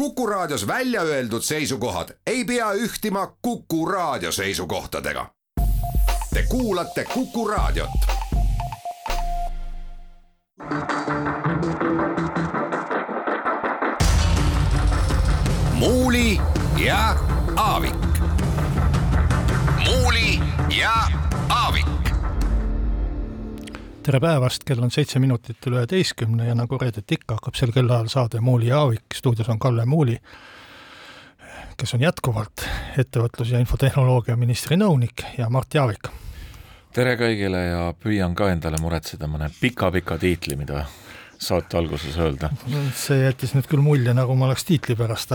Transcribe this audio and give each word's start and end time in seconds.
Kuku 0.00 0.26
Raadios 0.26 0.66
välja 0.66 1.02
öeldud 1.02 1.42
seisukohad 1.42 2.08
ei 2.26 2.44
pea 2.44 2.72
ühtima 2.72 3.36
Kuku 3.42 3.86
Raadio 3.86 4.32
seisukohtadega. 4.32 5.26
Te 6.34 6.42
kuulate 6.48 7.04
Kuku 7.04 7.48
Raadiot. 7.48 7.90
muuli 15.72 16.40
ja 16.84 17.16
Aavik. 17.56 17.94
muuli 19.84 20.40
ja 20.78 21.19
tere 24.02 24.20
päevast, 24.20 24.64
kell 24.64 24.80
on 24.82 24.90
seitse 24.90 25.20
minutit 25.20 25.66
üle 25.68 25.82
üheteistkümne 25.82 26.46
ja 26.48 26.54
nagu 26.56 26.78
reedeti 26.80 27.18
ikka, 27.18 27.36
hakkab 27.36 27.56
sel 27.58 27.72
kellaajal 27.74 28.08
saade 28.08 28.40
Muuli 28.40 28.70
ja 28.70 28.78
Aavik, 28.80 29.12
stuudios 29.14 29.48
on 29.52 29.58
Kalle 29.60 29.84
Muuli, 29.84 30.16
kes 31.76 31.94
on 31.94 32.00
jätkuvalt 32.00 32.64
ettevõtlus- 32.98 33.52
ja 33.52 33.60
infotehnoloogia 33.60 34.36
ministri 34.36 34.76
nõunik 34.80 35.24
ja 35.38 35.50
Mart 35.50 35.74
Jaavik. 35.74 36.08
tere 36.92 37.16
kõigile 37.16 37.60
ja 37.66 37.94
püüan 37.94 38.34
ka 38.34 38.50
endale 38.50 38.80
muretseda 38.80 39.26
mõne 39.26 39.50
pika-pika 39.60 40.18
tiitli, 40.18 40.56
mida 40.56 40.86
saate 41.40 41.78
alguses 41.78 42.18
öelda? 42.20 42.50
see 42.96 43.22
jättis 43.24 43.54
nüüd 43.56 43.68
küll 43.70 43.82
mulje, 43.84 44.12
nagu 44.16 44.34
ma 44.36 44.48
oleks 44.48 44.66
tiitli 44.68 44.96
pärast 44.98 45.32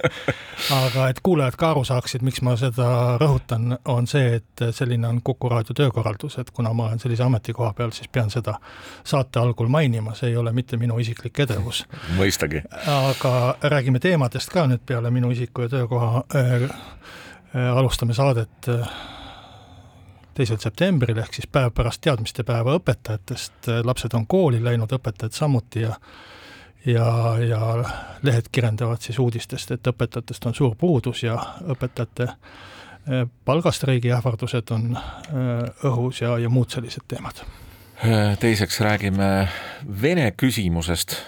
aga 0.82 1.08
et 1.10 1.20
kuulajad 1.24 1.58
ka 1.60 1.72
aru 1.74 1.84
saaksid, 1.88 2.24
miks 2.26 2.40
ma 2.46 2.56
seda 2.60 2.88
rõhutan, 3.20 3.76
on 3.92 4.08
see, 4.10 4.38
et 4.40 4.64
selline 4.74 5.08
on 5.08 5.20
Kuku 5.24 5.50
raadio 5.52 5.76
töökorraldus, 5.76 6.38
et 6.40 6.50
kuna 6.54 6.72
ma 6.72 6.88
olen 6.88 7.02
sellise 7.02 7.26
ametikoha 7.26 7.74
peal, 7.76 7.92
siis 7.96 8.08
pean 8.12 8.32
seda 8.32 8.56
saate 9.04 9.40
algul 9.42 9.68
mainima, 9.72 10.14
see 10.18 10.32
ei 10.32 10.40
ole 10.40 10.52
mitte 10.56 10.80
minu 10.80 10.98
isiklik 11.02 11.44
edevus. 11.44 11.84
mõistagi. 12.16 12.64
aga 12.86 13.34
räägime 13.62 14.00
teemadest 14.00 14.52
ka 14.54 14.66
nüüd 14.70 14.84
peale 14.86 15.12
minu 15.14 15.30
isiku 15.34 15.68
ja 15.68 15.76
töökoha 15.76 16.24
äh,. 16.34 16.70
Äh, 17.56 17.76
alustame 17.76 18.12
saadet 18.12 18.68
äh, 18.68 18.88
teisel 20.38 20.60
septembril, 20.62 21.18
ehk 21.18 21.34
siis 21.34 21.48
päev 21.50 21.72
pärast 21.74 22.02
teadmistepäeva 22.06 22.76
õpetajatest, 22.78 23.70
lapsed 23.84 24.14
on 24.14 24.26
kooli 24.30 24.62
läinud, 24.62 24.92
õpetajad 24.94 25.34
samuti 25.34 25.82
ja 25.82 25.96
ja, 26.86 27.36
ja 27.48 27.60
lehed 28.22 28.50
kirjeldavad 28.52 29.02
siis 29.02 29.18
uudistest, 29.18 29.70
et 29.74 29.90
õpetajatest 29.90 30.46
on 30.46 30.54
suur 30.54 30.76
puudus 30.78 31.22
ja 31.22 31.36
õpetajate 31.74 32.28
eh, 32.28 33.24
palgastreigi 33.44 34.12
ähvardused 34.14 34.70
on 34.74 34.92
eh, 34.94 35.88
õhus 35.90 36.22
ja, 36.22 36.36
ja 36.38 36.48
muud 36.48 36.70
sellised 36.70 37.08
teemad. 37.08 37.42
teiseks 38.40 38.80
räägime 38.80 39.48
Vene 40.02 40.30
küsimusest. 40.36 41.18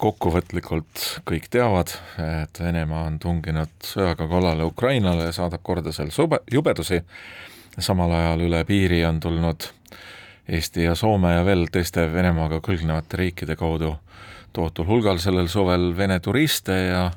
Kokkuvõtlikult 0.00 1.02
kõik 1.28 1.50
teavad, 1.52 1.90
et 2.16 2.60
Venemaa 2.60 3.02
on 3.04 3.18
tunginud 3.20 3.74
sõjaga 3.84 4.24
kallale 4.30 4.64
Ukrainale 4.64 5.26
ja 5.26 5.34
saadab 5.36 5.60
korda 5.60 5.92
seal 5.92 6.08
sube, 6.08 6.38
jubedusi 6.48 7.02
samal 7.78 8.12
ajal 8.12 8.40
üle 8.48 8.64
piiri 8.64 9.04
on 9.06 9.20
tulnud 9.20 9.68
Eesti 10.48 10.84
ja 10.84 10.94
Soome 10.94 11.34
ja 11.34 11.44
veel 11.44 11.66
teiste 11.72 12.06
Venemaaga 12.12 12.60
külgnevate 12.64 13.16
riikide 13.20 13.56
kaudu 13.56 13.94
tohutul 14.52 14.86
hulgal 14.88 15.18
sellel 15.20 15.48
suvel 15.48 15.92
Vene 15.96 16.20
turiste 16.20 16.78
ja 16.88 17.10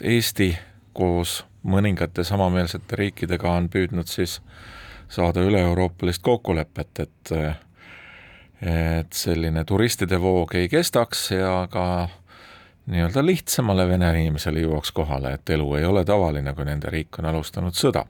Eesti 0.00 0.52
koos 0.92 1.42
mõningate 1.66 2.24
samameelsete 2.24 2.96
riikidega 2.96 3.50
on 3.50 3.68
püüdnud 3.72 4.08
siis 4.08 4.38
saada 5.08 5.42
üle-euroopalist 5.44 6.22
kokkulepet, 6.22 7.00
et 7.00 7.34
et 8.64 9.12
selline 9.12 9.64
turistide 9.68 10.16
voog 10.20 10.54
ei 10.56 10.68
kestaks 10.72 11.30
ja 11.34 11.66
ka 11.70 12.08
nii-öelda 12.86 13.24
lihtsamale 13.26 13.84
vene 13.88 14.08
inimesele 14.20 14.62
jõuaks 14.62 14.92
kohale, 14.94 15.34
et 15.34 15.50
elu 15.50 15.74
ei 15.74 15.84
ole 15.84 16.04
tavaline, 16.04 16.54
kui 16.54 16.64
nende 16.64 16.88
riik 16.92 17.18
on 17.18 17.28
alustanud 17.28 17.76
sõda 17.76 18.06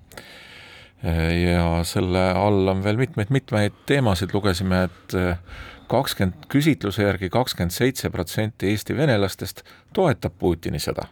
ja 1.04 1.84
selle 1.84 2.30
all 2.32 2.68
on 2.72 2.82
veel 2.84 2.96
mitmeid-mitmeid 2.96 3.84
teemasid, 3.86 4.32
lugesime, 4.32 4.84
et 4.88 5.16
eh, 5.20 5.60
kakskümmend, 5.90 6.46
küsitluse 6.52 7.04
järgi 7.04 7.28
kakskümmend 7.32 7.74
seitse 7.74 8.10
protsenti 8.10 8.70
Eesti 8.72 8.96
venelastest 8.96 9.64
toetab 9.94 10.38
Putini 10.38 10.80
sõda. 10.80 11.06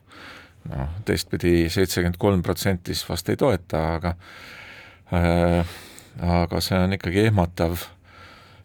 noh, 0.71 0.93
teistpidi 1.05 1.69
seitsekümmend 1.71 2.17
kolm 2.23 2.43
protsenti 2.43 2.95
siis 2.95 3.09
vast 3.09 3.29
ei 3.29 3.37
toeta, 3.37 3.83
aga 3.97 4.15
äh, 5.13 5.75
aga 6.21 6.61
see 6.63 6.79
on 6.79 6.95
ikkagi 6.97 7.27
ehmatav 7.27 7.83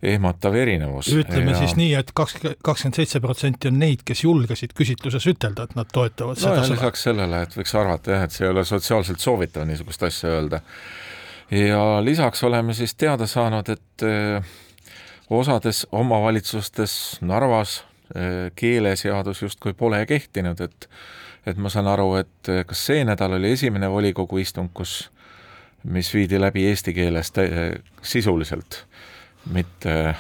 ehmatav 0.03 0.55
erinevus. 0.55 1.09
ütleme 1.09 1.51
ja... 1.51 1.57
siis 1.63 1.73
nii, 1.79 1.89
et 1.97 2.11
kaks, 2.15 2.37
kakskümmend 2.63 2.99
seitse 3.01 3.19
protsenti 3.19 3.71
on 3.71 3.79
neid, 3.81 4.03
kes 4.05 4.23
julgesid 4.23 4.75
küsitluses 4.77 5.25
ütelda, 5.33 5.65
et 5.65 5.75
nad 5.79 5.89
toetavad 5.91 6.37
no, 6.37 6.41
seda 6.43 6.61
sõda. 6.61 6.77
lisaks 6.77 7.05
sellele, 7.09 7.41
et 7.47 7.57
võiks 7.57 7.73
arvata 7.79 8.13
jah, 8.13 8.27
et 8.27 8.35
see 8.35 8.45
ei 8.45 8.53
ole 8.53 8.63
sotsiaalselt 8.67 9.23
soovitav 9.23 9.65
niisugust 9.67 10.05
asja 10.07 10.35
öelda 10.37 10.61
ja 11.51 12.05
lisaks 12.05 12.43
oleme 12.43 12.73
siis 12.73 12.95
teada 12.95 13.27
saanud, 13.27 13.69
et 13.69 14.03
äh, 14.03 14.43
osades 15.29 15.87
omavalitsustes 15.91 17.17
Narvas 17.21 17.83
äh, 18.15 18.51
keeleseadus 18.55 19.41
justkui 19.41 19.73
pole 19.73 20.05
kehtinud, 20.05 20.61
et 20.61 20.89
et 21.47 21.57
ma 21.57 21.69
saan 21.71 21.87
aru, 21.87 22.15
et 22.19 22.49
äh, 22.51 22.65
kas 22.67 22.85
see 22.89 23.05
nädal 23.07 23.37
oli 23.37 23.53
esimene 23.55 23.89
volikogu 23.89 24.37
istung, 24.37 24.69
kus, 24.73 25.09
mis 25.83 26.11
viidi 26.13 26.39
läbi 26.41 26.65
eesti 26.67 26.93
keeles 26.93 27.31
sisuliselt, 28.01 28.83
mitte 29.53 30.15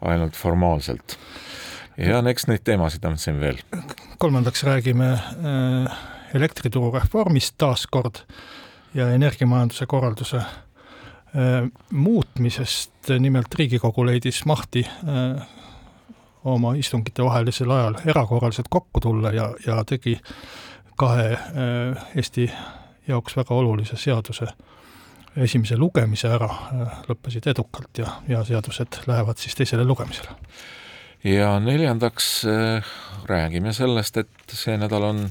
ainult 0.00 0.36
formaalselt. 0.36 1.18
ja 1.96 2.22
eks 2.28 2.46
neid 2.46 2.64
teemasid 2.64 3.04
on 3.04 3.18
siin 3.18 3.40
veel. 3.40 3.60
kolmandaks 4.18 4.64
räägime 4.64 5.18
elektrituru 6.34 6.90
reformist 6.92 7.54
taas 7.58 7.86
kord 7.86 8.24
ja 8.94 9.10
energiamajanduse 9.10 9.86
korralduse 9.86 10.36
äh, 10.36 10.46
muutmisest, 11.90 13.08
nimelt 13.18 13.54
Riigikogu 13.54 14.06
leidis 14.06 14.44
mahti 14.44 14.86
äh, 14.86 15.46
oma 16.44 16.74
istungite 16.74 17.24
vahelisel 17.24 17.70
ajal 17.70 17.94
erakorraliselt 18.06 18.66
kokku 18.70 19.00
tulla 19.00 19.32
ja, 19.32 19.50
ja 19.66 19.84
tegi 19.84 20.18
kahe 20.96 21.32
äh, 21.32 22.06
Eesti 22.16 22.50
jaoks 23.08 23.36
väga 23.36 23.54
olulise 23.54 23.96
seaduse 23.96 24.46
esimese 25.36 25.76
lugemise 25.76 26.28
ära, 26.30 26.46
lõppesid 27.08 27.48
edukalt 27.50 27.98
ja, 27.98 28.20
ja 28.28 28.44
seadused 28.46 29.00
lähevad 29.06 29.40
siis 29.42 29.56
teisele 29.58 29.84
lugemisele. 29.84 30.30
ja 31.24 31.58
neljandaks 31.60 32.44
räägime 33.26 33.72
sellest, 33.72 34.16
et 34.16 34.54
see 34.54 34.76
nädal 34.78 35.02
on 35.02 35.24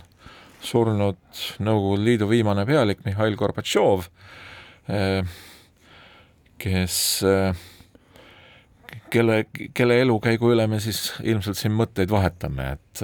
surnud 0.63 1.19
Nõukogude 1.63 2.06
Liidu 2.07 2.28
viimane 2.29 2.66
pealik 2.68 3.03
Mihhail 3.06 3.35
Gorbatšov, 3.40 4.07
eh, 4.90 5.22
kes, 6.62 6.97
eh, 7.28 7.63
kelle, 9.12 9.46
kelle 9.74 10.00
elukäigu 10.01 10.53
üle 10.56 10.68
me 10.68 10.79
siis 10.84 11.12
ilmselt 11.24 11.59
siin 11.59 11.75
mõtteid 11.78 12.12
vahetame, 12.12 12.74
et 12.78 13.03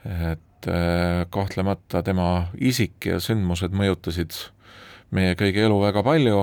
et 0.00 0.68
eh, 0.68 1.26
kahtlemata 1.30 2.02
tema 2.02 2.48
isik 2.56 3.06
ja 3.06 3.20
sündmused 3.20 3.74
mõjutasid 3.76 4.36
meie 5.10 5.36
kõigi 5.36 5.64
elu 5.66 5.76
väga 5.80 6.02
palju 6.04 6.40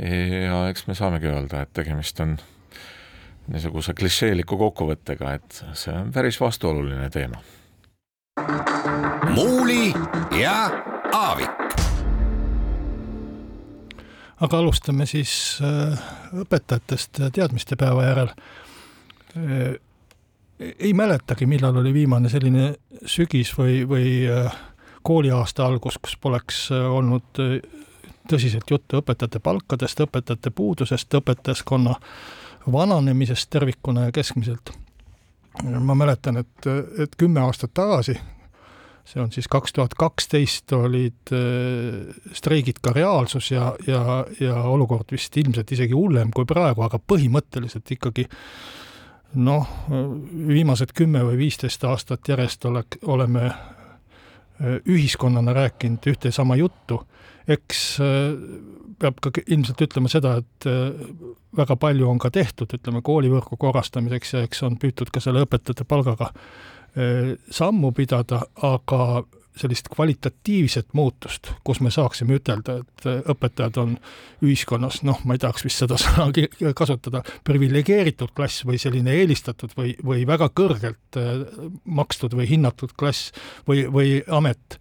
ja 0.00 0.60
eks 0.70 0.86
me 0.86 0.94
saamegi 0.94 1.28
öelda, 1.28 1.62
et 1.62 1.72
tegemist 1.76 2.20
on 2.22 2.36
niisuguse 3.50 3.94
klišeeliku 3.98 4.58
kokkuvõttega, 4.58 5.34
et 5.34 5.62
see 5.74 5.94
on 5.94 6.12
päris 6.14 6.38
vastuoluline 6.40 7.10
teema 7.10 7.42
muuli 9.34 9.92
ja 10.40 10.82
Aavik. 11.12 11.50
aga 14.40 14.58
alustame 14.58 15.06
siis 15.06 15.58
äh, 15.62 15.98
õpetajatest 16.40 17.20
teadmistepäeva 17.32 18.04
järel. 18.04 18.30
Äh, 19.36 19.74
ei 20.78 20.92
mäletagi, 20.92 21.46
millal 21.46 21.76
oli 21.76 21.92
viimane 21.94 22.28
selline 22.28 22.74
sügis 23.06 23.52
või, 23.58 23.82
või 23.88 24.08
äh, 24.30 24.56
kooliaasta 25.02 25.66
algus, 25.66 25.98
kus 25.98 26.16
poleks 26.20 26.70
olnud 26.70 27.44
tõsiselt 28.30 28.70
juttu 28.70 29.00
õpetajate 29.00 29.40
palkadest, 29.40 30.00
õpetajate 30.00 30.50
puudusest, 30.50 31.14
õpetajaskonna 31.20 31.94
vananemisest 32.72 33.50
tervikuna 33.50 34.08
ja 34.08 34.12
keskmiselt. 34.12 34.70
ma 35.80 35.94
mäletan, 35.94 36.36
et, 36.36 36.66
et 36.98 37.16
kümme 37.16 37.40
aastat 37.40 37.74
tagasi 37.74 38.18
see 39.04 39.22
on 39.22 39.32
siis 39.32 39.48
kaks 39.50 39.72
tuhat 39.76 39.94
kaksteist 39.98 40.72
olid 40.76 41.32
äh, 41.34 42.12
streigid 42.36 42.80
ka 42.82 42.92
reaalsus 42.94 43.50
ja, 43.50 43.72
ja, 43.86 44.24
ja 44.40 44.62
olukord 44.70 45.12
vist 45.12 45.36
ilmselt 45.36 45.72
isegi 45.72 45.96
hullem 45.96 46.32
kui 46.34 46.46
praegu, 46.48 46.84
aga 46.86 47.00
põhimõtteliselt 47.00 47.90
ikkagi 47.96 48.26
noh, 49.40 49.68
viimased 50.48 50.94
kümme 50.96 51.22
või 51.26 51.38
viisteist 51.44 51.84
aastat 51.86 52.28
järjest 52.28 52.66
ole, 52.70 52.84
oleme 53.06 53.46
äh, 53.50 54.80
ühiskonnana 54.84 55.54
rääkinud 55.56 56.10
ühte 56.12 56.30
ja 56.30 56.40
sama 56.40 56.58
juttu, 56.60 57.02
eks 57.48 57.84
äh, 58.04 58.16
peab 59.00 59.22
ka 59.24 59.32
ilmselt 59.46 59.80
ütlema 59.80 60.10
seda, 60.12 60.34
et 60.42 60.66
väga 61.56 61.76
palju 61.80 62.04
on 62.10 62.18
ka 62.20 62.28
tehtud, 62.34 62.68
ütleme, 62.76 63.00
koolivõrgu 63.00 63.56
korrastamiseks 63.56 64.34
ja 64.34 64.42
eks 64.44 64.60
on 64.66 64.76
püütud 64.76 65.08
ka 65.08 65.22
selle 65.24 65.46
õpetajate 65.46 65.86
palgaga 65.88 66.28
sammu 67.50 67.92
pidada, 67.94 68.40
aga 68.66 69.22
sellist 69.60 69.88
kvalitatiivset 69.92 70.94
muutust, 70.96 71.50
kus 71.64 71.80
me 71.80 71.90
saaksime 71.90 72.38
ütelda, 72.38 72.78
et 72.80 73.06
õpetajad 73.32 73.80
on 73.82 73.94
ühiskonnas, 74.44 75.02
noh, 75.06 75.20
ma 75.26 75.36
ei 75.36 75.42
tahaks 75.42 75.64
vist 75.66 75.82
seda 75.82 75.98
sõna 76.00 76.30
kasutada, 76.76 77.22
priviligeeritud 77.46 78.32
klass 78.36 78.64
või 78.68 78.80
selline 78.80 79.14
eelistatud 79.20 79.74
või, 79.76 79.94
või 80.06 80.24
väga 80.28 80.50
kõrgelt 80.56 81.20
makstud 81.84 82.36
või 82.38 82.48
hinnatud 82.50 82.94
klass 82.98 83.34
või, 83.68 83.84
või 83.90 84.20
amet. 84.28 84.80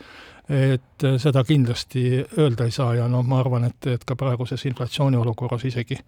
Et 0.50 1.04
seda 1.22 1.44
kindlasti 1.46 2.24
öelda 2.42 2.66
ei 2.66 2.72
saa 2.74 2.96
ja 2.98 3.10
noh, 3.12 3.22
ma 3.26 3.44
arvan, 3.44 3.68
et, 3.68 3.86
et 3.86 4.06
ka 4.06 4.16
praeguses 4.18 4.64
inflatsiooni 4.66 5.20
olukorras 5.20 5.66
isegi 5.70 6.00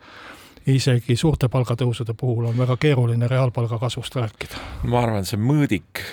isegi 0.70 1.16
suurte 1.18 1.50
palgatõusude 1.50 2.14
puhul 2.18 2.50
on 2.52 2.58
väga 2.58 2.78
keeruline 2.78 3.28
reaalpalga 3.28 3.80
kasvust 3.82 4.16
rääkida. 4.16 4.60
ma 4.84 5.02
arvan, 5.02 5.26
see 5.26 5.40
mõõdik, 5.42 6.04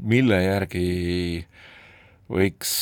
mille 0.00 0.42
järgi 0.42 1.46
võiks 2.30 2.72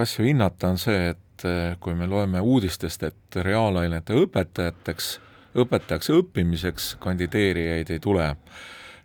asju 0.00 0.26
hinnata, 0.26 0.72
on 0.72 0.80
see, 0.80 1.10
et 1.14 1.46
kui 1.80 1.94
me 1.96 2.08
loeme 2.08 2.40
uudistest, 2.40 3.02
et 3.02 3.40
reaalainete 3.44 4.16
õpetajateks, 4.24 5.12
õpetajaks 5.60 6.12
õppimiseks 6.16 6.94
kandideerijaid 7.00 7.90
ei 7.90 8.02
tule 8.02 8.34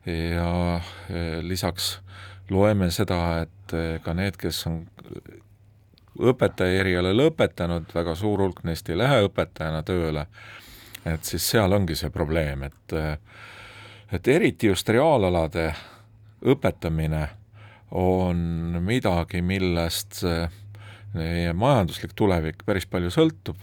ja 0.05 0.81
lisaks 1.41 1.99
loeme 2.49 2.91
seda, 2.93 3.45
et 3.45 3.75
ka 4.03 4.13
need, 4.13 4.37
kes 4.37 4.65
on 4.69 4.83
õpetaja 6.19 6.79
eriala 6.81 7.13
lõpetanud, 7.15 7.89
väga 7.95 8.15
suur 8.15 8.45
hulk 8.45 8.63
neist 8.63 8.89
ei 8.89 8.97
lähe 8.97 9.23
õpetajana 9.27 9.83
tööle, 9.87 10.27
et 11.05 11.23
siis 11.27 11.45
seal 11.53 11.73
ongi 11.75 11.95
see 11.95 12.11
probleem, 12.13 12.63
et 12.69 12.95
et 14.13 14.27
eriti 14.27 14.69
just 14.69 14.89
reaalalade 14.89 15.71
õpetamine 16.45 17.23
on 17.91 18.37
midagi, 18.85 19.41
millest 19.41 20.21
meie 21.15 21.53
majanduslik 21.53 22.13
tulevik 22.15 22.63
päris 22.67 22.85
palju 22.89 23.11
sõltub, 23.13 23.59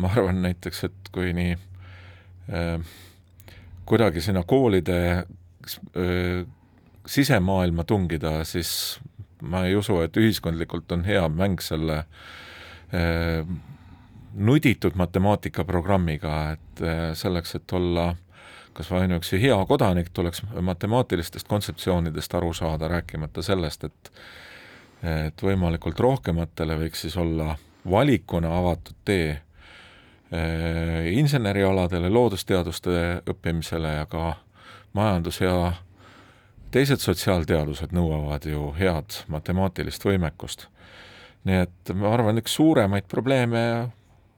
ma 0.00 0.10
arvan 0.14 0.42
näiteks, 0.44 0.84
et 0.88 1.10
kui 1.12 1.32
nii 1.36 1.54
äh, 2.52 2.94
kuidagi 3.88 4.22
sinna 4.24 4.44
koolide 4.48 5.00
äh, 5.18 6.46
sisemaailma 7.08 7.84
tungida, 7.88 8.42
siis 8.44 8.98
ma 9.42 9.64
ei 9.66 9.76
usu, 9.76 10.00
et 10.02 10.16
ühiskondlikult 10.16 10.92
on 10.92 11.04
hea 11.04 11.24
mäng 11.28 11.60
selle 11.62 12.04
eh, 12.92 13.44
nuditud 14.34 14.96
matemaatikaprogrammiga, 14.98 16.34
et 16.56 16.82
eh, 16.82 17.04
selleks, 17.18 17.54
et 17.58 17.72
olla 17.72 18.12
kas 18.78 18.90
või 18.92 19.06
ainuüksi 19.06 19.40
hea 19.42 19.56
kodanik, 19.66 20.12
tuleks 20.14 20.44
matemaatilistest 20.62 21.48
kontseptsioonidest 21.48 22.34
aru 22.34 22.52
saada, 22.54 22.88
rääkimata 22.88 23.42
sellest, 23.42 23.84
et 23.84 24.12
et 24.98 25.42
võimalikult 25.42 26.00
rohkematele 26.02 26.74
võiks 26.74 27.04
siis 27.04 27.14
olla 27.16 27.52
valikuna 27.90 28.50
avatud 28.58 28.96
tee 29.06 29.28
eh, 29.30 31.12
insenerialadele, 31.14 32.10
loodusteaduste 32.10 33.22
õppimisele 33.30 33.92
ja 34.00 34.06
ka 34.10 34.32
majandus- 34.98 35.40
ja 35.40 35.72
teised 36.70 37.00
sotsiaalteadused 37.00 37.92
nõuavad 37.96 38.44
ju 38.48 38.72
head 38.78 39.22
matemaatilist 39.28 40.04
võimekust. 40.04 40.66
nii 41.44 41.62
et 41.64 41.92
ma 41.94 42.12
arvan, 42.12 42.38
üks 42.40 42.54
suuremaid 42.58 43.06
probleeme 43.08 43.62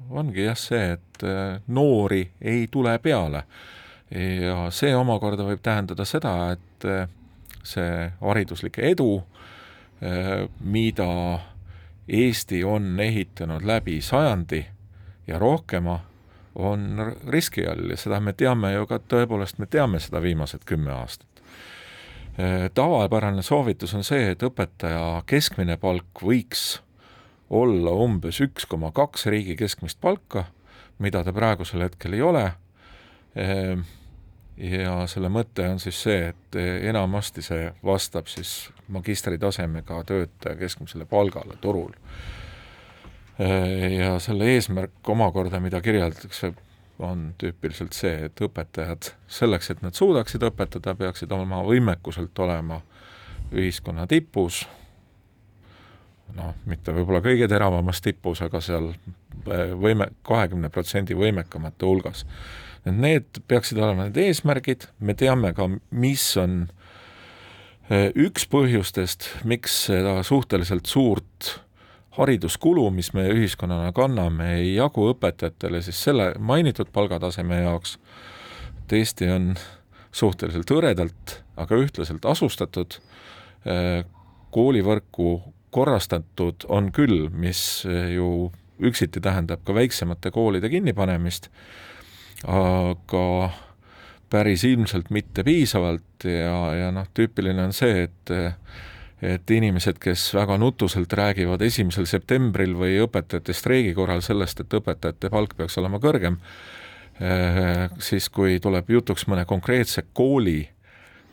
ongi 0.09 0.45
jah 0.45 0.59
see, 0.59 0.93
et 0.97 1.25
äh, 1.25 1.61
noori 1.67 2.31
ei 2.41 2.69
tule 2.71 2.99
peale. 2.99 3.45
ja 4.45 4.71
see 4.75 4.91
omakorda 4.97 5.45
võib 5.47 5.61
tähendada 5.63 6.05
seda, 6.05 6.51
et 6.57 6.85
äh, 6.85 7.09
see 7.63 8.11
hariduslik 8.21 8.79
edu, 8.83 9.23
äh, 10.03 10.49
mida 10.61 11.41
Eesti 12.11 12.65
on 12.65 13.01
ehitanud 13.01 13.63
läbi 13.63 14.01
sajandi 14.03 14.65
ja 15.27 15.39
rohkema, 15.39 16.01
on 16.55 17.15
riski 17.29 17.67
all 17.67 17.91
ja 17.91 17.97
seda 17.97 18.19
me 18.21 18.33
teame 18.33 18.73
ju 18.73 18.87
ka, 18.91 18.99
tõepoolest 18.99 19.61
me 19.63 19.67
teame 19.71 20.01
seda 20.03 20.23
viimased 20.23 20.67
kümme 20.67 20.91
aastat. 20.91 21.30
Äh, 22.39 22.71
tavapärane 22.75 23.43
soovitus 23.43 23.95
on 23.95 24.05
see, 24.07 24.31
et 24.33 24.43
õpetaja 24.47 25.23
keskmine 25.27 25.75
palk 25.83 26.23
võiks 26.23 26.79
olla 27.51 27.91
umbes 27.91 28.39
üks 28.45 28.69
koma 28.71 28.93
kaks 28.95 29.27
riigi 29.27 29.57
keskmist 29.59 29.99
palka, 30.01 30.45
mida 31.03 31.25
ta 31.27 31.35
praegusel 31.35 31.83
hetkel 31.83 32.15
ei 32.15 32.23
ole. 32.23 32.45
Äh, 33.35 33.83
ja 34.61 34.95
selle 35.11 35.31
mõte 35.33 35.67
on 35.73 35.83
siis 35.83 35.99
see, 36.07 36.31
et 36.31 36.61
enamasti 36.87 37.43
see 37.43 37.73
vastab 37.85 38.31
siis 38.31 38.71
magistritasemega 38.93 40.05
töötaja 40.07 40.55
keskmisele 40.61 41.09
palgale 41.11 41.59
turul. 41.61 41.91
Äh, 43.43 43.91
ja 43.99 44.19
selle 44.23 44.53
eesmärk 44.55 45.09
omakorda, 45.09 45.59
mida 45.61 45.83
kirjeldatakse 45.83 46.55
on 47.01 47.31
tüüpiliselt 47.41 47.97
see, 47.97 48.27
et 48.29 48.43
õpetajad 48.45 49.13
selleks, 49.31 49.71
et 49.73 49.83
nad 49.85 49.97
suudaksid 49.97 50.45
õpetada, 50.51 50.95
peaksid 50.99 51.33
oma 51.33 51.63
võimekuselt 51.67 52.39
olema 52.45 52.81
ühiskonna 53.51 54.07
tipus, 54.11 54.63
noh, 56.37 56.55
mitte 56.71 56.95
võib-olla 56.95 57.23
kõige 57.25 57.49
teravamas 57.51 58.03
tipus, 58.05 58.43
aga 58.45 58.61
seal 58.65 58.93
eh, 58.93 59.73
võime, 59.75 60.11
kahekümne 60.27 60.71
protsendi 60.73 61.17
võimekamate 61.19 61.87
hulgas. 61.87 62.27
et 62.85 62.95
need 62.97 63.43
peaksid 63.49 63.79
olema 63.79 64.09
need 64.09 64.21
eesmärgid, 64.21 64.89
me 65.01 65.15
teame 65.15 65.53
ka, 65.57 65.69
mis 65.91 66.25
on 66.41 66.63
eh, 67.91 68.11
üks 68.15 68.47
põhjustest, 68.51 69.29
miks 69.45 69.87
seda 69.89 70.21
suhteliselt 70.27 70.87
suurt 70.87 71.57
hariduskulu, 72.19 72.89
mis 72.91 73.13
me 73.15 73.29
ühiskonnana 73.31 73.93
kanname, 73.95 74.55
ei 74.59 74.75
jagu 74.75 75.11
õpetajatele 75.13 75.83
siis 75.85 76.01
selle 76.09 76.33
mainitud 76.39 76.91
palgataseme 76.93 77.63
jaoks, 77.63 77.99
et 78.83 78.97
Eesti 78.99 79.31
on 79.31 79.53
suhteliselt 80.13 80.71
hõredalt, 80.75 81.37
aga 81.61 81.79
ühtlaselt 81.79 82.27
asustatud, 82.27 82.99
koolivõrku 84.51 85.37
korrastatud 85.71 86.67
on 86.69 86.91
küll, 86.93 87.29
mis 87.31 87.85
ju 87.87 88.51
üksiti 88.83 89.23
tähendab 89.23 89.63
ka 89.65 89.77
väiksemate 89.77 90.33
koolide 90.35 90.71
kinnipanemist, 90.73 91.51
aga 92.49 93.25
päris 94.31 94.65
ilmselt 94.65 95.11
mitte 95.15 95.45
piisavalt 95.47 96.27
ja, 96.27 96.57
ja 96.75 96.91
noh, 96.95 97.07
tüüpiline 97.15 97.69
on 97.69 97.77
see, 97.77 98.09
et 98.09 98.35
et 99.23 99.51
inimesed, 99.51 99.99
kes 100.01 100.31
väga 100.35 100.57
nutuselt 100.59 101.13
räägivad 101.13 101.63
esimesel 101.63 102.07
septembril 102.09 102.75
või 102.79 102.97
õpetajate 103.05 103.55
streigi 103.57 103.95
korral 103.95 104.23
sellest, 104.25 104.61
et 104.61 104.77
õpetajate 104.81 105.31
palk 105.31 105.57
peaks 105.57 105.79
olema 105.79 106.01
kõrgem, 106.01 106.39
eh, 107.21 107.89
siis 107.99 108.29
kui 108.29 108.61
tuleb 108.61 108.89
jutuks 108.91 109.27
mõne 109.29 109.45
konkreetse 109.45 110.07
kooli 110.13 110.69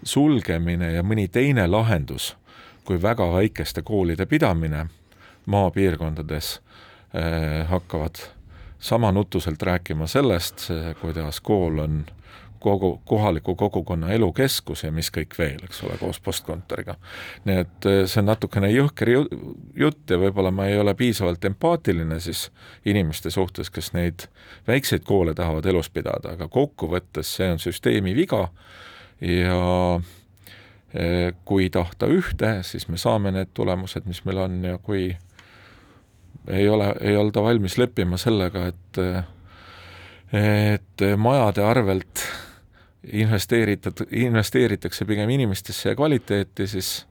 sulgemine 0.03 0.91
ja 0.93 1.03
mõni 1.03 1.27
teine 1.31 1.67
lahendus 1.67 2.35
kui 2.87 3.01
väga 3.01 3.25
väikeste 3.33 3.81
koolide 3.83 4.25
pidamine 4.25 4.85
maapiirkondades, 5.45 6.59
eh, 7.13 7.67
hakkavad 7.67 8.15
sama 8.79 9.11
nutuselt 9.11 9.61
rääkima 9.61 10.07
sellest, 10.07 10.69
kuidas 11.01 11.41
kool 11.41 11.79
on 11.79 12.05
kogu, 12.59 13.01
kohaliku 13.05 13.55
kogukonna 13.55 14.11
elukeskus 14.13 14.83
ja 14.83 14.91
mis 14.91 15.09
kõik 15.13 15.35
veel, 15.37 15.59
eks 15.63 15.83
ole, 15.83 15.97
koos 15.99 16.19
postkontoriga. 16.23 16.95
nii 17.45 17.61
et 17.63 17.87
eh, 17.89 18.01
see 18.05 18.21
on 18.21 18.29
natukene 18.31 18.69
jõhker 18.71 19.11
jutt 19.75 20.09
ja 20.09 20.19
võib-olla 20.21 20.51
ma 20.51 20.67
ei 20.71 20.79
ole 20.79 20.93
piisavalt 20.97 21.45
empaatiline 21.45 22.19
siis 22.23 22.47
inimeste 22.85 23.31
suhtes, 23.33 23.69
kes 23.69 23.93
neid 23.93 24.27
väikseid 24.67 25.05
koole 25.07 25.33
tahavad 25.37 25.65
elus 25.65 25.89
pidada, 25.89 26.35
aga 26.37 26.47
kokkuvõttes 26.47 27.35
see 27.39 27.51
on 27.51 27.61
süsteemi 27.61 28.15
viga 28.17 28.47
ja 29.21 29.61
eh, 30.93 31.31
kui 31.45 31.69
tahta 31.69 32.09
ühte, 32.11 32.59
siis 32.63 32.87
me 32.87 32.97
saame 32.97 33.31
need 33.35 33.53
tulemused, 33.53 34.05
mis 34.05 34.23
meil 34.25 34.45
on 34.45 34.61
ja 34.63 34.77
kui 34.77 35.09
ei 36.47 36.69
ole, 36.69 36.93
ei 37.01 37.17
olda 37.17 37.43
valmis 37.43 37.77
leppima 37.77 38.17
sellega, 38.17 38.67
et 38.71 39.01
et 40.33 41.03
majade 41.17 41.63
arvelt 41.63 42.23
investeeritud, 43.13 44.07
investeeritakse 44.11 45.05
pigem 45.05 45.29
inimestesse 45.29 45.89
ja 45.89 45.95
kvaliteeti, 45.95 46.67
siis 46.67 47.07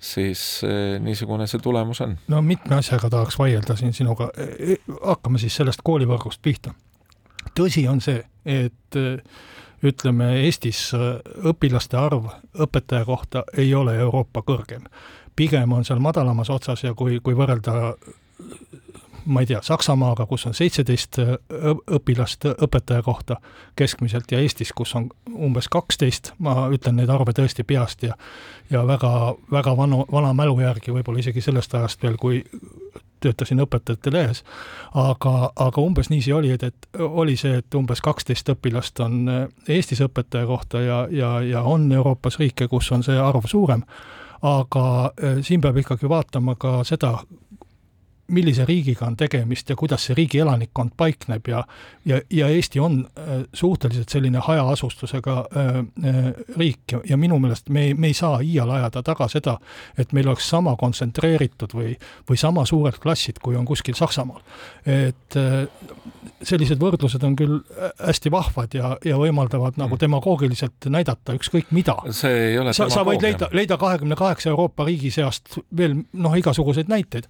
siis 0.00 0.64
eh, 0.64 1.00
niisugune 1.00 1.46
see 1.46 1.60
tulemus 1.60 2.00
on. 2.00 2.16
no 2.28 2.42
mitme 2.42 2.76
asjaga 2.76 3.10
tahaks 3.10 3.38
vaielda 3.38 3.76
siin 3.76 3.92
sinuga, 3.92 4.30
e, 4.36 4.72
e, 4.72 4.76
hakkame 5.04 5.38
siis 5.38 5.56
sellest 5.60 5.84
koolivõrgust 5.84 6.40
pihta. 6.42 6.72
tõsi 7.58 7.84
on 7.88 8.00
see, 8.00 8.22
et 8.44 8.96
eh, 8.96 9.20
ütleme, 9.84 10.32
Eestis 10.46 10.80
eh, 10.96 11.20
õpilaste 11.52 12.00
arv 12.00 12.30
õpetaja 12.56 13.04
kohta 13.04 13.44
ei 13.56 13.74
ole 13.74 13.98
Euroopa 13.98 14.42
kõrgem. 14.46 14.88
pigem 15.36 15.72
on 15.72 15.84
seal 15.84 16.00
madalamas 16.00 16.50
otsas 16.50 16.84
ja 16.84 16.94
kui, 16.94 17.20
kui 17.20 17.36
võrrelda 17.36 17.94
ma 19.24 19.40
ei 19.40 19.46
tea, 19.46 19.60
Saksamaaga, 19.62 20.26
kus 20.26 20.46
on 20.46 20.54
seitseteist 20.54 21.18
õpilast 21.90 22.46
õpetaja 22.50 23.02
kohta 23.02 23.36
keskmiselt 23.76 24.32
ja 24.32 24.40
Eestis, 24.40 24.72
kus 24.76 24.94
on 24.98 25.10
umbes 25.34 25.68
kaksteist, 25.68 26.32
ma 26.38 26.68
ütlen 26.72 26.96
neid 27.00 27.12
arve 27.12 27.34
tõesti 27.36 27.64
peast 27.66 28.02
ja 28.06 28.16
ja 28.70 28.86
väga, 28.86 29.34
väga 29.52 29.76
vanu, 29.76 30.04
vana 30.12 30.32
mälu 30.34 30.60
järgi, 30.60 30.92
võib-olla 30.94 31.18
isegi 31.18 31.42
sellest 31.42 31.74
ajast 31.74 32.02
veel, 32.02 32.16
kui 32.20 32.44
töötasin 33.20 33.60
õpetajate 33.60 34.12
lehes, 34.12 34.44
aga, 34.96 35.50
aga 35.56 35.82
umbes 35.82 36.08
nii 36.10 36.22
see 36.24 36.34
oli, 36.34 36.54
et, 36.54 36.62
et 36.70 37.00
oli 37.00 37.36
see, 37.36 37.58
et 37.60 37.76
umbes 37.76 38.00
kaksteist 38.04 38.48
õpilast 38.54 39.02
on 39.04 39.20
Eestis 39.68 40.00
õpetaja 40.06 40.48
kohta 40.48 40.80
ja, 40.84 41.02
ja, 41.10 41.34
ja 41.44 41.62
on 41.62 41.90
Euroopas 41.92 42.38
riike, 42.40 42.68
kus 42.68 42.90
on 42.96 43.04
see 43.06 43.18
arv 43.20 43.46
suurem, 43.50 43.84
aga 44.46 44.84
siin 45.44 45.60
peab 45.60 45.82
ikkagi 45.82 46.08
vaatama 46.08 46.56
ka 46.60 46.80
seda, 46.88 47.18
millise 48.30 48.64
riigiga 48.68 49.06
on 49.06 49.16
tegemist 49.16 49.70
ja 49.70 49.76
kuidas 49.76 50.06
see 50.06 50.16
riigi 50.18 50.40
elanikkond 50.42 50.96
paikneb 50.96 51.48
ja 51.48 51.64
ja, 52.04 52.20
ja 52.30 52.48
Eesti 52.48 52.80
on 52.80 53.08
äh, 53.18 53.24
suhteliselt 53.52 54.08
selline 54.08 54.38
hajaasustusega 54.38 55.44
äh, 55.56 55.66
äh, 56.08 56.32
riik 56.58 56.92
ja, 57.08 57.16
minu 57.16 57.38
meelest 57.38 57.68
me 57.68 57.84
ei, 57.84 57.94
me 57.94 58.06
ei 58.06 58.14
saa 58.14 58.40
iial 58.40 58.70
ajada 58.70 59.02
taga 59.02 59.28
seda, 59.28 59.58
et 59.98 60.12
meil 60.12 60.28
oleks 60.28 60.48
sama 60.48 60.76
kontsentreeritud 60.80 61.74
või, 61.76 61.94
või 62.30 62.40
sama 62.40 62.64
suured 62.66 62.98
klassid, 63.02 63.40
kui 63.42 63.56
on 63.56 63.68
kuskil 63.68 63.94
Saksamaal. 63.94 64.40
et 64.86 65.36
sellised 66.42 66.80
võrdlused 66.80 67.22
on 67.24 67.36
küll 67.36 67.58
hästi 68.00 68.30
vahvad 68.32 68.74
ja, 68.74 68.94
ja 69.04 69.18
võimaldavad 69.20 69.76
nagu 69.76 69.94
mm. 69.94 70.00
demagoogiliselt 70.00 70.88
näidata 70.88 71.36
ükskõik 71.36 71.70
mida. 71.70 71.96
see 72.16 72.50
ei 72.50 72.58
ole 72.58 72.72
sa, 72.76 72.88
sa 72.92 73.04
võid 73.06 73.22
leida, 73.24 73.50
leida 73.52 73.76
kahekümne 73.80 74.16
kaheksa 74.16 74.50
Euroopa 74.50 74.88
riigi 74.88 75.12
seast 75.14 75.58
veel 75.76 76.00
noh, 76.12 76.36
igasuguseid 76.40 76.88
näiteid 76.88 77.28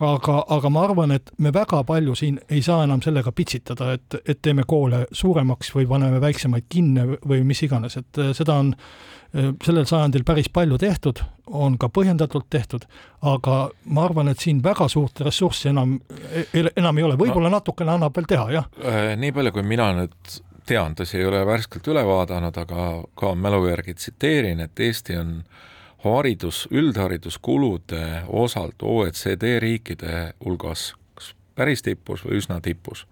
aga, 0.00 0.44
aga 0.48 0.70
ma 0.72 0.84
arvan, 0.84 1.14
et 1.16 1.30
me 1.42 1.52
väga 1.54 1.82
palju 1.86 2.14
siin 2.18 2.38
ei 2.50 2.62
saa 2.62 2.84
enam 2.84 3.02
sellega 3.04 3.32
pitsitada, 3.32 3.92
et, 3.96 4.18
et 4.26 4.40
teeme 4.42 4.66
koole 4.68 5.04
suuremaks 5.12 5.72
või 5.74 5.86
paneme 5.90 6.20
väiksemaid 6.22 6.66
kinni 6.68 7.06
või 7.26 7.42
mis 7.46 7.62
iganes, 7.66 7.96
et 8.00 8.20
äh, 8.20 8.32
seda 8.36 8.58
on 8.62 8.72
äh, 8.76 9.52
sellel 9.64 9.86
sajandil 9.88 10.24
päris 10.26 10.50
palju 10.52 10.78
tehtud, 10.82 11.22
on 11.46 11.78
ka 11.80 11.88
põhjendatult 11.92 12.48
tehtud, 12.50 12.88
aga 13.22 13.60
ma 13.84 14.08
arvan, 14.08 14.32
et 14.32 14.42
siin 14.42 14.62
väga 14.64 14.88
suurt 14.92 15.22
ressurssi 15.24 15.70
enam, 15.72 15.98
e-, 16.32 16.66
enam 16.76 16.98
ei 16.98 17.06
ole, 17.06 17.20
võib-olla 17.20 17.50
no, 17.50 17.60
natukene 17.60 17.96
annab 17.96 18.16
veel 18.16 18.28
teha, 18.34 18.50
jah. 18.54 18.68
Nii 19.16 19.32
palju, 19.36 19.54
kui 19.54 19.64
mina 19.66 19.92
nüüd 19.96 20.36
tean, 20.66 20.96
tõsi, 20.98 21.20
ei 21.20 21.28
ole 21.28 21.44
värskelt 21.46 21.86
üle 21.88 22.02
vaadanud, 22.04 22.56
aga 22.58 22.86
ka 23.16 23.32
mälu 23.38 23.68
järgi 23.68 23.94
tsiteerin, 23.94 24.60
et 24.66 24.80
Eesti 24.82 25.14
on 25.20 25.36
äh, 25.38 25.64
haridus, 26.04 26.68
üldhariduskulude 26.70 28.22
osalt 28.28 28.82
OECD 28.82 29.58
riikide 29.60 30.32
hulgas 30.44 30.94
kas 31.14 31.32
päris 31.54 31.82
tipus 31.82 32.24
või 32.24 32.40
üsna 32.40 32.60
tipus. 32.60 33.06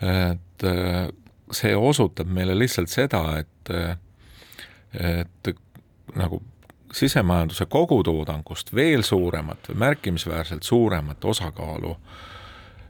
et 0.00 0.64
äh, 0.64 1.08
see 1.52 1.76
osutab 1.76 2.26
meile 2.26 2.58
lihtsalt 2.58 2.90
seda, 2.90 3.38
et, 3.38 3.70
et 4.94 5.56
nagu 6.16 6.42
sisemajanduse 6.94 7.66
kogutoodangust 7.66 8.74
veel 8.74 9.02
suuremat 9.02 9.68
või 9.68 9.78
märkimisväärselt 9.82 10.62
suuremat 10.62 11.24
osakaalu 11.24 11.96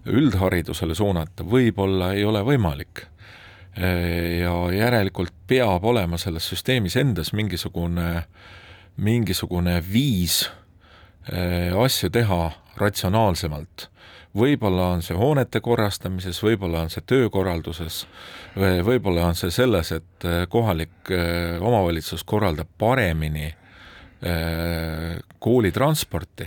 üldharidusele 0.06 0.94
suunata 0.94 1.44
võib-olla 1.44 2.12
ei 2.12 2.24
ole 2.24 2.42
võimalik. 2.44 3.06
ja 4.40 4.72
järelikult 4.72 5.32
peab 5.46 5.84
olema 5.84 6.18
selles 6.18 6.48
süsteemis 6.48 6.96
endas 6.96 7.32
mingisugune 7.32 8.10
äh, 8.16 8.26
mingisugune 8.96 9.82
viis 9.92 10.50
äh, 11.32 11.84
asju 11.84 12.10
teha 12.10 12.52
ratsionaalsemalt. 12.76 13.88
võib-olla 14.34 14.88
on 14.96 15.02
see 15.02 15.14
hoonete 15.14 15.60
korrastamises, 15.60 16.40
võib-olla 16.42 16.80
on 16.82 16.90
see 16.90 17.02
töökorralduses, 17.06 18.06
võib-olla 18.56 19.28
on 19.30 19.38
see 19.38 19.50
selles, 19.54 19.92
et 19.92 20.26
äh, 20.26 20.46
kohalik 20.48 21.10
äh, 21.10 21.62
omavalitsus 21.62 22.24
korraldab 22.24 22.68
paremini 22.78 23.54
koolitransporti 25.38 26.46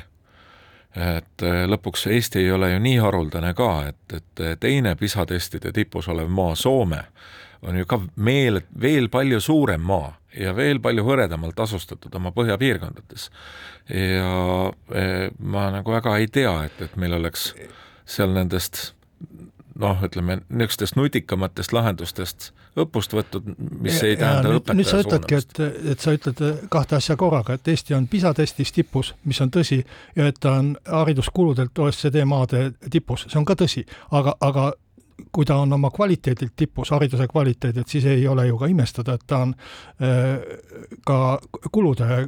et 0.97 1.43
lõpuks 1.69 2.07
Eesti 2.09 2.39
ei 2.41 2.51
ole 2.51 2.71
ju 2.71 2.79
nii 2.81 2.95
haruldane 2.97 3.51
ka, 3.53 3.67
et, 3.91 4.15
et 4.17 4.41
teine 4.59 4.95
PISA 4.97 5.27
testide 5.29 5.69
tipus 5.75 6.07
olev 6.09 6.31
maa, 6.33 6.55
Soome, 6.57 7.03
on 7.61 7.77
ju 7.77 7.85
ka 7.89 7.99
meel, 8.15 8.61
veel 8.81 9.09
palju 9.13 9.39
suurem 9.41 9.81
maa 9.81 10.13
ja 10.37 10.53
veel 10.55 10.81
palju 10.83 11.05
hõredamalt 11.07 11.59
asustatud 11.59 12.13
oma 12.15 12.31
põhjapiirkondades. 12.35 13.29
ja 13.89 14.71
e, 14.93 15.31
ma 15.39 15.69
nagu 15.73 15.91
väga 15.91 16.17
ei 16.17 16.27
tea, 16.27 16.53
et, 16.67 16.81
et 16.81 16.95
meil 16.95 17.17
oleks 17.17 17.53
seal 18.05 18.33
nendest 18.35 18.93
noh, 19.77 19.99
ütleme 20.03 20.41
niisugustest 20.49 20.97
nutikamatest 20.97 21.73
lahendustest 21.73 22.51
õppust 22.77 23.13
võtnud, 23.13 23.55
mis 23.81 23.97
ja, 23.97 24.09
ei 24.09 24.17
tähenda 24.19 24.51
ja, 24.51 24.59
õpetaja 24.59 24.77
nüüd 24.77 24.89
sa 24.89 24.99
ütledki, 25.01 25.39
et, 25.41 25.61
et 25.93 26.03
sa 26.03 26.13
ütled 26.13 26.41
kahte 26.73 26.97
asja 26.97 27.17
korraga, 27.19 27.57
et 27.57 27.71
Eesti 27.73 27.95
on 27.97 28.07
PISA 28.11 28.33
testis 28.37 28.73
tipus, 28.73 29.13
mis 29.25 29.39
on 29.41 29.53
tõsi, 29.53 29.79
ja 30.17 30.27
et 30.29 30.37
ta 30.43 30.57
on 30.61 30.73
hariduskuludelt 30.85 31.79
OECD 31.85 32.21
maade 32.29 32.67
tipus, 32.93 33.25
see 33.27 33.39
on 33.41 33.47
ka 33.49 33.57
tõsi, 33.57 33.85
aga, 34.17 34.35
aga 34.45 34.71
kui 35.31 35.45
ta 35.45 35.55
on 35.55 35.73
oma 35.73 35.89
kvaliteedilt 35.89 36.53
tipus, 36.55 36.91
hariduse 36.91 37.27
kvaliteedilt, 37.27 37.87
siis 37.87 38.05
ei 38.05 38.27
ole 38.27 38.47
ju 38.47 38.57
ka 38.57 38.67
imestada, 38.69 39.13
et 39.13 39.23
ta 39.27 39.37
on 39.45 39.53
äh, 40.01 40.39
ka 41.05 41.39
kulude 41.71 42.05
äh, 42.05 42.27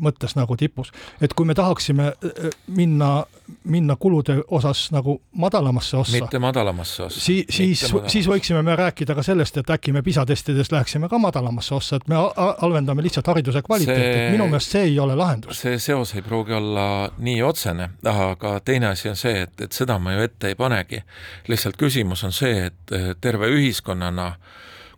mõttes 0.00 0.36
nagu 0.36 0.56
tipus. 0.56 0.92
et 1.20 1.34
kui 1.34 1.46
me 1.46 1.54
tahaksime 1.54 2.06
äh, 2.06 2.48
minna, 2.66 3.24
minna 3.64 3.96
kulude 3.96 4.40
osas 4.48 4.90
nagu 4.92 5.20
madalamasse 5.32 5.96
ossa. 5.96 6.12
mitte 6.12 6.38
madalamasse 6.38 7.02
ossa. 7.02 7.20
Siis, 7.20 7.46
siis, 7.50 7.84
siis 8.06 8.28
võiksime 8.28 8.62
me 8.62 8.76
rääkida 8.76 9.14
ka 9.14 9.22
sellest, 9.22 9.56
et 9.56 9.70
äkki 9.70 9.92
me 9.92 10.02
PISA 10.02 10.26
testides 10.26 10.72
läheksime 10.72 11.08
ka 11.08 11.18
madalamasse 11.18 11.74
ossa, 11.74 11.96
et 11.96 12.08
me 12.08 12.16
halvendame 12.36 13.02
lihtsalt 13.02 13.26
hariduse 13.26 13.62
kvaliteeti, 13.62 14.10
et 14.10 14.32
minu 14.32 14.48
meelest 14.50 14.76
see 14.76 14.84
ei 14.90 14.98
ole 14.98 15.14
lahendus. 15.14 15.60
see 15.60 15.78
seos 15.78 16.14
ei 16.14 16.22
pruugi 16.22 16.52
olla 16.52 17.10
nii 17.18 17.42
otsene, 17.42 17.90
aga 18.04 18.58
teine 18.64 18.90
asi 18.90 19.08
on 19.08 19.16
see, 19.16 19.46
et, 19.46 19.60
et 19.60 19.72
seda 19.72 19.98
ma 19.98 20.16
ju 20.16 20.26
ette 20.26 20.50
ei 20.52 20.54
panegi. 20.58 21.02
lihtsalt 21.48 21.76
küsimus 21.76 22.15
küsimus 22.16 22.24
on 22.24 22.32
see, 22.32 22.66
et 22.66 22.92
eh, 22.92 23.14
terve 23.20 23.48
ühiskonnana 23.52 24.36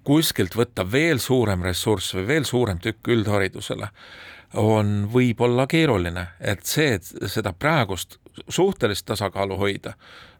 kuskilt 0.04 0.54
võtta 0.54 0.84
veel 0.86 1.18
suurem 1.18 1.62
ressurss 1.62 2.14
või 2.14 2.26
veel 2.26 2.44
suurem 2.44 2.78
tükk 2.78 3.08
üldharidusele 3.08 3.88
on 4.54 5.08
võib-olla 5.12 5.66
keeruline, 5.66 6.28
et 6.40 6.64
see, 6.64 6.94
et 6.94 7.04
seda 7.28 7.52
praegust 7.52 8.18
suhtelist 8.48 9.04
tasakaalu 9.06 9.58
hoida, 9.58 9.92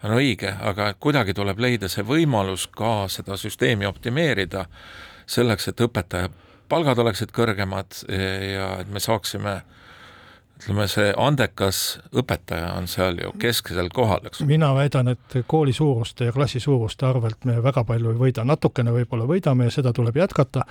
on 0.02 0.14
õige, 0.16 0.54
aga 0.60 0.94
kuidagi 0.98 1.34
tuleb 1.34 1.58
leida 1.58 1.88
see 1.88 2.04
võimalus 2.06 2.68
ka 2.72 3.08
seda 3.08 3.36
süsteemi 3.36 3.84
optimeerida 3.84 4.64
selleks, 5.26 5.68
et 5.68 5.80
õpetaja 5.80 6.30
palgad 6.68 6.98
oleksid 6.98 7.32
kõrgemad 7.32 8.06
ja 8.08 8.78
et 8.80 8.88
me 8.88 9.00
saaksime 9.00 9.58
äh, 9.58 9.87
ütleme, 10.58 10.86
see 10.90 11.10
andekas 11.16 11.98
õpetaja 12.12 12.72
on 12.78 12.88
seal 12.90 13.18
ju 13.22 13.32
kesksel 13.40 13.90
kohal, 13.94 14.24
eks. 14.28 14.42
mina 14.46 14.70
väidan, 14.74 15.12
et 15.14 15.38
kooli 15.46 15.72
suuruste 15.72 16.28
ja 16.28 16.34
klassi 16.34 16.60
suuruste 16.60 17.06
arvelt 17.06 17.46
me 17.48 17.58
väga 17.62 17.84
palju 17.86 18.12
ei 18.12 18.20
võida, 18.22 18.44
natukene 18.48 18.92
võib-olla 18.94 19.28
võidame 19.30 19.68
ja 19.68 19.74
seda 19.74 19.92
tuleb 19.94 20.18
jätkata, 20.18 20.64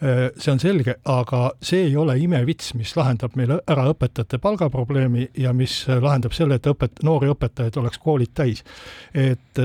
see 0.00 0.52
on 0.52 0.62
selge, 0.62 0.96
aga 1.04 1.42
see 1.62 1.88
ei 1.88 1.96
ole 1.98 2.16
imevits, 2.22 2.72
mis 2.78 2.94
lahendab 2.96 3.34
meil 3.38 3.56
ära 3.60 3.88
õpetajate 3.90 4.38
palgaprobleemi 4.42 5.28
ja 5.38 5.54
mis 5.56 5.82
lahendab 5.88 6.36
selle, 6.36 6.60
et 6.60 6.70
õpet-, 6.70 7.02
noori 7.02 7.32
õpetajaid 7.32 7.80
oleks 7.82 7.98
koolid 8.02 8.34
täis. 8.34 8.62
et 9.14 9.58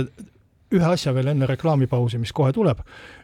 ühe 0.74 0.88
asja 0.88 1.14
veel 1.16 1.30
enne 1.32 1.48
reklaamipausi, 1.48 2.20
mis 2.20 2.34
kohe 2.36 2.52
tuleb, 2.56 2.82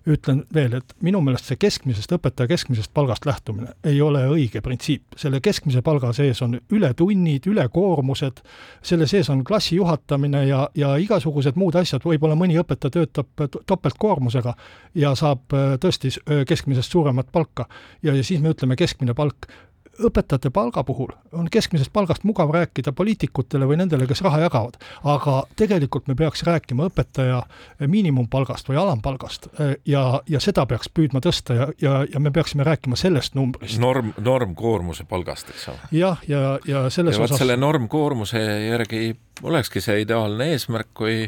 ütlen 0.08 0.44
veel, 0.54 0.78
et 0.80 0.94
minu 1.04 1.20
meelest 1.24 1.50
see 1.50 1.60
keskmisest, 1.60 2.12
õpetaja 2.16 2.48
keskmisest 2.52 2.92
palgast 2.96 3.26
lähtumine 3.28 3.74
ei 3.88 4.00
ole 4.02 4.24
õige 4.32 4.62
printsiip. 4.64 5.18
selle 5.20 5.42
keskmise 5.44 5.82
palga 5.82 6.14
sees 6.14 6.42
on 6.42 6.56
ületunnid, 6.72 7.48
ülekoormused, 7.52 8.44
selle 8.82 9.08
sees 9.08 9.30
on 9.30 9.44
klassi 9.44 9.76
juhatamine 9.76 10.46
ja, 10.48 10.70
ja 10.76 10.96
igasugused 10.96 11.60
muud 11.60 11.76
asjad, 11.76 12.04
võib-olla 12.06 12.36
mõni 12.40 12.60
õpetaja 12.60 12.98
töötab 13.00 13.46
topeltkoormusega 13.66 14.56
ja 14.96 15.16
saab 15.16 15.54
äh, 15.54 15.76
tõesti 15.84 16.14
äh, 16.16 16.46
keskmisest 16.48 16.92
suuremat 16.92 17.32
palka. 17.32 17.68
ja, 18.04 18.16
ja 18.16 18.24
siis 18.24 18.42
me 18.42 18.56
ütleme 18.56 18.76
keskmine 18.80 19.14
palk 19.14 19.52
õpetajate 20.00 20.50
palga 20.50 20.84
puhul 20.84 21.12
on 21.38 21.48
keskmisest 21.52 21.94
palgast 21.94 22.24
mugav 22.26 22.52
rääkida 22.54 22.92
poliitikutele 22.98 23.68
või 23.70 23.78
nendele, 23.78 24.08
kes 24.10 24.24
raha 24.26 24.40
jagavad, 24.42 24.78
aga 25.04 25.36
tegelikult 25.60 26.08
me 26.10 26.16
peaks 26.18 26.44
rääkima 26.48 26.88
õpetaja 26.90 27.44
miinimumpalgast 27.88 28.70
või 28.70 28.80
alampalgast 28.82 29.48
ja, 29.86 30.04
ja 30.30 30.42
seda 30.44 30.66
peaks 30.70 30.90
püüdma 30.90 31.22
tõsta 31.24 31.58
ja, 31.58 31.68
ja, 31.82 31.96
ja 32.14 32.22
me 32.24 32.32
peaksime 32.34 32.66
rääkima 32.66 32.98
sellest 33.00 33.38
numbrist. 33.38 33.78
norm, 33.82 34.14
normkoormuse 34.18 35.06
palgast, 35.10 35.54
eks 35.54 35.68
ole. 35.70 35.90
jah, 35.92 36.22
ja, 36.28 36.40
ja, 36.40 36.56
ja 36.68 36.86
selles 36.94 37.18
ja 37.18 37.28
osas 37.28 37.44
selle 37.44 37.58
normkoormuse 37.58 38.42
järgi 38.68 39.14
olekski 39.44 39.82
see 39.82 40.02
ideaalne 40.08 40.54
eesmärk, 40.56 40.90
kui 40.98 41.28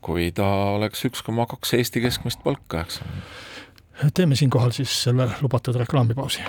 kui 0.00 0.30
ta 0.32 0.46
oleks 0.76 1.04
üks 1.08 1.24
koma 1.24 1.44
kaks 1.48 1.74
Eesti 1.76 2.00
keskmist 2.04 2.44
palka, 2.44 2.84
eks 2.84 3.00
teeme 4.16 4.36
siinkohal 4.36 4.72
siis 4.72 4.92
selle 5.02 5.28
lubatud 5.40 5.76
reklaamipausi 5.76 6.44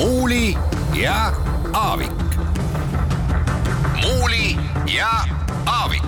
muuli 0.00 0.54
ja 1.02 1.32
Aavik. 1.72 2.12
muuli 4.02 4.56
ja 4.96 5.10
Aavik. 5.66 6.02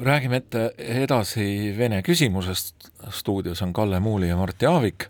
räägime 0.00 0.36
ette 0.36 0.74
edasi 0.78 1.74
Vene 1.78 2.02
küsimusest, 2.02 2.74
stuudios 3.10 3.62
on 3.62 3.72
Kalle 3.72 4.00
Muuli 4.00 4.28
ja 4.28 4.36
Martti 4.36 4.66
Aavik 4.66 5.08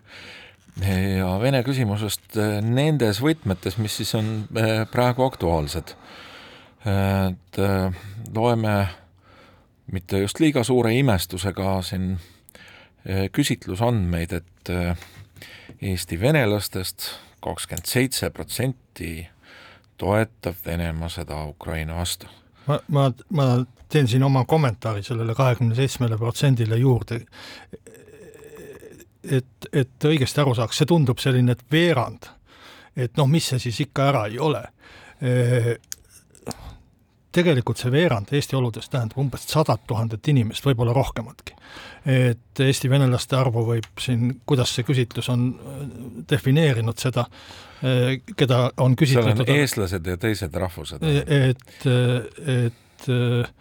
ja 1.19 1.41
Vene 1.41 1.63
küsimusest 1.63 2.37
nendes 2.63 3.21
võtmetes, 3.21 3.77
mis 3.79 3.97
siis 3.97 4.15
on 4.15 4.49
eh, 4.57 4.87
praegu 4.91 5.23
aktuaalsed. 5.23 5.97
et 6.87 7.59
eh, 7.59 7.93
loeme 8.35 8.89
mitte 9.93 10.19
just 10.19 10.41
liiga 10.41 10.65
suure 10.65 10.95
imestusega 10.95 11.83
siin 11.83 12.17
eh, 13.05 13.29
küsitlusandmeid, 13.33 14.33
et 14.33 14.73
Eesti 15.83 16.17
venelastest 16.21 17.11
kakskümmend 17.45 17.87
seitse 17.87 18.31
protsenti 18.31 19.27
toetab 20.01 20.57
Venemaa 20.67 21.09
sõda 21.13 21.45
Ukraina 21.49 21.97
vastu. 21.97 22.27
ma, 22.67 22.81
ma, 22.89 23.11
ma 23.31 23.47
teen 23.89 24.09
siin 24.09 24.23
oma 24.23 24.45
kommentaari 24.45 25.03
sellele 25.03 25.35
kahekümne 25.35 25.75
seitsmele 25.75 26.19
protsendile 26.19 26.77
juurde. 26.77 27.21
et, 29.31 29.69
et 29.73 30.05
õigesti 30.05 30.41
aru 30.41 30.55
saaks, 30.55 30.79
see 30.79 30.87
tundub 30.87 31.19
selline, 31.19 31.53
et 31.53 31.65
veerand, 31.73 32.29
et 32.97 33.17
noh, 33.17 33.27
mis 33.27 33.49
see 33.49 33.59
siis 33.59 33.81
ikka 33.87 34.09
ära 34.13 34.27
ei 34.31 34.39
ole 34.39 34.63
tegelikult 37.37 37.81
see 37.81 37.93
veerand 37.93 38.33
Eesti 38.35 38.57
oludes 38.59 38.89
tähendab 38.93 39.21
umbes 39.21 39.47
sadat 39.51 39.85
tuhandet 39.89 40.29
inimest, 40.33 40.65
võib-olla 40.67 40.95
rohkematki. 40.97 41.57
et 42.07 42.63
Eesti 42.63 42.91
venelaste 42.91 43.37
arvu 43.37 43.65
võib 43.67 43.89
siin, 44.01 44.41
kuidas 44.47 44.73
see 44.75 44.87
küsitlus 44.87 45.29
on 45.33 45.49
äh, 45.53 45.83
defineerinud 46.31 46.99
seda, 47.03 47.27
äh, 47.83 48.17
keda 48.37 48.71
on 48.83 48.97
küsitletud 48.97 49.45
seal 49.45 49.57
on 49.57 49.63
eestlased 49.63 50.07
ja 50.13 50.17
teised 50.21 50.57
rahvused. 50.65 51.03
et, 51.03 51.87
et 51.87 53.11
äh, 53.19 53.53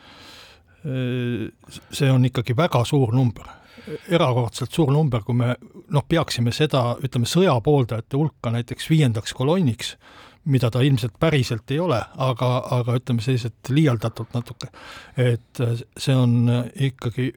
see 1.91 2.11
on 2.11 2.25
ikkagi 2.29 2.57
väga 2.57 2.83
suur 2.85 3.13
number 3.15 3.49
erakordselt 3.85 4.73
suur 4.73 4.91
number, 4.93 5.21
kui 5.25 5.35
me 5.37 5.53
noh, 5.93 6.05
peaksime 6.09 6.53
seda, 6.55 6.95
ütleme, 7.05 7.27
sõjapooldajate 7.29 8.17
hulka 8.17 8.53
näiteks 8.55 8.89
viiendaks 8.89 9.33
kolonniks 9.37 9.95
mida 10.45 10.69
ta 10.71 10.81
ilmselt 10.81 11.17
päriselt 11.19 11.71
ei 11.71 11.79
ole, 11.79 11.99
aga, 12.17 12.49
aga 12.77 12.95
ütleme 12.99 13.23
selliselt 13.23 13.69
liialdatult 13.69 14.33
natuke. 14.33 14.69
et 15.17 15.61
äh, 15.61 15.81
see 15.97 16.15
on 16.15 16.49
äh, 16.49 16.65
ikkagi 16.89 17.33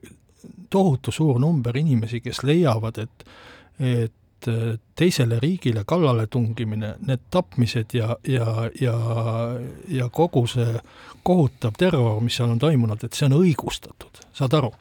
tohutu 0.69 1.11
suur 1.11 1.39
number 1.39 1.77
inimesi, 1.77 2.21
kes 2.21 2.43
leiavad, 2.43 2.97
et, 2.97 3.25
et 3.79 4.47
äh, 4.47 4.77
teisele 4.95 5.39
riigile 5.39 5.83
kallale 5.85 6.27
tungimine, 6.27 6.95
need 7.07 7.25
tapmised 7.31 7.93
ja, 7.93 8.15
ja, 8.27 8.69
ja, 8.81 8.95
ja 9.87 10.09
kogu 10.09 10.45
see 10.47 10.79
kohutav 11.23 11.77
terror, 11.77 12.21
mis 12.21 12.37
seal 12.37 12.53
on 12.53 12.61
toimunud, 12.61 13.03
et 13.03 13.17
see 13.17 13.29
on 13.29 13.39
õigustatud, 13.41 14.25
saad 14.33 14.57
aru? 14.61 14.73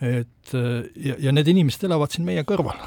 et 0.00 0.54
ja, 0.96 1.14
ja 1.20 1.32
need 1.36 1.48
inimesed 1.52 1.82
elavad 1.84 2.08
siin 2.08 2.24
meie 2.24 2.40
kõrval 2.48 2.78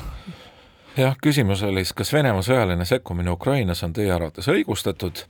jah, 0.98 1.16
küsimus 1.22 1.64
oli 1.64 1.84
siis, 1.84 1.94
kas 1.98 2.14
Venemaa 2.14 2.44
sõjaline 2.46 2.86
sekkumine 2.86 3.32
Ukrainas 3.34 3.84
on 3.86 3.94
teie 3.96 4.12
arvates 4.14 4.48
õigustatud, 4.52 5.24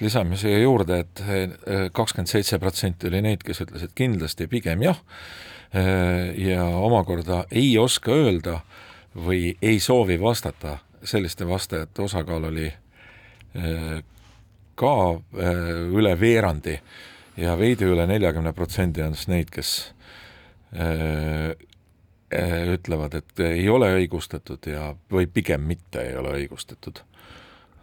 lisame 0.00 0.38
siia 0.40 0.58
juurde 0.62 0.98
et, 1.04 1.22
eh, 1.26 1.50
kakskümmend 1.92 2.30
seitse 2.30 2.58
protsenti 2.58 3.08
oli 3.08 3.22
neid, 3.22 3.44
kes 3.46 3.62
ütlesid 3.66 3.94
kindlasti 3.94 4.46
pigem 4.50 4.82
jah, 4.82 4.98
eh, 5.72 6.34
ja 6.48 6.64
omakorda 6.64 7.44
ei 7.50 7.76
oska 7.78 8.12
öelda 8.12 8.60
või 9.14 9.56
ei 9.62 9.80
soovi 9.80 10.20
vastata, 10.20 10.78
selliste 11.04 11.46
vastajate 11.46 12.02
osakaal 12.02 12.44
oli 12.50 12.66
eh, 12.66 14.02
ka 14.74 14.94
üle 15.34 16.20
veerandi. 16.20 16.80
Ja 17.36 17.58
veidi 17.58 17.84
üle 17.84 18.06
neljakümne 18.06 18.52
protsendi 18.52 19.02
on 19.02 19.14
siis 19.14 19.28
neid, 19.28 19.50
kes 19.50 19.90
ütlevad, 22.74 23.14
et 23.14 23.40
ei 23.40 23.68
ole 23.70 23.90
õigustatud 23.98 24.66
ja, 24.66 24.92
või 25.12 25.26
pigem 25.30 25.66
mitte 25.68 26.02
ei 26.02 26.16
ole 26.18 26.34
õigustatud. 26.40 27.02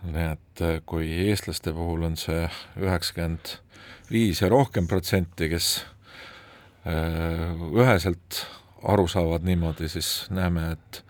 nii 0.02 0.28
et 0.32 0.62
eh, 0.66 0.80
kui 0.86 1.12
eestlaste 1.30 1.74
puhul 1.74 2.04
on 2.08 2.18
see 2.18 2.48
üheksakümmend 2.82 3.58
viis 4.12 4.42
ja 4.42 4.50
rohkem 4.50 4.88
protsenti, 4.88 5.50
kes 5.50 5.86
eh, 6.86 7.62
üheselt 7.72 8.46
aru 8.84 9.08
saavad 9.08 9.46
niimoodi, 9.46 9.90
siis 9.90 10.26
näeme, 10.34 10.72
et 10.72 11.04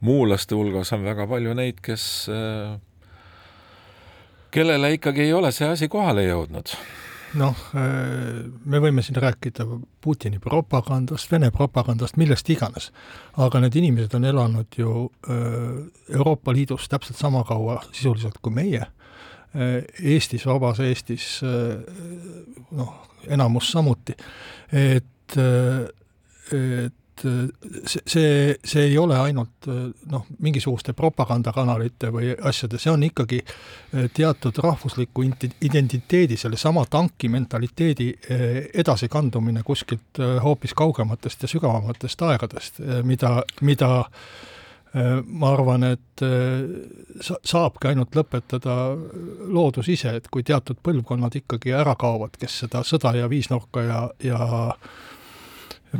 muulaste 0.00 0.54
hulgas 0.54 0.92
on 0.94 1.02
väga 1.04 1.26
palju 1.26 1.56
neid, 1.58 1.80
kes, 1.82 2.28
kellele 4.54 4.92
ikkagi 4.94 5.24
ei 5.26 5.32
ole 5.34 5.50
see 5.52 5.66
asi 5.66 5.88
kohale 5.90 6.22
jõudnud 6.28 6.76
noh, 7.36 7.62
me 7.74 8.80
võime 8.82 9.04
siin 9.04 9.18
rääkida 9.20 9.66
Putini 10.02 10.40
propagandast, 10.42 11.30
Vene 11.32 11.50
propagandast, 11.54 12.18
millest 12.20 12.50
iganes, 12.52 12.90
aga 13.42 13.60
need 13.62 13.76
inimesed 13.78 14.14
on 14.18 14.28
elanud 14.28 14.78
ju 14.78 15.06
Euroopa 15.28 16.54
Liidus 16.56 16.88
täpselt 16.92 17.18
sama 17.20 17.44
kaua 17.48 17.80
sisuliselt 17.92 18.38
kui 18.42 18.54
meie, 18.56 18.86
Eestis, 19.56 20.44
vabas 20.48 20.80
Eestis 20.84 21.40
noh, 22.76 22.94
enamus 23.28 23.72
samuti, 23.72 24.16
et 24.72 25.40
et 26.46 26.94
see, 27.22 28.00
see, 28.06 28.54
see 28.64 28.82
ei 28.90 28.98
ole 28.98 29.16
ainult 29.18 29.68
noh, 30.10 30.26
mingisuguste 30.42 30.92
propagandakanalite 30.96 32.10
või 32.14 32.32
asjade, 32.36 32.80
see 32.82 32.92
on 32.92 33.04
ikkagi 33.06 33.40
eh, 33.42 34.08
teatud 34.14 34.58
rahvusliku 34.64 35.24
identiteedi, 35.26 36.36
sellesama 36.36 36.84
tanki 36.90 37.30
mentaliteedi 37.32 38.10
edasikandumine 38.74 39.62
kuskilt 39.66 40.20
hoopis 40.42 40.74
kaugematest 40.76 41.46
ja 41.46 41.50
sügavamatest 41.50 42.22
aegadest, 42.26 42.82
mida, 43.04 43.38
mida 43.60 43.90
ma 45.26 45.50
arvan, 45.52 45.84
et 45.84 46.22
sa-, 47.20 47.40
saabki 47.44 47.90
ainult 47.90 48.16
lõpetada 48.16 48.76
loodus 49.52 49.90
ise, 49.92 50.14
et 50.16 50.30
kui 50.32 50.44
teatud 50.46 50.78
põlvkonnad 50.84 51.36
ikkagi 51.42 51.74
ära 51.76 51.96
kaovad, 51.98 52.38
kes 52.40 52.62
seda 52.64 52.82
sõda 52.86 53.12
ja 53.18 53.28
viisnurka 53.28 53.84
ja, 53.84 54.00
ja 54.24 54.38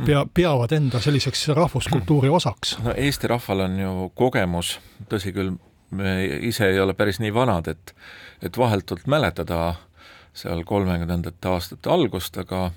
pea, 0.05 0.25
peavad 0.33 0.73
enda 0.75 0.99
selliseks 1.03 1.47
rahvuskultuuri 1.57 2.29
osaks. 2.29 2.77
no 2.83 2.93
Eesti 2.97 3.27
rahval 3.31 3.65
on 3.67 3.79
ju 3.79 4.11
kogemus, 4.15 4.77
tõsi 5.11 5.33
küll, 5.35 5.55
me 5.91 6.13
ise 6.49 6.71
ei 6.71 6.79
ole 6.79 6.93
päris 6.97 7.21
nii 7.23 7.33
vanad, 7.33 7.67
et 7.67 7.95
et 8.43 8.57
vahetult 8.57 9.07
mäletada 9.09 9.75
seal 10.37 10.61
kolmekümnendate 10.63 11.49
aastate 11.49 11.89
algust, 11.89 12.37
aga 12.37 12.71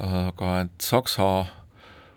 aga 0.00 0.56
et 0.64 0.82
Saksa, 0.82 1.46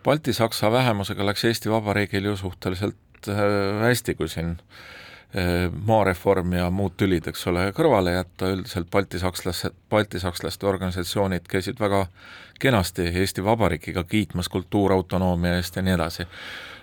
Balti-Saksa 0.06 0.72
vähemusega 0.72 1.26
läks 1.26 1.46
Eesti 1.50 1.72
Vabariigil 1.72 2.32
ju 2.32 2.36
suhteliselt 2.38 3.30
äh, 3.30 3.82
hästi, 3.82 4.16
kui 4.16 4.30
siin 4.30 4.58
äh, 4.58 5.03
maareform 5.86 6.54
ja 6.54 6.68
muud 6.70 6.94
tülid, 6.98 7.26
eks 7.28 7.48
ole, 7.50 7.64
kõrvale 7.74 8.12
jätta, 8.14 8.52
üldiselt 8.54 8.90
baltisakslaste, 8.94 9.72
baltisakslaste 9.90 10.68
organisatsioonid 10.70 11.48
käisid 11.50 11.80
väga 11.82 12.04
kenasti 12.62 13.08
Eesti 13.08 13.44
Vabariigiga 13.44 14.04
kiitmas 14.04 14.50
kultuurautonoomia 14.50 15.58
eest 15.58 15.76
ja 15.76 15.82
nii 15.82 15.94
edasi. 15.94 16.28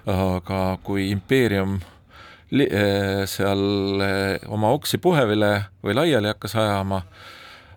aga 0.06 0.78
kui 0.82 1.10
impeerium 1.10 1.74
eh, 2.52 3.26
seal 3.28 4.00
eh, 4.00 4.40
oma 4.48 4.70
oksi 4.72 4.98
puhevile 4.98 5.50
või 5.84 5.94
laiali 5.94 6.30
hakkas 6.32 6.56
ajama 6.56 7.02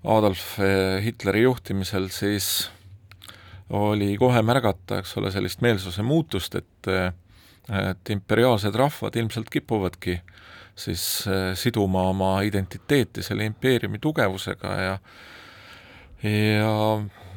Adolf 0.03 0.59
eh, 0.59 1.03
Hitleri 1.03 1.41
juhtimisel, 1.43 2.07
siis 2.09 2.71
oli 3.69 4.15
kohe 4.17 4.41
märgata, 4.41 4.99
eks 4.99 5.17
ole, 5.17 5.31
sellist 5.31 5.61
meelsuse 5.61 6.01
muutust, 6.01 6.55
et 6.55 7.13
et 7.63 8.09
imperiaalsed 8.11 8.75
rahvad 8.75 9.15
ilmselt 9.15 9.47
kipuvadki 9.49 10.17
siis 10.75 11.03
siduma 11.59 12.07
oma 12.09 12.31
identiteeti 12.41 13.23
selle 13.23 13.45
impeeriumi 13.45 13.99
tugevusega 14.01 14.73
ja 14.81 14.97
ja 16.23 16.71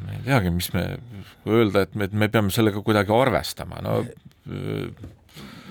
ma 0.07 0.13
ei 0.15 0.23
teagi, 0.25 0.51
mis 0.55 0.71
me, 0.73 0.85
öelda, 1.49 1.83
et 1.87 1.95
me, 1.95 2.07
et 2.07 2.13
me 2.13 2.29
peame 2.33 2.55
sellega 2.55 2.81
kuidagi 2.87 3.13
arvestama, 3.13 3.81
no 3.83 3.97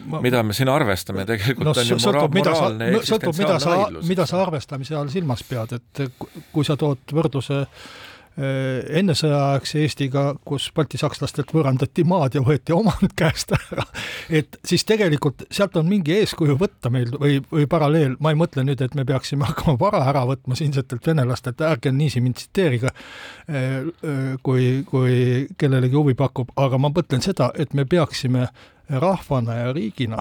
ma, 0.06 0.22
mida 0.22 0.42
me 0.44 0.54
siin 0.54 0.70
arvestame, 0.70 1.26
tegelikult 1.30 1.70
no, 1.70 1.76
on 1.80 1.92
ju 1.94 2.00
mora-, 2.04 2.26
moraalne 2.28 2.90
eksistentsiaalne 3.00 3.78
vaidlus. 3.84 4.10
mida 4.10 4.26
sa 4.30 4.42
arvestamise 4.44 4.98
all 5.00 5.14
silmas 5.14 5.46
pead, 5.48 5.78
et 5.80 6.04
kui 6.52 6.68
sa 6.68 6.76
tood 6.80 7.16
võrdluse 7.16 7.62
äh, 7.64 7.70
Äh, 7.70 8.15
ennesõjaaegse 8.36 9.80
Eestiga, 9.80 10.26
kus 10.44 10.68
baltisakslastelt 10.76 11.54
võõrandati 11.56 12.04
maad 12.04 12.36
ja 12.36 12.42
võeti 12.44 12.74
omand 12.76 13.14
käest 13.20 13.54
ära, 13.56 13.86
et 14.28 14.58
siis 14.68 14.84
tegelikult 14.88 15.46
sealt 15.48 15.78
on 15.80 15.88
mingi 15.88 16.18
eeskuju 16.18 16.58
võtta 16.60 16.92
meil 16.92 17.14
või, 17.16 17.38
või 17.52 17.68
paralleel, 17.72 18.18
ma 18.20 18.34
ei 18.34 18.40
mõtle 18.40 18.66
nüüd, 18.68 18.84
et 18.84 18.96
me 18.98 19.06
peaksime 19.08 19.46
hakkama 19.50 19.78
vara 19.80 20.04
ära 20.12 20.26
võtma 20.28 20.58
siinsetelt 20.60 21.08
venelastelt, 21.08 21.64
ärge 21.64 21.94
niiviisi 21.96 22.24
mind 22.26 22.40
tsiteerige, 22.42 22.92
äh, 22.92 23.62
äh, 23.80 24.26
kui, 24.44 24.84
kui 24.90 25.46
kellelegi 25.58 25.96
huvi 25.96 26.18
pakub, 26.20 26.52
aga 26.60 26.80
ma 26.82 26.92
mõtlen 26.92 27.24
seda, 27.24 27.54
et 27.56 27.74
me 27.74 27.88
peaksime 27.88 28.50
rahvana 28.90 29.56
ja 29.62 29.72
riigina 29.74 30.20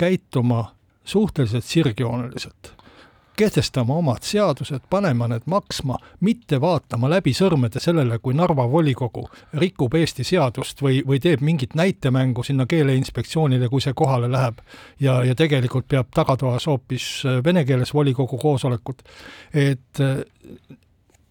käituma 0.00 0.70
suhteliselt 1.04 1.66
sirgjooneliselt 1.66 2.70
kehtestama 3.36 3.94
omad 3.94 4.22
seadused, 4.26 4.80
panema 4.90 5.28
need 5.28 5.46
maksma, 5.46 5.96
mitte 6.20 6.60
vaatama 6.60 7.10
läbi 7.10 7.32
sõrmede 7.36 7.80
sellele, 7.80 8.18
kui 8.18 8.34
Narva 8.36 8.66
volikogu 8.70 9.24
rikub 9.60 9.94
Eesti 9.94 10.24
seadust 10.24 10.82
või, 10.82 11.00
või 11.06 11.20
teeb 11.22 11.40
mingit 11.44 11.76
näitemängu 11.78 12.44
sinna 12.46 12.66
Keeleinspektsioonile, 12.66 13.68
kui 13.72 13.80
see 13.80 13.94
kohale 13.96 14.30
läheb. 14.32 14.60
ja, 15.00 15.22
ja 15.24 15.34
tegelikult 15.34 15.88
peab 15.88 16.12
tagatoas 16.14 16.66
hoopis 16.66 17.08
vene 17.44 17.64
keeles 17.64 17.94
volikogu 17.94 18.38
koosolekut. 18.38 19.02
et 19.54 20.02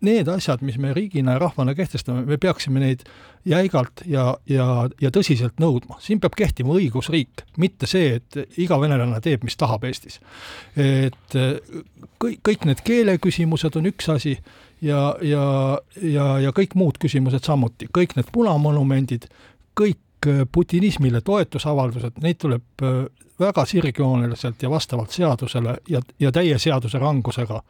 need 0.06 0.30
asjad, 0.32 0.64
mis 0.66 0.78
me 0.82 0.94
riigina 0.98 1.36
ja 1.36 1.42
rahvana 1.42 1.76
kehtestame, 1.78 2.24
me 2.26 2.38
peaksime 2.42 2.82
neid 2.82 3.04
jäigalt 3.46 4.04
ja, 4.10 4.36
ja, 4.50 4.66
ja 5.02 5.12
tõsiselt 5.14 5.62
nõudma. 5.62 6.00
siin 6.02 6.20
peab 6.22 6.36
kehtima 6.38 6.74
õigusriik, 6.78 7.46
mitte 7.62 7.90
see, 7.90 8.18
et 8.20 8.60
iga 8.62 8.80
venelane 8.82 9.22
teeb, 9.22 9.46
mis 9.46 9.58
tahab 9.58 9.86
Eestis. 9.90 10.20
et 10.76 11.38
kõik, 12.22 12.42
kõik 12.50 12.68
need 12.70 12.84
keeleküsimused 12.86 13.78
on 13.78 13.90
üks 13.92 14.10
asi 14.14 14.36
ja, 14.82 15.16
ja, 15.22 15.46
ja, 16.02 16.28
ja 16.48 16.54
kõik 16.58 16.76
muud 16.76 17.02
küsimused 17.02 17.46
samuti, 17.46 17.90
kõik 17.94 18.18
need 18.18 18.30
punamonumendid, 18.34 19.30
kõik 19.78 20.00
putinismile 20.54 21.22
toetusavaldused, 21.26 22.22
neid 22.22 22.38
tuleb 22.42 22.86
väga 23.42 23.66
sirgjooneliselt 23.66 24.64
ja 24.64 24.70
vastavalt 24.70 25.12
seadusele 25.12 25.78
ja, 25.90 26.02
ja 26.20 26.32
täie 26.32 26.60
seaduse 26.62 27.00
rangusega 27.00 27.62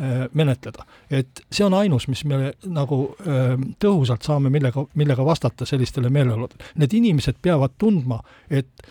Äh, 0.00 0.28
menetleda. 0.32 0.84
et 1.10 1.42
see 1.52 1.64
on 1.66 1.74
ainus, 1.74 2.06
mis 2.08 2.22
me 2.24 2.54
nagu 2.64 2.96
äh, 3.20 3.50
tõhusalt 3.82 4.24
saame, 4.24 4.48
millega, 4.48 4.86
millega 4.96 5.24
vastata 5.26 5.66
sellistele 5.68 6.08
meeleoludele. 6.14 6.70
Need 6.80 6.94
inimesed 6.96 7.36
peavad 7.42 7.74
tundma, 7.76 8.16
et 8.48 8.86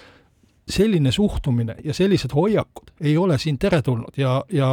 selline 0.70 1.10
suhtumine 1.16 1.80
ja 1.84 1.96
sellised 1.98 2.36
hoiakud 2.36 2.92
ei 3.02 3.16
ole 3.18 3.40
siin 3.42 3.58
teretulnud 3.58 4.20
ja, 4.22 4.36
ja 4.54 4.68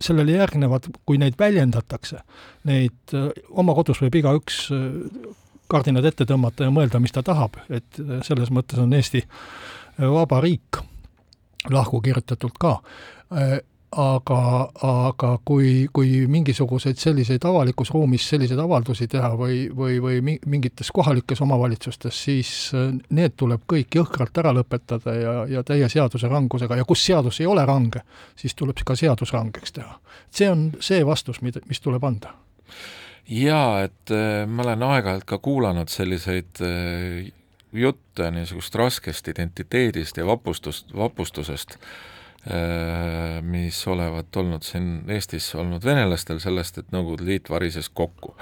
sellele 0.00 0.38
järgnevad, 0.38 0.88
kui 1.04 1.20
neid 1.20 1.36
väljendatakse, 1.38 2.22
neid 2.70 3.18
äh, 3.18 3.28
oma 3.50 3.74
kodus 3.76 4.00
võib 4.06 4.16
igaüks 4.22 4.62
kardinad 5.68 6.06
ette 6.08 6.24
tõmmata 6.24 6.64
ja 6.64 6.72
mõelda, 6.72 7.02
mis 7.02 7.12
ta 7.12 7.20
tahab, 7.26 7.60
et 7.68 8.00
selles 8.24 8.48
mõttes 8.48 8.80
on 8.80 8.94
Eesti 8.96 9.26
vaba 9.98 10.40
riik, 10.40 10.78
lahku 11.70 12.00
kirjutatult 12.00 12.58
ka 12.60 12.78
aga, 13.96 14.40
aga 14.84 15.30
kui, 15.44 15.88
kui 15.92 16.26
mingisuguseid 16.28 16.98
selliseid 17.00 17.44
avalikus 17.48 17.90
ruumis 17.94 18.26
selliseid 18.28 18.60
avaldusi 18.60 19.08
teha 19.08 19.30
või, 19.38 19.62
või, 19.74 19.96
või 20.02 20.20
mingites 20.46 20.90
kohalikes 20.94 21.40
omavalitsustes, 21.44 22.18
siis 22.28 22.50
äh, 22.76 22.90
need 23.16 23.36
tuleb 23.40 23.64
kõik 23.70 23.96
jõhkralt 24.00 24.42
ära 24.42 24.52
lõpetada 24.56 25.14
ja, 25.16 25.34
ja 25.48 25.64
täie 25.66 25.88
seaduse 25.88 26.28
rangusega 26.28 26.76
ja 26.76 26.88
kus 26.88 27.04
seadus 27.06 27.40
ei 27.40 27.48
ole 27.48 27.64
range, 27.68 28.04
siis 28.36 28.56
tuleb 28.58 28.84
ka 28.84 28.96
seadus 28.96 29.32
rangeks 29.32 29.72
teha. 29.80 29.98
see 30.30 30.50
on 30.50 30.70
see 30.80 31.00
vastus, 31.06 31.40
mida, 31.40 31.64
mis 31.68 31.80
tuleb 31.80 32.04
anda. 32.04 32.34
jaa, 33.28 33.82
et 33.88 34.12
äh, 34.12 34.44
ma 34.46 34.68
olen 34.68 34.84
aeg-ajalt 34.92 35.24
ka 35.24 35.38
kuulanud 35.38 35.88
selliseid 35.88 36.60
äh, 36.60 37.32
jutte 37.72 38.30
niisugust 38.30 38.74
raskest 38.74 39.28
identiteedist 39.28 40.16
ja 40.16 40.26
vapustust, 40.26 40.94
vapustusest 40.96 41.78
Äh, 42.46 43.42
mis 43.42 43.86
olevat 43.86 44.36
olnud 44.36 44.62
siin 44.62 45.02
Eestis 45.10 45.54
olnud 45.54 45.84
venelastel 45.84 46.38
sellest, 46.40 46.78
et 46.78 46.92
Nõukogude 46.94 47.26
Liit 47.26 47.50
varises 47.50 47.88
kokku. 47.90 48.36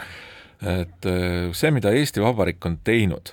et 0.63 1.07
äh, 1.09 1.49
see, 1.53 1.71
mida 1.73 1.91
Eesti 1.91 2.21
Vabariik 2.21 2.67
on 2.67 2.77
teinud, 2.85 3.33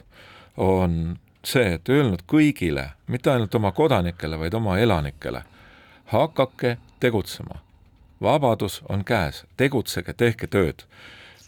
on 0.58 1.20
see, 1.44 1.76
et 1.76 1.90
öelnud 1.90 2.24
kõigile, 2.28 2.88
mitte 3.08 3.32
ainult 3.32 3.56
oma 3.56 3.72
kodanikele, 3.72 4.40
vaid 4.40 4.54
oma 4.54 4.80
elanikele, 4.80 5.44
hakake 6.16 6.78
tegutsema. 7.00 7.60
vabadus 8.22 8.82
on 8.90 9.04
käes, 9.04 9.44
tegutsege, 9.58 10.14
tehke 10.14 10.48
tööd. 10.48 10.88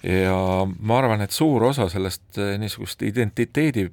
ja 0.03 0.67
ma 0.79 0.97
arvan, 0.97 1.21
et 1.21 1.31
suur 1.31 1.63
osa 1.63 1.89
sellest 1.89 2.37
äh, 2.37 2.59
niisugust 2.59 3.01
identiteedi 3.01 3.89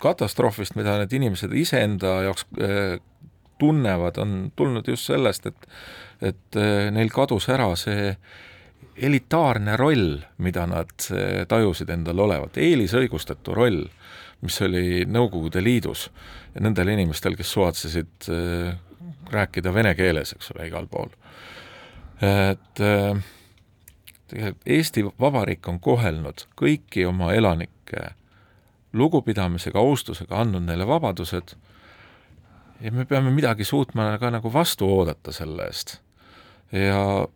katastroofist, 0.00 0.74
mida 0.80 0.96
need 1.00 1.12
inimesed 1.16 1.52
iseenda 1.56 2.20
jaoks 2.26 2.46
tunnevad, 3.60 4.18
on 4.18 4.52
tulnud 4.56 4.88
just 4.88 5.10
sellest, 5.10 5.46
et 5.46 5.68
et 6.20 6.56
eh, 6.60 6.90
neil 6.92 7.08
kadus 7.12 7.48
ära 7.52 7.70
see 7.80 8.10
elitaarne 9.00 9.76
roll, 9.80 10.18
mida 10.44 10.66
nad 10.68 10.92
eh, 11.16 11.46
tajusid 11.48 11.92
endal 11.94 12.20
olevat, 12.26 12.58
eelisõigustatu 12.60 13.56
roll, 13.56 13.82
mis 14.44 14.60
oli 14.64 15.06
Nõukogude 15.08 15.62
Liidus 15.64 16.06
ja 16.54 16.62
nendel 16.64 16.92
inimestel, 16.92 17.36
kes 17.36 17.50
suvatsesid 17.52 18.28
rääkida 19.30 19.72
vene 19.74 19.92
keeles, 19.94 20.32
eks 20.32 20.52
ole, 20.54 20.68
igal 20.70 20.88
pool. 20.88 21.12
et 22.20 22.80
tegelikult 24.30 24.64
Eesti 24.66 25.04
Vabariik 25.20 25.68
on 25.68 25.80
kohelnud 25.80 26.46
kõiki 26.56 27.04
oma 27.08 27.34
elanikke 27.36 28.14
lugupidamisega, 28.92 29.78
austusega, 29.78 30.40
andnud 30.42 30.66
neile 30.66 30.86
vabadused 30.86 31.54
ja 32.80 32.92
me 32.92 33.04
peame 33.04 33.30
midagi 33.34 33.64
suutma 33.64 34.16
ka 34.18 34.30
nagu 34.34 34.52
vastu 34.52 34.88
oodata 34.88 35.32
selle 35.32 35.66
eest. 35.68 35.98
ja 36.72 37.26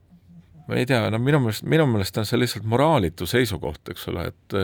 ma 0.68 0.78
ei 0.80 0.86
tea, 0.86 1.02
no 1.10 1.18
minu 1.18 1.40
meelest, 1.44 1.66
minu 1.68 1.86
meelest 1.90 2.18
on 2.18 2.28
see 2.28 2.40
lihtsalt 2.40 2.64
moraalitu 2.68 3.26
seisukoht, 3.28 3.82
eks 3.94 4.08
ole, 4.12 4.30
et 4.32 4.60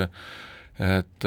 et 0.81 1.27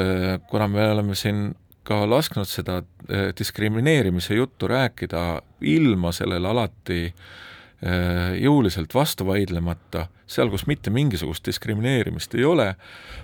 kuna 0.49 0.65
me 0.67 0.87
oleme 0.95 1.15
siin 1.15 1.51
ka 1.85 2.03
lasknud 2.09 2.47
seda 2.47 2.79
eh, 3.09 3.31
diskrimineerimise 3.37 4.35
juttu 4.35 4.67
rääkida 4.67 5.41
ilma 5.61 6.11
sellele 6.15 6.47
alati 6.47 7.01
eh, 7.05 8.39
jõuliselt 8.39 8.95
vastu 8.95 9.27
vaidlemata, 9.27 10.07
seal, 10.27 10.49
kus 10.49 10.65
mitte 10.67 10.93
mingisugust 10.93 11.45
diskrimineerimist 11.45 12.35
ei 12.39 12.47
ole 12.47 12.69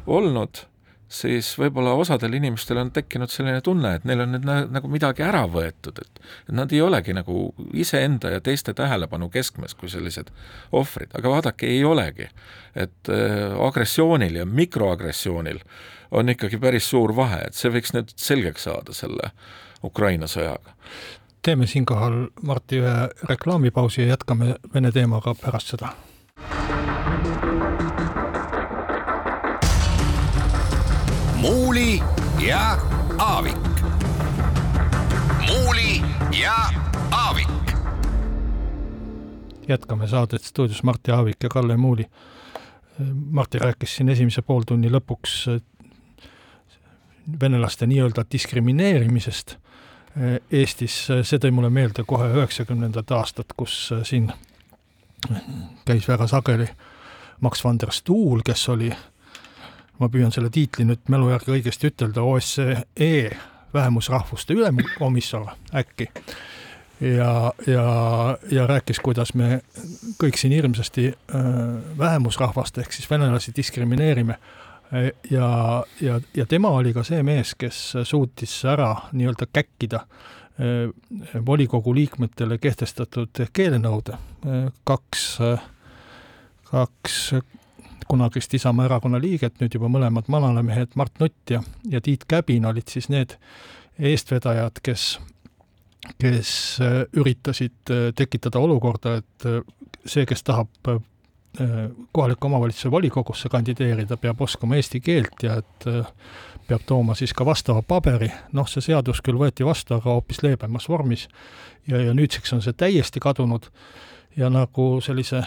olnud, 0.07 0.65
siis 1.09 1.49
võib-olla 1.57 1.95
osadel 1.97 2.35
inimestel 2.37 2.77
on 2.83 2.91
tekkinud 2.93 3.31
selline 3.33 3.61
tunne, 3.65 3.95
et 3.97 4.05
neil 4.07 4.23
on 4.23 4.35
nüüd 4.35 4.45
nagu 4.45 4.91
midagi 4.91 5.25
ära 5.25 5.43
võetud, 5.49 5.99
et 6.03 6.51
nad 6.53 6.71
ei 6.73 6.81
olegi 6.85 7.15
nagu 7.17 7.49
iseenda 7.73 8.35
ja 8.35 8.41
teiste 8.45 8.75
tähelepanu 8.77 9.29
keskmes 9.33 9.73
kui 9.77 9.89
sellised 9.89 10.29
ohvrid, 10.71 11.13
aga 11.17 11.33
vaadake, 11.35 11.67
ei 11.67 11.83
olegi. 11.85 12.29
et 12.75 13.09
äh, 13.09 13.55
agressioonil 13.65 14.35
ja 14.35 14.45
mikroagressioonil 14.45 15.59
on 16.11 16.29
ikkagi 16.29 16.57
päris 16.57 16.89
suur 16.89 17.15
vahe, 17.15 17.41
et 17.47 17.57
see 17.57 17.71
võiks 17.73 17.93
nüüd 17.93 18.13
selgeks 18.15 18.69
saada 18.69 18.93
selle 18.93 19.31
Ukraina 19.83 20.27
sõjaga. 20.27 20.77
teeme 21.41 21.67
siinkohal, 21.67 22.27
Martti, 22.41 22.83
ühe 22.83 23.09
reklaamipausi 23.29 24.01
ja 24.01 24.13
jätkame 24.13 24.55
Vene 24.73 24.91
teemaga 24.91 25.33
pärast 25.41 25.73
seda 25.73 25.95
Muuli 31.41 32.03
ja 32.47 32.77
Aavik. 33.17 33.57
muuli 35.47 36.01
ja 36.41 36.55
Aavik. 37.11 37.47
jätkame 39.67 40.07
saadet 40.07 40.43
stuudios 40.43 40.83
Martti 40.83 41.11
Aavik 41.11 41.37
ja 41.43 41.49
Kalle 41.49 41.77
Muuli. 41.77 42.05
Martti 43.31 43.59
rääkis 43.59 43.95
siin 43.95 44.09
esimese 44.09 44.41
pooltunni 44.41 44.89
lõpuks 44.91 45.61
venelaste 47.41 47.87
nii-öelda 47.87 48.25
diskrimineerimisest 48.31 49.55
Eestis, 50.51 51.05
see 51.07 51.39
tõi 51.39 51.51
mulle 51.51 51.69
meelde 51.69 52.03
kohe 52.03 52.27
üheksakümnendat 52.33 53.11
aastat, 53.11 53.53
kus 53.57 53.93
siin 54.03 54.31
käis 55.85 56.07
väga 56.07 56.27
sageli 56.27 56.67
Max 57.39 57.63
van 57.63 57.79
der 57.79 57.91
Stuhl, 57.95 58.41
kes 58.45 58.69
oli 58.69 58.91
ma 59.99 60.09
püüan 60.09 60.31
selle 60.31 60.49
tiitli 60.53 60.85
nüüd 60.87 61.09
mälu 61.11 61.29
järgi 61.33 61.55
õigesti 61.57 61.91
ütelda, 61.91 62.23
OSCE 62.23 63.11
vähemusrahvuste 63.73 64.53
ülemkomissar 64.53 65.53
äkki. 65.75 66.09
ja, 67.01 67.53
ja, 67.67 67.83
ja 68.51 68.67
rääkis, 68.67 68.99
kuidas 68.99 69.33
me 69.33 69.61
kõik 70.19 70.39
siin 70.39 70.53
hirmsasti 70.53 71.11
äh, 71.13 71.43
vähemusrahvast 71.97 72.77
ehk 72.77 72.93
siis 72.93 73.09
venelasi 73.09 73.53
diskrimineerime 73.55 74.39
ja, 75.29 75.83
ja, 76.01 76.19
ja 76.35 76.45
tema 76.45 76.69
oli 76.69 76.93
ka 76.93 77.03
see 77.07 77.23
mees, 77.23 77.53
kes 77.55 77.93
suutis 78.03 78.55
ära 78.65 78.89
nii-öelda 79.13 79.47
käkkida 79.53 80.01
äh, 80.03 80.89
volikogu 81.45 81.93
liikmetele 81.95 82.57
kehtestatud 82.57 83.45
keelenõude. 83.53 84.17
kaks, 84.83 85.23
kaks 86.71 87.19
kunagist 88.09 88.53
Isamaa 88.53 88.87
erakonna 88.89 89.19
liiget, 89.21 89.59
nüüd 89.61 89.75
juba 89.77 89.89
mõlemad 89.91 90.29
manalamehed, 90.31 90.95
Mart 90.97 91.21
Nutt 91.21 91.53
ja, 91.53 91.61
ja 91.89 92.01
Tiit 92.01 92.25
Käbin 92.27 92.65
olid 92.65 92.89
siis 92.89 93.09
need 93.13 93.35
eestvedajad, 93.99 94.81
kes, 94.83 95.19
kes 96.17 96.51
äh, 96.81 97.03
üritasid 97.13 97.93
äh, 97.93 98.09
tekitada 98.15 98.59
olukorda, 98.59 99.19
et 99.21 99.45
äh, 99.45 99.61
see, 100.05 100.25
kes 100.29 100.43
tahab 100.47 100.93
kohaliku 102.13 102.45
omavalitsuse 102.45 102.91
volikogusse 102.93 103.49
kandideerida, 103.49 104.19
peab 104.21 104.41
oskama 104.45 104.77
eesti 104.77 104.99
keelt 105.01 105.41
ja 105.43 105.55
et 105.59 105.87
peab 106.69 106.83
tooma 106.85 107.15
siis 107.17 107.33
ka 107.33 107.43
vastava 107.45 107.81
paberi, 107.81 108.29
noh, 108.53 108.67
see 108.69 108.85
seadus 108.85 109.23
küll 109.25 109.39
võeti 109.41 109.65
vastu, 109.65 109.97
aga 109.97 110.13
hoopis 110.13 110.43
leebemas 110.45 110.85
vormis. 110.89 111.25
Ja, 111.89 111.97
ja 111.97 112.13
nüüdseks 112.13 112.53
on 112.53 112.61
see 112.61 112.77
täiesti 112.77 113.19
kadunud. 113.19 113.65
Ja 114.37 114.51
nagu 114.53 114.85
sellise 115.01 115.41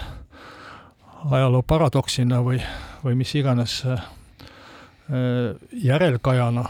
ajaloo 1.31 1.63
paradoksina 1.63 2.41
või, 2.43 2.59
või 3.05 3.15
mis 3.15 3.35
iganes 3.35 3.83
järelkajana 5.73 6.65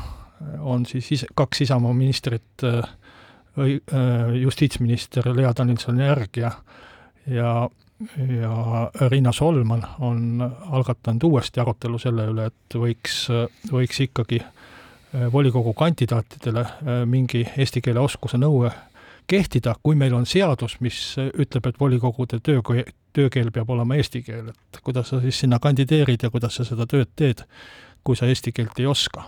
on 0.61 0.87
siis 0.87 1.13
ise, 1.13 1.27
kaks 1.35 1.61
Isamaa 1.67 1.93
ministrit 1.95 2.65
justiitsminister 4.41 5.29
Lea 5.37 5.53
Danilson-Järg 5.57 6.41
ja 6.41 6.51
ja 7.27 7.69
ja 8.41 8.91
Riina 9.09 9.33
Solman 9.33 9.83
on 9.99 10.53
algatanud 10.71 11.23
uuesti 11.23 11.61
arutelu 11.61 11.99
selle 11.99 12.27
üle, 12.31 12.47
et 12.51 12.77
võiks, 12.79 13.27
võiks 13.71 14.01
ikkagi 14.07 14.41
äh, 14.43 15.27
volikogu 15.33 15.75
kandidaatidele 15.79 16.65
äh, 16.65 17.03
mingi 17.07 17.45
eesti 17.57 17.83
keele 17.85 18.01
oskuse 18.01 18.41
nõue 18.41 18.73
kehtida, 19.31 19.77
kui 19.83 19.95
meil 19.95 20.15
on 20.15 20.27
seadus, 20.27 20.81
mis 20.81 20.99
ütleb, 21.17 21.69
et 21.69 21.79
volikogude 21.81 22.41
töö, 22.43 22.63
töökeel 23.13 23.51
peab 23.53 23.71
olema 23.71 23.97
eesti 24.01 24.23
keel, 24.27 24.53
et 24.53 24.83
kuidas 24.85 25.13
sa 25.13 25.21
siis 25.21 25.41
sinna 25.45 25.59
kandideerid 25.63 26.23
ja 26.23 26.31
kuidas 26.31 26.59
sa 26.59 26.65
seda 26.69 26.87
tööd 26.89 27.11
teed 27.17 27.47
kui 28.05 28.19
sa 28.19 28.27
eesti 28.27 28.53
keelt 28.55 28.79
ei 28.83 28.87
oska. 28.87 29.25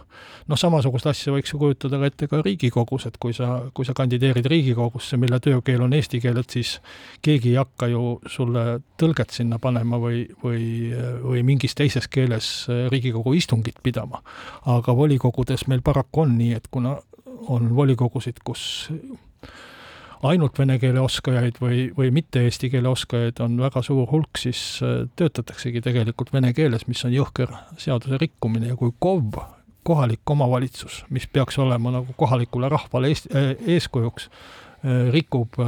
noh, 0.48 0.58
samasugust 0.60 1.06
asja 1.08 1.32
võiks 1.32 1.52
ju 1.54 1.58
kujutada 1.60 1.98
ka 2.00 2.08
ette 2.10 2.26
ka 2.28 2.40
Riigikogus, 2.44 3.06
et 3.08 3.16
kui 3.22 3.32
sa, 3.32 3.70
kui 3.74 3.86
sa 3.86 3.94
kandideerid 3.96 4.46
Riigikogusse, 4.50 5.16
mille 5.20 5.38
töökeel 5.40 5.84
on 5.86 5.94
eesti 5.96 6.20
keel, 6.20 6.36
et 6.42 6.50
siis 6.52 6.74
keegi 7.24 7.54
ei 7.54 7.60
hakka 7.60 7.88
ju 7.92 8.18
sulle 8.28 8.64
tõlget 9.00 9.32
sinna 9.32 9.58
panema 9.62 10.00
või, 10.02 10.26
või, 10.42 10.66
või 11.22 11.44
mingis 11.46 11.76
teises 11.78 12.10
keeles 12.10 12.50
Riigikogu 12.92 13.34
istungit 13.38 13.80
pidama. 13.82 14.22
aga 14.66 14.96
volikogudes 14.96 15.66
meil 15.70 15.82
paraku 15.82 16.26
on 16.26 16.36
nii, 16.38 16.52
et 16.58 16.68
kuna 16.70 16.98
on 17.48 17.70
volikogusid, 17.76 18.42
kus 18.44 18.90
ainult 20.28 20.58
vene 20.58 20.78
keele 20.80 21.02
oskajaid 21.04 21.58
või, 21.62 21.86
või 21.96 22.10
mitte 22.14 22.44
eesti 22.46 22.70
keele 22.72 22.90
oskajaid 22.92 23.40
on 23.44 23.58
väga 23.60 23.82
suur 23.84 24.08
hulk, 24.10 24.40
siis 24.40 24.62
äh, 24.84 25.04
töötataksegi 25.18 25.82
tegelikult 25.84 26.32
vene 26.34 26.52
keeles, 26.56 26.86
mis 26.88 27.04
on 27.06 27.14
jõhker 27.14 27.52
seaduse 27.80 28.18
rikkumine 28.20 28.72
ja 28.72 28.78
kui 28.80 28.94
KOV, 28.98 29.40
kohalik 29.84 30.30
omavalitsus, 30.30 31.02
mis 31.12 31.26
peaks 31.28 31.58
olema 31.60 31.92
nagu 31.98 32.16
kohalikule 32.16 32.70
rahvale 32.72 33.12
eest, 33.12 33.28
äh, 33.34 33.52
eeskujuks, 33.76 34.30
äh, 34.84 35.08
rikub 35.14 35.60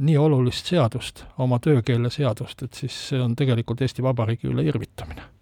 nii 0.00 0.18
olulist 0.20 0.72
seadust, 0.72 1.24
oma 1.38 1.60
töökeele 1.64 2.12
seadust, 2.12 2.66
et 2.66 2.84
siis 2.84 2.98
see 3.10 3.22
on 3.22 3.36
tegelikult 3.38 3.84
Eesti 3.84 4.04
Vabariigi 4.04 4.52
üle 4.52 4.66
irvitamine 4.68 5.33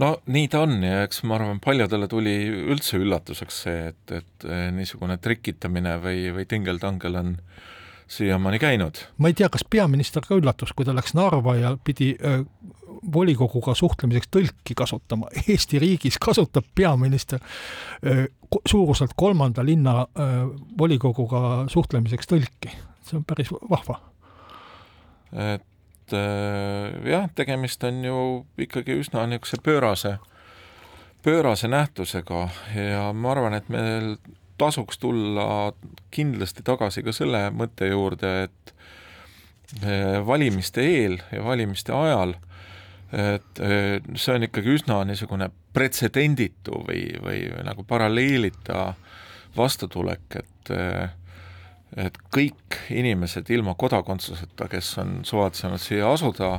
no 0.00 0.10
nii 0.26 0.48
ta 0.52 0.64
on 0.64 0.78
ja 0.82 1.02
eks 1.06 1.22
ma 1.28 1.38
arvan, 1.38 1.60
paljudele 1.64 2.08
tuli 2.10 2.34
üldse 2.74 2.98
üllatuseks 3.00 3.62
see, 3.66 3.88
et, 3.92 4.16
et 4.20 4.48
eh, 4.48 4.68
niisugune 4.74 5.18
trikitamine 5.22 5.96
või, 6.02 6.28
või 6.34 6.48
tingeltangel 6.50 7.20
on 7.20 7.36
siiamaani 8.10 8.58
käinud. 8.58 9.00
ma 9.18 9.30
ei 9.30 9.36
tea, 9.38 9.48
kas 9.52 9.64
peaminister 9.70 10.24
ka 10.26 10.38
üllatus, 10.38 10.72
kui 10.76 10.86
ta 10.86 10.94
läks 10.96 11.14
Narva 11.16 11.56
ja 11.56 11.74
pidi 11.84 12.14
öö, 12.20 12.42
volikoguga 13.14 13.74
suhtlemiseks 13.74 14.30
tõlki 14.32 14.76
kasutama. 14.76 15.28
Eesti 15.48 15.80
riigis 15.82 16.18
kasutab 16.22 16.66
peaminister 16.74 17.40
öö, 18.04 18.26
suuruselt 18.68 19.14
kolmanda 19.16 19.64
linna 19.64 20.06
öö, 20.06 20.48
volikoguga 20.78 21.64
suhtlemiseks 21.72 22.30
tõlki. 22.30 22.74
see 23.04 23.18
on 23.18 23.24
päris 23.24 23.50
vahva. 23.52 24.00
et 25.32 25.64
et 26.04 26.12
äh, 26.12 27.10
jah, 27.10 27.28
tegemist 27.34 27.84
on 27.84 28.04
ju 28.04 28.20
ikkagi 28.60 28.98
üsna 29.00 29.24
niisuguse 29.26 29.60
pöörase, 29.64 30.18
pöörase 31.24 31.68
nähtusega 31.68 32.48
ja 32.76 33.12
ma 33.12 33.32
arvan, 33.32 33.54
et 33.54 33.68
meil 33.72 34.16
tasuks 34.58 34.98
tulla 34.98 35.72
kindlasti 36.14 36.62
tagasi 36.62 37.02
ka 37.02 37.12
selle 37.12 37.48
mõtte 37.56 37.88
juurde, 37.88 38.34
et 38.44 38.74
äh, 39.82 40.20
valimiste 40.26 40.84
eel 40.84 41.18
ja 41.32 41.44
valimiste 41.44 41.96
ajal, 41.96 42.36
et 43.14 43.64
äh, 43.64 43.98
see 44.14 44.36
on 44.36 44.44
ikkagi 44.44 44.76
üsna 44.76 45.00
niisugune 45.08 45.48
pretsedenditu 45.72 46.84
või, 46.84 47.06
või 47.22 47.46
nagu 47.64 47.84
paralleelita 47.88 48.92
vastutulek, 49.56 50.42
et 50.42 50.70
et 51.96 52.18
kõik 52.34 52.78
inimesed 52.90 53.50
ilma 53.54 53.74
kodakondsuseta, 53.78 54.68
kes 54.70 54.98
on 55.02 55.16
suvatsenud 55.26 55.82
siia 55.82 56.10
asuda, 56.10 56.58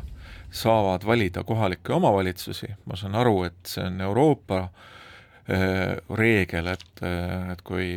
saavad 0.56 1.04
valida 1.06 1.44
kohalikke 1.44 1.94
omavalitsusi, 1.94 2.70
ma 2.86 2.96
saan 2.96 3.16
aru, 3.20 3.44
et 3.50 3.58
see 3.68 3.84
on 3.84 4.02
Euroopa 4.02 4.62
äh, 4.64 5.98
reegel, 6.16 6.72
et, 6.72 6.92
äh, 7.04 7.52
et 7.52 7.64
kui 7.68 7.90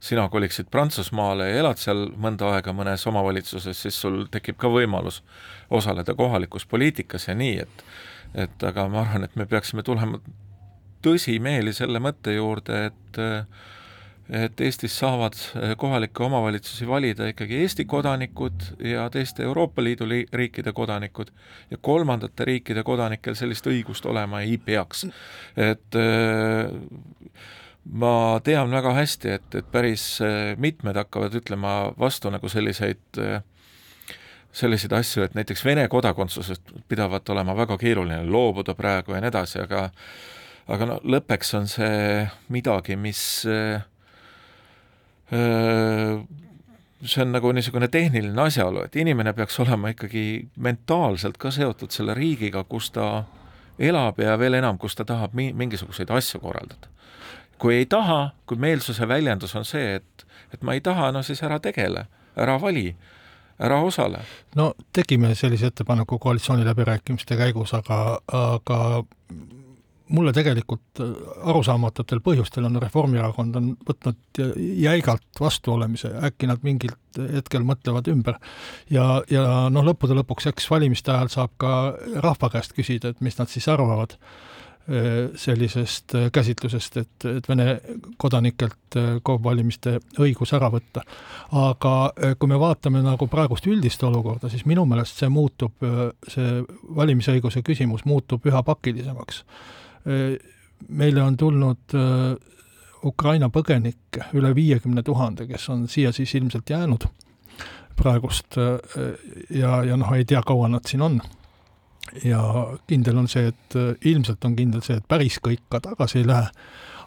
sina 0.00 0.28
koliksid 0.32 0.70
Prantsusmaale 0.70 1.50
ja 1.50 1.60
elad 1.60 1.80
seal 1.80 2.06
mõnda 2.20 2.54
aega 2.54 2.72
mõnes 2.76 3.04
omavalitsuses, 3.08 3.76
siis 3.76 4.00
sul 4.00 4.24
tekib 4.32 4.58
ka 4.60 4.70
võimalus 4.72 5.22
osaleda 5.70 6.14
kohalikus 6.14 6.66
poliitikas 6.66 7.28
ja 7.28 7.36
nii, 7.36 7.56
et 7.66 7.88
et 8.36 8.64
aga 8.68 8.88
ma 8.92 9.00
arvan, 9.00 9.24
et 9.24 9.36
me 9.38 9.46
peaksime 9.48 9.84
tulema 9.86 10.18
tõsimeeli 11.04 11.72
selle 11.72 12.00
mõtte 12.02 12.34
juurde, 12.34 12.80
et 12.90 13.20
äh, 13.22 13.46
et 14.30 14.60
Eestis 14.60 14.98
saavad 14.98 15.36
eh, 15.38 15.74
kohalikke 15.78 16.24
omavalitsusi 16.26 16.88
valida 16.88 17.28
ikkagi 17.30 17.60
Eesti 17.62 17.84
kodanikud 17.84 18.64
ja 18.84 19.06
teiste 19.10 19.42
Euroopa 19.46 19.84
Liidu 19.84 20.08
riikide 20.32 20.72
kodanikud 20.72 21.30
ja 21.70 21.78
kolmandate 21.80 22.44
riikide 22.44 22.82
kodanikel 22.82 23.34
sellist 23.38 23.66
õigust 23.70 24.06
olema 24.06 24.42
ei 24.42 24.58
peaks. 24.58 25.06
et 25.56 26.00
eh, 26.00 26.70
ma 27.86 28.40
tean 28.44 28.70
väga 28.70 28.94
hästi, 28.94 29.30
et, 29.30 29.54
et 29.54 29.72
päris 29.72 30.20
eh, 30.20 30.54
mitmed 30.58 30.96
hakkavad 30.96 31.34
ütlema 31.34 31.76
vastu 31.98 32.30
nagu 32.30 32.48
selliseid 32.48 33.22
selliseid 34.56 34.92
asju, 34.96 35.22
et 35.22 35.34
näiteks 35.36 35.64
Vene 35.64 35.84
kodakondsusest 35.88 36.72
pidavat 36.88 37.28
olema 37.28 37.52
väga 37.56 37.76
keeruline 37.78 38.22
loobuda 38.24 38.74
praegu 38.74 39.12
ja 39.12 39.20
nii 39.20 39.28
edasi, 39.28 39.60
aga 39.60 39.90
aga 40.72 40.88
no 40.88 40.96
lõppeks 41.04 41.52
on 41.58 41.68
see 41.70 42.24
midagi, 42.54 42.96
mis 42.98 43.20
äh, 43.50 43.84
see 45.30 47.22
on 47.22 47.32
nagu 47.32 47.52
niisugune 47.52 47.88
tehniline 47.88 48.42
asjaolu, 48.42 48.84
et 48.86 48.96
inimene 48.96 49.32
peaks 49.32 49.58
olema 49.60 49.90
ikkagi 49.92 50.48
mentaalselt 50.56 51.38
ka 51.38 51.50
seotud 51.50 51.90
selle 51.94 52.14
riigiga, 52.14 52.64
kus 52.64 52.90
ta 52.94 53.24
elab 53.78 54.20
ja 54.20 54.36
veel 54.38 54.58
enam, 54.58 54.78
kus 54.78 54.96
ta 54.96 55.04
tahab 55.04 55.34
mi-, 55.34 55.52
mingisuguseid 55.52 56.10
asju 56.10 56.40
korraldada. 56.40 56.88
kui 57.58 57.74
ei 57.74 57.86
taha, 57.86 58.30
kui 58.46 58.56
meelsuse 58.60 59.08
väljendus 59.08 59.54
on 59.56 59.64
see, 59.64 59.94
et, 59.96 60.26
et 60.52 60.62
ma 60.62 60.74
ei 60.76 60.80
taha, 60.80 61.08
no 61.12 61.22
siis 61.22 61.42
ära 61.42 61.56
tegele, 61.60 62.04
ära 62.36 62.58
vali, 62.60 62.90
ära 63.58 63.80
osale. 63.82 64.20
no 64.54 64.74
tegime 64.92 65.34
sellise 65.34 65.66
ettepaneku 65.66 66.18
koalitsiooniläbirääkimiste 66.18 67.36
käigus, 67.36 67.74
aga, 67.74 68.20
aga 68.28 69.04
mulle 70.08 70.32
tegelikult 70.32 71.00
äh, 71.00 71.12
arusaamatutel 71.50 72.20
põhjustel 72.24 72.66
on 72.68 72.78
Reformierakond 72.82 73.58
on 73.58 73.70
võtnud 73.88 74.40
jäigalt 74.80 75.40
vastuolemise, 75.40 76.12
äkki 76.28 76.50
nad 76.50 76.62
mingil 76.66 76.94
hetkel 77.16 77.64
mõtlevad 77.66 78.10
ümber. 78.12 78.40
ja, 78.90 79.22
ja 79.30 79.46
noh, 79.72 79.86
lõppude 79.86 80.16
lõpuks, 80.18 80.50
eks 80.52 80.68
valimiste 80.70 81.14
ajal 81.14 81.32
saab 81.32 81.56
ka 81.58 81.70
rahva 82.22 82.52
käest 82.52 82.76
küsida, 82.76 83.10
et 83.10 83.24
mis 83.24 83.38
nad 83.38 83.50
siis 83.50 83.66
arvavad 83.72 84.14
äh, 84.14 85.32
sellisest 85.34 86.14
äh, 86.14 86.28
käsitlusest, 86.32 87.00
et, 87.02 87.26
et 87.30 87.48
Vene 87.48 87.80
kodanikelt 88.16 88.98
KOV-valimiste 89.26 89.96
õigus 90.22 90.54
ära 90.54 90.70
võtta. 90.70 91.02
aga 91.50 91.96
kui 92.38 92.52
me 92.52 92.60
vaatame 92.60 93.02
nagu 93.02 93.26
praegust 93.32 93.66
üldist 93.66 94.02
olukorda, 94.06 94.52
siis 94.52 94.66
minu 94.70 94.86
meelest 94.86 95.18
see 95.18 95.32
muutub, 95.32 95.82
see 96.30 96.62
valimisõiguse 96.94 97.64
küsimus 97.66 98.06
muutub 98.06 98.46
üha 98.46 98.62
pakilisemaks 98.62 99.42
meile 100.88 101.22
on 101.22 101.36
tulnud 101.36 101.94
äh, 101.94 102.36
Ukraina 103.04 103.48
põgenikke 103.52 104.30
üle 104.34 104.54
viiekümne 104.54 105.02
tuhande, 105.02 105.46
kes 105.46 105.68
on 105.70 105.86
siia 105.88 106.12
siis 106.12 106.34
ilmselt 106.34 106.70
jäänud 106.70 107.06
praegust 107.96 108.58
äh, 108.58 108.78
ja, 109.50 109.82
ja 109.84 109.96
noh, 109.96 110.12
ei 110.12 110.24
tea, 110.24 110.42
kaua 110.46 110.68
nad 110.68 110.86
siin 110.86 111.02
on. 111.02 111.20
ja 112.24 112.40
kindel 112.86 113.18
on 113.18 113.28
see, 113.28 113.48
et 113.48 113.76
äh, 113.76 113.94
ilmselt 114.04 114.44
on 114.44 114.56
kindel 114.56 114.82
see, 114.82 114.98
et 115.00 115.08
päris 115.08 115.40
kõik 115.42 115.64
ka 115.68 115.80
tagasi 115.80 116.22
ei 116.22 116.26
lähe, 116.26 116.50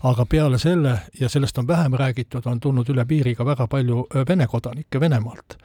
aga 0.04 0.26
peale 0.26 0.58
selle, 0.60 1.00
ja 1.20 1.30
sellest 1.30 1.58
on 1.58 1.68
vähem 1.68 1.94
räägitud, 1.94 2.46
on 2.46 2.60
tulnud 2.60 2.90
üle 2.90 3.06
piiri 3.06 3.36
ka 3.36 3.46
väga 3.46 3.68
palju 3.68 4.08
Vene 4.28 4.48
kodanikke 4.48 5.00
Venemaalt 5.00 5.58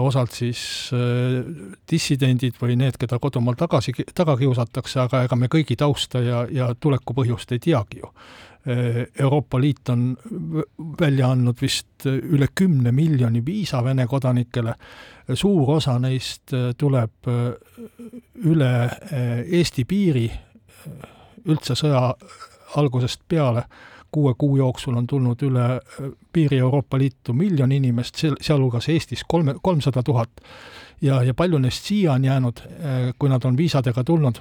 osalt 0.00 0.32
siis 0.32 0.60
dissidendid 1.90 2.56
või 2.60 2.76
need, 2.80 2.96
keda 2.96 3.18
kodumaal 3.20 3.56
tagasi, 3.58 3.92
taga 4.16 4.36
kiusatakse, 4.40 5.00
aga 5.02 5.22
ega 5.26 5.36
me 5.36 5.50
kõigi 5.52 5.76
tausta 5.76 6.22
ja, 6.24 6.46
ja 6.50 6.70
tulekupõhjust 6.80 7.52
ei 7.52 7.60
teagi 7.68 8.00
ju. 8.00 8.12
Euroopa 9.18 9.60
Liit 9.60 9.88
on 9.92 10.10
välja 11.00 11.30
andnud 11.32 11.60
vist 11.60 12.04
üle 12.08 12.48
kümne 12.54 12.92
miljoni 12.92 13.40
viisa 13.44 13.80
Vene 13.84 14.06
kodanikele, 14.06 14.74
suur 15.34 15.76
osa 15.76 15.98
neist 16.00 16.52
tuleb 16.76 17.30
üle 18.44 18.72
Eesti 19.44 19.84
piiri 19.88 20.26
üldse 21.48 21.76
sõja 21.78 22.02
algusest 22.76 23.24
peale 23.28 23.64
kuue 24.12 24.34
kuu 24.38 24.56
jooksul 24.56 24.96
on 24.96 25.06
tulnud 25.06 25.42
üle 25.42 25.64
äh, 25.76 26.10
piiri 26.32 26.58
Euroopa 26.58 26.98
Liitu 26.98 27.32
miljon 27.32 27.72
inimest, 27.72 28.24
sealhulgas 28.40 28.88
Eestis 28.88 29.24
kolme, 29.28 29.54
kolmsada 29.62 30.02
tuhat. 30.02 30.30
ja, 31.02 31.22
ja 31.22 31.34
palju 31.34 31.58
neist 31.58 31.84
siia 31.84 32.12
on 32.12 32.24
jäänud, 32.24 32.58
äh, 32.58 33.14
kui 33.18 33.28
nad 33.28 33.44
on 33.44 33.56
viisadega 33.56 34.04
tulnud 34.04 34.40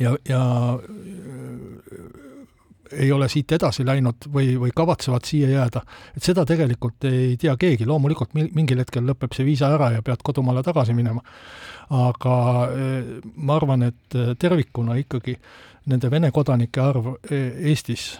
ja, 0.00 0.16
ja 0.28 0.42
äh, 0.78 0.88
ei 2.92 3.12
ole 3.12 3.28
siit 3.28 3.52
edasi 3.52 3.86
läinud 3.86 4.28
või, 4.32 4.54
või 4.60 4.70
kavatsevad 4.76 5.24
siia 5.24 5.48
jääda, 5.48 5.80
et 6.16 6.22
seda 6.22 6.44
tegelikult 6.44 7.04
ei 7.08 7.36
tea 7.40 7.56
keegi, 7.56 7.86
loomulikult 7.88 8.34
mingil 8.34 8.78
hetkel 8.78 9.06
lõpeb 9.08 9.32
see 9.32 9.46
viisa 9.48 9.70
ära 9.72 9.90
ja 9.94 10.02
pead 10.04 10.20
kodumaale 10.22 10.62
tagasi 10.62 10.92
minema. 10.94 11.22
aga 11.90 12.34
ma 13.34 13.56
arvan, 13.56 13.82
et 13.82 14.16
tervikuna 14.38 14.94
ikkagi 15.00 15.38
nende 15.86 16.10
Vene 16.10 16.30
kodanike 16.30 16.80
arv 16.80 17.08
Eestis 17.30 18.18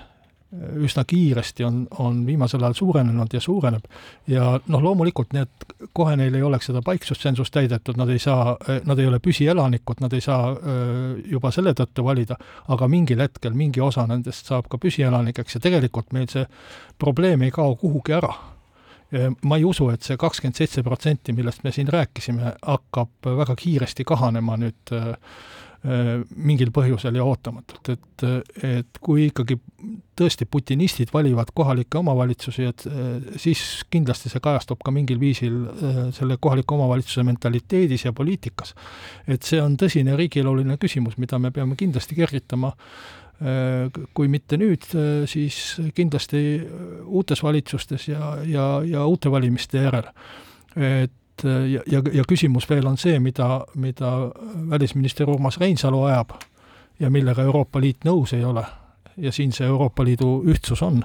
üsna 0.53 1.05
kiiresti 1.09 1.65
on, 1.65 1.87
on 1.99 2.27
viimasel 2.27 2.63
ajal 2.63 2.75
suurenenud 2.77 3.33
ja 3.33 3.41
suureneb. 3.41 3.85
ja 4.27 4.61
noh, 4.67 4.83
loomulikult 4.83 5.33
need, 5.33 5.49
kohe 5.93 6.17
neil 6.17 6.35
ei 6.35 6.43
oleks 6.43 6.69
seda 6.69 6.83
paiksustsensust 6.85 7.55
täidetud, 7.55 7.97
nad 7.97 8.11
ei 8.13 8.19
saa, 8.19 8.57
nad 8.85 8.99
ei 8.99 9.09
ole 9.09 9.21
püsielanikud, 9.25 10.03
nad 10.05 10.13
ei 10.13 10.21
saa 10.21 10.53
juba 11.25 11.51
selle 11.51 11.73
tõttu 11.79 12.05
valida, 12.05 12.37
aga 12.69 12.89
mingil 12.89 13.25
hetkel 13.25 13.57
mingi 13.57 13.81
osa 13.81 14.07
nendest 14.07 14.53
saab 14.53 14.69
ka 14.69 14.81
püsielanikeks 14.83 15.57
ja 15.57 15.65
tegelikult 15.65 16.13
meil 16.13 16.29
see 16.33 16.45
probleem 16.99 17.49
ei 17.49 17.51
kao 17.51 17.77
kuhugi 17.77 18.19
ära 18.21 18.35
ma 19.45 19.57
ei 19.61 19.65
usu, 19.69 19.91
et 19.93 20.05
see 20.05 20.17
kakskümmend 20.17 20.57
seitse 20.57 20.83
protsenti, 20.83 21.35
millest 21.37 21.65
me 21.65 21.73
siin 21.73 21.89
rääkisime, 21.93 22.55
hakkab 22.65 23.29
väga 23.41 23.57
kiiresti 23.61 24.07
kahanema 24.09 24.57
nüüd 24.57 24.93
Äh, 24.93 25.17
mingil 25.83 26.71
põhjusel 26.71 27.17
ja 27.19 27.25
ootamatult, 27.27 27.89
et, 27.91 28.25
et 28.63 28.99
kui 29.03 29.25
ikkagi 29.27 29.57
tõesti 30.19 30.47
putinistid 30.47 31.11
valivad 31.15 31.51
kohalikke 31.55 31.99
omavalitsusi, 31.99 32.67
et 32.71 32.85
äh, 32.87 33.09
siis 33.41 33.83
kindlasti 33.91 34.31
see 34.31 34.43
kajastub 34.45 34.83
ka 34.85 34.95
mingil 34.95 35.19
viisil 35.21 35.57
äh, 35.67 35.99
selle 36.15 36.37
kohaliku 36.41 36.77
omavalitsuse 36.77 37.25
mentaliteedis 37.27 38.07
ja 38.07 38.13
poliitikas. 38.13 38.77
et 39.27 39.43
see 39.43 39.63
on 39.63 39.75
tõsine 39.81 40.15
riigieluline 40.19 40.79
küsimus, 40.79 41.19
mida 41.19 41.39
me 41.43 41.51
peame 41.51 41.77
kindlasti 41.77 42.19
kergitama 42.19 42.73
kui 44.15 44.29
mitte 44.31 44.55
nüüd, 44.55 44.85
siis 45.27 45.57
kindlasti 45.97 46.61
uutes 47.11 47.41
valitsustes 47.43 48.05
ja, 48.07 48.37
ja, 48.47 48.67
ja 48.87 49.03
uute 49.11 49.33
valimiste 49.35 49.83
järel. 49.83 50.07
et 50.77 51.11
et 51.45 51.73
ja, 51.73 51.81
ja, 51.87 52.03
ja 52.13 52.25
küsimus 52.29 52.69
veel 52.71 52.87
on 52.87 52.97
see, 53.01 53.19
mida, 53.21 53.65
mida 53.75 54.13
välisminister 54.71 55.31
Urmas 55.31 55.59
Reinsalu 55.61 56.03
ajab 56.11 56.37
ja 57.01 57.11
millega 57.11 57.43
Euroopa 57.43 57.81
Liit 57.81 58.05
nõus 58.05 58.33
ei 58.37 58.45
ole 58.45 58.65
ja 59.17 59.33
siin 59.33 59.53
see 59.53 59.67
Euroopa 59.67 60.05
Liidu 60.05 60.43
ühtsus 60.49 60.83
on, 60.83 61.03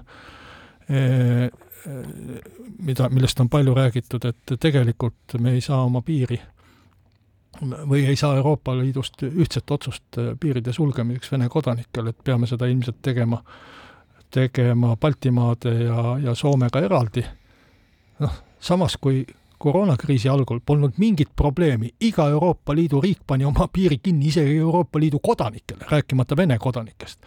mida, 2.80 3.10
millest 3.10 3.40
on 3.40 3.50
palju 3.50 3.74
räägitud, 3.76 4.26
et 4.26 4.60
tegelikult 4.60 5.38
me 5.40 5.56
ei 5.58 5.62
saa 5.62 5.82
oma 5.84 6.02
piiri 6.02 6.40
või 7.62 8.06
ei 8.06 8.16
saa 8.16 8.36
Euroopa 8.38 8.76
Liidust 8.78 9.24
ühtset 9.24 9.72
otsust 9.72 10.20
piiride 10.40 10.74
sulgemiseks 10.74 11.32
Vene 11.32 11.50
kodanikel, 11.50 12.12
et 12.12 12.24
peame 12.24 12.48
seda 12.48 12.68
ilmselt 12.70 13.02
tegema, 13.02 13.42
tegema 14.32 14.96
Baltimaade 14.96 15.74
ja, 15.84 16.04
ja 16.24 16.36
Soomega 16.36 16.80
eraldi. 16.86 17.26
noh, 18.20 18.34
samas 18.60 18.98
kui 19.02 19.26
koroonakriisi 19.58 20.30
algul 20.30 20.60
polnud 20.66 20.98
mingit 21.02 21.30
probleemi, 21.36 21.90
iga 22.02 22.28
Euroopa 22.30 22.76
Liidu 22.76 23.02
riik 23.02 23.24
pani 23.28 23.46
oma 23.46 23.68
piiri 23.74 23.98
kinni 24.04 24.30
isegi 24.30 24.58
Euroopa 24.58 25.00
Liidu 25.00 25.20
kodanikele, 25.24 25.88
rääkimata 25.92 26.38
Vene 26.38 26.58
kodanikest. 26.60 27.20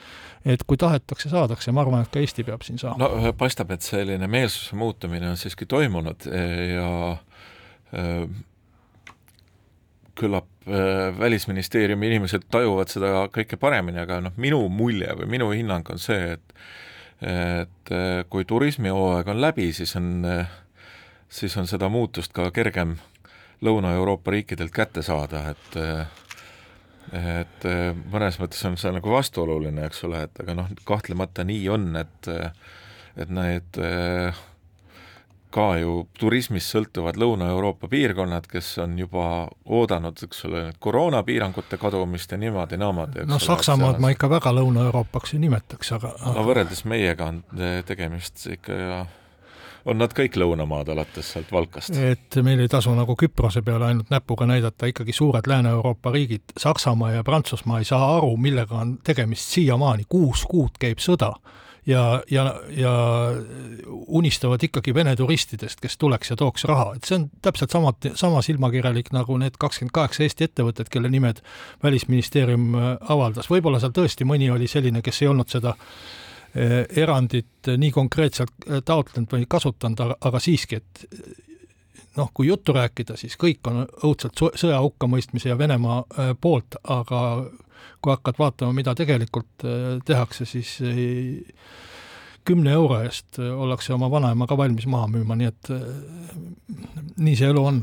et 0.45 0.63
kui 0.67 0.77
tahetakse, 0.77 1.29
saadakse, 1.29 1.73
ma 1.73 1.83
arvan, 1.83 2.03
et 2.03 2.13
ka 2.13 2.21
Eesti 2.21 2.45
peab 2.45 2.63
siin 2.63 2.79
saama. 2.79 3.09
no 3.09 3.33
paistab, 3.33 3.71
et 3.71 3.83
selline 3.83 4.27
meelsuse 4.27 4.77
muutumine 4.77 5.31
on 5.31 5.37
siiski 5.37 5.67
toimunud 5.67 6.29
ja 6.75 6.93
äh, 7.11 8.29
küllap 10.15 10.47
äh, 10.69 11.19
Välisministeeriumi 11.19 12.07
inimesed 12.07 12.47
tajuvad 12.51 12.89
seda 12.89 13.27
kõike 13.35 13.59
paremini, 13.61 14.01
aga 14.01 14.21
noh, 14.21 14.37
minu 14.37 14.63
mulje 14.69 15.13
või 15.19 15.29
minu 15.37 15.51
hinnang 15.51 15.91
on 15.91 15.99
see, 15.99 16.37
et 16.39 16.65
et 17.21 17.91
kui 18.33 18.47
turismihooaeg 18.49 19.27
on 19.29 19.41
läbi, 19.43 19.67
siis 19.77 19.91
on 19.99 20.25
äh, 20.25 20.47
siis 21.31 21.57
on 21.57 21.69
seda 21.71 21.89
muutust 21.89 22.35
ka 22.37 22.51
kergem 22.51 22.99
Lõuna-Euroopa 23.61 24.33
riikidelt 24.33 24.73
kätte 24.73 25.03
saada, 25.05 25.51
et 25.53 25.81
et 27.11 27.65
mõnes 28.13 28.37
mõttes 28.39 28.61
on 28.69 28.77
see 28.79 28.93
nagu 28.95 29.11
vastuoluline, 29.11 29.83
eks 29.89 30.05
ole, 30.07 30.23
et 30.29 30.41
aga 30.43 30.55
noh, 30.55 30.69
kahtlemata 30.87 31.45
nii 31.45 31.67
on, 31.73 31.91
et 32.01 32.31
et 33.21 33.33
need 33.35 33.81
ka 35.51 35.67
ju 35.83 35.95
turismist 36.19 36.71
sõltuvad 36.71 37.19
Lõuna-Euroopa 37.19 37.89
piirkonnad, 37.91 38.47
kes 38.51 38.71
on 38.85 38.95
juba 38.99 39.25
oodanud, 39.67 40.21
eks 40.27 40.45
ole, 40.47 40.65
koroonapiirangute 40.79 41.79
kadumist 41.81 42.33
ja 42.33 42.39
niimoodi-naamodi. 42.39 43.27
no 43.27 43.39
Saksamaad 43.43 43.99
ma 44.03 44.13
ikka 44.15 44.31
väga 44.31 44.55
Lõuna-Euroopaks 44.55 45.35
ei 45.35 45.43
nimetaks, 45.47 45.93
aga 45.99 46.15
no 46.25 46.47
võrreldes 46.47 46.85
meiega 46.89 47.33
on 47.33 47.43
tegemist 47.87 48.47
ikka 48.55 49.07
on 49.85 50.01
nad 50.01 50.13
kõik 50.17 50.37
lõunamaad 50.41 50.93
alates 50.95 51.33
sealt 51.35 51.53
Valkast? 51.53 51.97
et 51.97 52.41
meil 52.45 52.61
ei 52.61 52.69
tasu 52.69 52.95
nagu 52.97 53.17
Küprose 53.19 53.63
peale 53.67 53.91
ainult 53.91 54.11
näpuga 54.13 54.49
näidata, 54.51 54.91
ikkagi 54.91 55.15
suured 55.17 55.47
Lääne-Euroopa 55.47 56.13
riigid, 56.15 56.55
Saksamaa 56.59 57.13
ja 57.19 57.25
Prantsusmaa 57.25 57.79
ei 57.79 57.89
saa 57.89 58.17
aru, 58.17 58.37
millega 58.37 58.83
on 58.83 58.99
tegemist 59.05 59.57
siiamaani, 59.57 60.07
kuus 60.09 60.45
kuud 60.49 60.79
käib 60.81 61.03
sõda 61.03 61.35
ja, 61.87 62.23
ja, 62.31 62.45
ja 62.77 62.93
unistavad 64.07 64.63
ikkagi 64.63 64.95
Vene 64.95 65.17
turistidest, 65.17 65.81
kes 65.81 65.99
tuleks 65.99 66.31
ja 66.31 66.37
tooks 66.37 66.65
raha, 66.69 66.95
et 66.97 67.09
see 67.09 67.19
on 67.19 67.29
täpselt 67.43 67.75
sama, 67.75 67.93
sama 68.15 68.43
silmakirjalik 68.45 69.13
nagu 69.17 69.37
need 69.41 69.59
kakskümmend 69.61 69.95
kaheksa 69.97 70.25
Eesti 70.27 70.49
ettevõtet, 70.51 70.91
kelle 70.93 71.11
nimed 71.13 71.43
Välisministeerium 71.83 72.75
avaldas, 73.01 73.51
võib-olla 73.51 73.81
seal 73.83 73.95
tõesti 73.97 74.29
mõni 74.29 74.51
oli 74.53 74.69
selline, 74.71 75.03
kes 75.03 75.23
ei 75.23 75.31
olnud 75.33 75.53
seda 75.53 75.77
erandit 76.55 77.71
nii 77.77 77.93
konkreetselt 77.95 78.67
eh, 78.67 78.83
taotlenud 78.85 79.31
või 79.31 79.47
kasutanud, 79.49 80.17
aga 80.21 80.41
siiski, 80.43 80.81
et 80.81 81.05
noh, 82.17 82.31
kui 82.35 82.49
juttu 82.49 82.75
rääkida, 82.75 83.17
siis 83.17 83.37
kõik 83.41 83.71
on 83.71 83.85
õudselt 83.85 84.41
sõja 84.59 84.81
hukkamõistmise 84.83 85.53
ja 85.53 85.59
Venemaa 85.59 86.01
eh, 86.03 86.33
poolt, 86.41 86.81
aga 86.83 87.23
kui 88.01 88.13
hakkad 88.13 88.39
vaatama, 88.41 88.73
mida 88.73 88.95
tegelikult 88.97 89.65
tehakse, 90.09 90.47
siis 90.49 90.79
ei, 90.85 91.43
kümne 92.49 92.73
euro 92.73 92.97
eest 93.05 93.37
ollakse 93.41 93.93
oma 93.93 94.09
vanaema 94.11 94.49
ka 94.49 94.57
valmis 94.57 94.87
maha 94.89 95.09
müüma, 95.13 95.37
nii 95.37 95.49
et 95.49 95.71
nii 97.21 97.37
see 97.37 97.53
elu 97.53 97.65
on. 97.73 97.83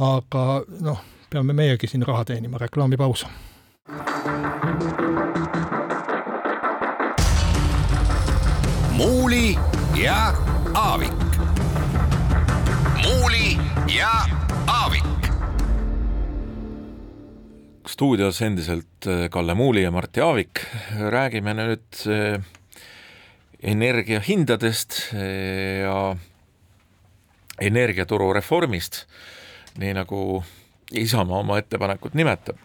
aga 0.00 0.44
noh, 0.80 1.04
peame 1.30 1.56
meiegi 1.56 1.92
siin 1.92 2.08
raha 2.08 2.24
teenima, 2.32 2.58
reklaamipaus. 2.60 3.26
Muuli 9.00 9.58
ja 10.02 10.34
Aavik. 10.74 11.12
muuli 13.02 13.56
ja 13.96 14.10
Aavik. 14.66 15.04
stuudios 17.88 18.42
endiselt 18.42 19.06
äh, 19.06 19.30
Kalle 19.30 19.54
Muuli 19.54 19.82
ja 19.82 19.90
Martti 19.90 20.20
Aavik, 20.20 20.60
räägime 21.08 21.54
nüüd 21.54 22.02
äh, 22.12 22.44
energiahindadest 23.62 25.00
äh, 25.14 25.80
ja 25.80 26.16
energiaturu 27.60 28.32
reformist, 28.36 29.06
nii 29.78 29.94
nagu 29.96 30.44
Isamaa 30.92 31.38
oma 31.40 31.58
ettepanekut 31.58 32.14
nimetab. 32.14 32.56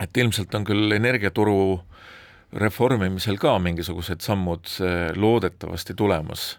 et 0.00 0.16
ilmselt 0.16 0.54
on 0.54 0.64
küll 0.64 0.92
energiaturu 0.92 1.84
reformimisel 2.52 3.36
ka 3.36 3.58
mingisugused 3.60 4.20
sammud 4.24 4.70
loodetavasti 5.16 5.94
tulemas 5.94 6.58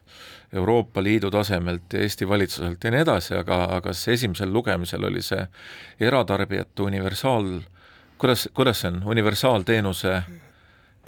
Euroopa 0.53 1.03
Liidu 1.03 1.31
tasemelt 1.31 1.93
ja 1.93 1.99
Eesti 1.99 2.27
valitsuselt 2.29 2.83
ja 2.83 2.91
nii 2.91 3.01
edasi, 3.05 3.35
aga, 3.37 3.63
aga 3.77 3.93
see 3.93 4.13
esimesel 4.17 4.53
lugemisel 4.53 5.03
oli 5.05 5.21
see 5.21 5.43
eratarbijate 6.01 6.81
universaal, 6.81 7.59
kuidas, 8.17 8.47
kuidas 8.53 8.81
see 8.81 8.89
on, 8.89 9.01
universaalteenuse 9.05 10.15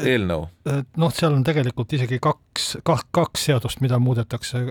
eelnõu? 0.08 0.47
noh, 1.02 1.14
seal 1.14 1.34
on 1.34 1.43
tegelikult 1.43 1.93
isegi 1.97 2.20
kaks, 2.22 2.78
kaks, 2.86 3.08
kaks 3.12 3.45
seadust, 3.49 3.82
mida 3.82 3.97
muudetakse, 3.99 4.64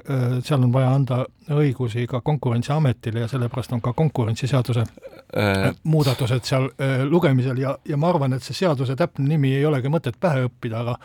seal 0.46 0.62
on 0.62 0.72
vaja 0.72 0.92
anda 0.94 1.24
õigusi 1.50 2.06
ka 2.10 2.20
Konkurentsiametile 2.24 3.24
ja 3.24 3.28
sellepärast 3.30 3.74
on 3.74 3.82
ka 3.82 3.92
konkurentsiseaduse 3.98 4.84
äh... 4.84 5.64
muudatused 5.82 6.46
seal 6.46 6.68
lugemisel 7.10 7.58
ja, 7.58 7.74
ja 7.88 7.98
ma 7.98 8.12
arvan, 8.12 8.36
et 8.38 8.46
see 8.46 8.54
seaduse 8.62 8.94
täpne 8.96 9.26
nimi 9.28 9.56
ei 9.58 9.66
olegi 9.66 9.90
mõtet 9.90 10.20
pähe 10.20 10.46
õppida, 10.46 10.84
aga 10.84 10.96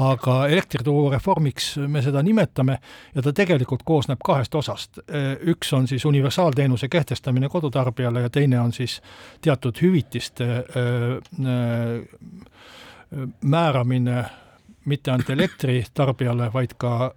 aga 0.00 0.36
elektrituru 0.48 1.10
reformiks 1.12 1.74
me 1.90 2.02
seda 2.04 2.22
nimetame 2.24 2.78
ja 3.14 3.24
ta 3.24 3.32
tegelikult 3.36 3.82
koosneb 3.86 4.20
kahest 4.24 4.54
osast. 4.54 5.00
üks 5.52 5.72
on 5.76 5.88
siis 5.88 6.04
universaalteenuse 6.04 6.88
kehtestamine 6.88 7.48
kodutarbijale 7.48 8.20
ja 8.20 8.30
teine 8.30 8.60
on 8.60 8.72
siis 8.72 9.00
teatud 9.40 9.76
hüvitiste 9.82 10.64
määramine 13.42 14.24
mitte 14.84 15.10
ainult 15.10 15.30
elektritarbijale, 15.30 16.50
vaid 16.52 16.76
ka 16.78 17.12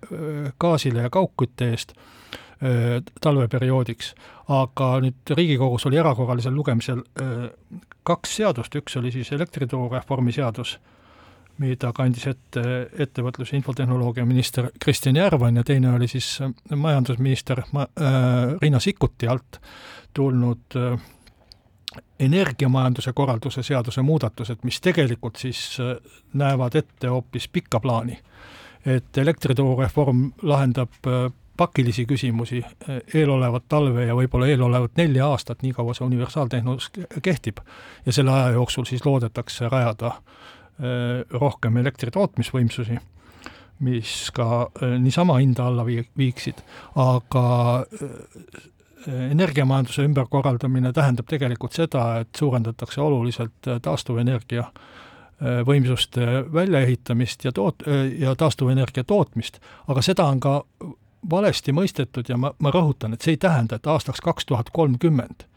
gaasile 0.59 1.05
ja 1.05 1.09
kaugkütte 1.09 1.69
eest 1.69 1.93
talveperioodiks. 3.21 4.13
aga 4.47 4.87
nüüd 5.03 5.31
Riigikogus 5.35 5.85
oli 5.85 5.97
erakorralisel 5.97 6.53
lugemisel 6.55 7.01
kaks 8.07 8.35
seadust, 8.39 8.75
üks 8.75 8.97
oli 8.99 9.11
siis 9.11 9.31
elektrituru 9.31 9.87
reformi 9.91 10.33
seadus, 10.35 10.77
mida 11.61 11.91
kandis 11.95 12.25
ette 12.27 12.63
ettevõtlus- 13.05 13.53
ja 13.53 13.59
infotehnoloogia 13.59 14.25
minister 14.25 14.69
Kristjan 14.79 15.15
Järvan 15.15 15.55
ja 15.55 15.63
teine 15.63 15.93
oli 15.93 16.07
siis 16.07 16.39
majandusminister 16.75 17.61
ma, 17.71 17.87
äh, 18.01 18.55
Riina 18.61 18.79
Sikkuti 18.79 19.27
alt 19.27 19.61
tulnud 20.13 20.75
äh, 20.75 20.99
energiamajanduse 22.19 23.13
korralduse 23.13 23.63
seaduse 23.63 24.01
muudatused, 24.01 24.57
mis 24.63 24.81
tegelikult 24.81 25.35
siis 25.35 25.77
äh, 25.79 25.95
näevad 26.33 26.75
ette 26.75 27.07
hoopis 27.07 27.47
pikka 27.47 27.79
plaani. 27.79 28.19
et 28.85 29.17
elektrituru 29.17 29.77
reform 29.79 30.31
lahendab 30.41 30.91
äh, 31.07 31.31
pakilisi 31.57 32.05
küsimusi 32.05 32.63
äh, 32.63 32.97
eelolevat 33.13 33.63
talve 33.69 34.05
ja 34.05 34.15
võib-olla 34.15 34.47
eelolevat 34.47 34.91
nelja 34.97 35.27
aastat, 35.27 35.61
nii 35.61 35.73
kaua 35.73 35.93
see 35.93 36.05
universaaltehnoloos 36.05 36.91
kehtib. 37.21 37.57
ja 38.05 38.11
selle 38.11 38.31
aja 38.31 38.49
jooksul 38.49 38.85
siis 38.85 39.05
loodetakse 39.05 39.69
rajada 39.69 40.13
rohkem 41.29 41.77
elektritootmisvõimsusi, 41.77 42.95
mis 43.85 44.31
ka 44.33 44.71
niisama 44.99 45.35
hinda 45.37 45.67
alla 45.69 45.85
viiksid, 45.85 46.63
aga 46.97 47.43
energiamajanduse 49.07 50.03
ümberkorraldamine 50.07 50.93
tähendab 50.93 51.27
tegelikult 51.29 51.73
seda, 51.73 52.19
et 52.23 52.29
suurendatakse 52.37 53.01
oluliselt 53.01 53.67
äh, 53.67 53.79
taastuvenergia 53.81 54.63
äh, 54.63 55.61
võimsuste 55.67 56.27
väljaehitamist 56.53 57.45
ja 57.45 57.51
toot- 57.51 57.87
ja 58.19 58.35
taastuvenergia 58.35 59.03
tootmist, 59.03 59.59
aga 59.87 60.01
seda 60.01 60.25
on 60.25 60.39
ka 60.39 60.61
valesti 61.29 61.71
mõistetud 61.71 62.29
ja 62.29 62.37
ma, 62.37 62.53
ma 62.59 62.71
rõhutan, 62.71 63.13
et 63.13 63.21
see 63.21 63.35
ei 63.37 63.41
tähenda, 63.41 63.75
et 63.75 63.87
aastaks 63.87 64.21
kaks 64.21 64.45
tuhat 64.45 64.69
kolmkümmend, 64.73 65.47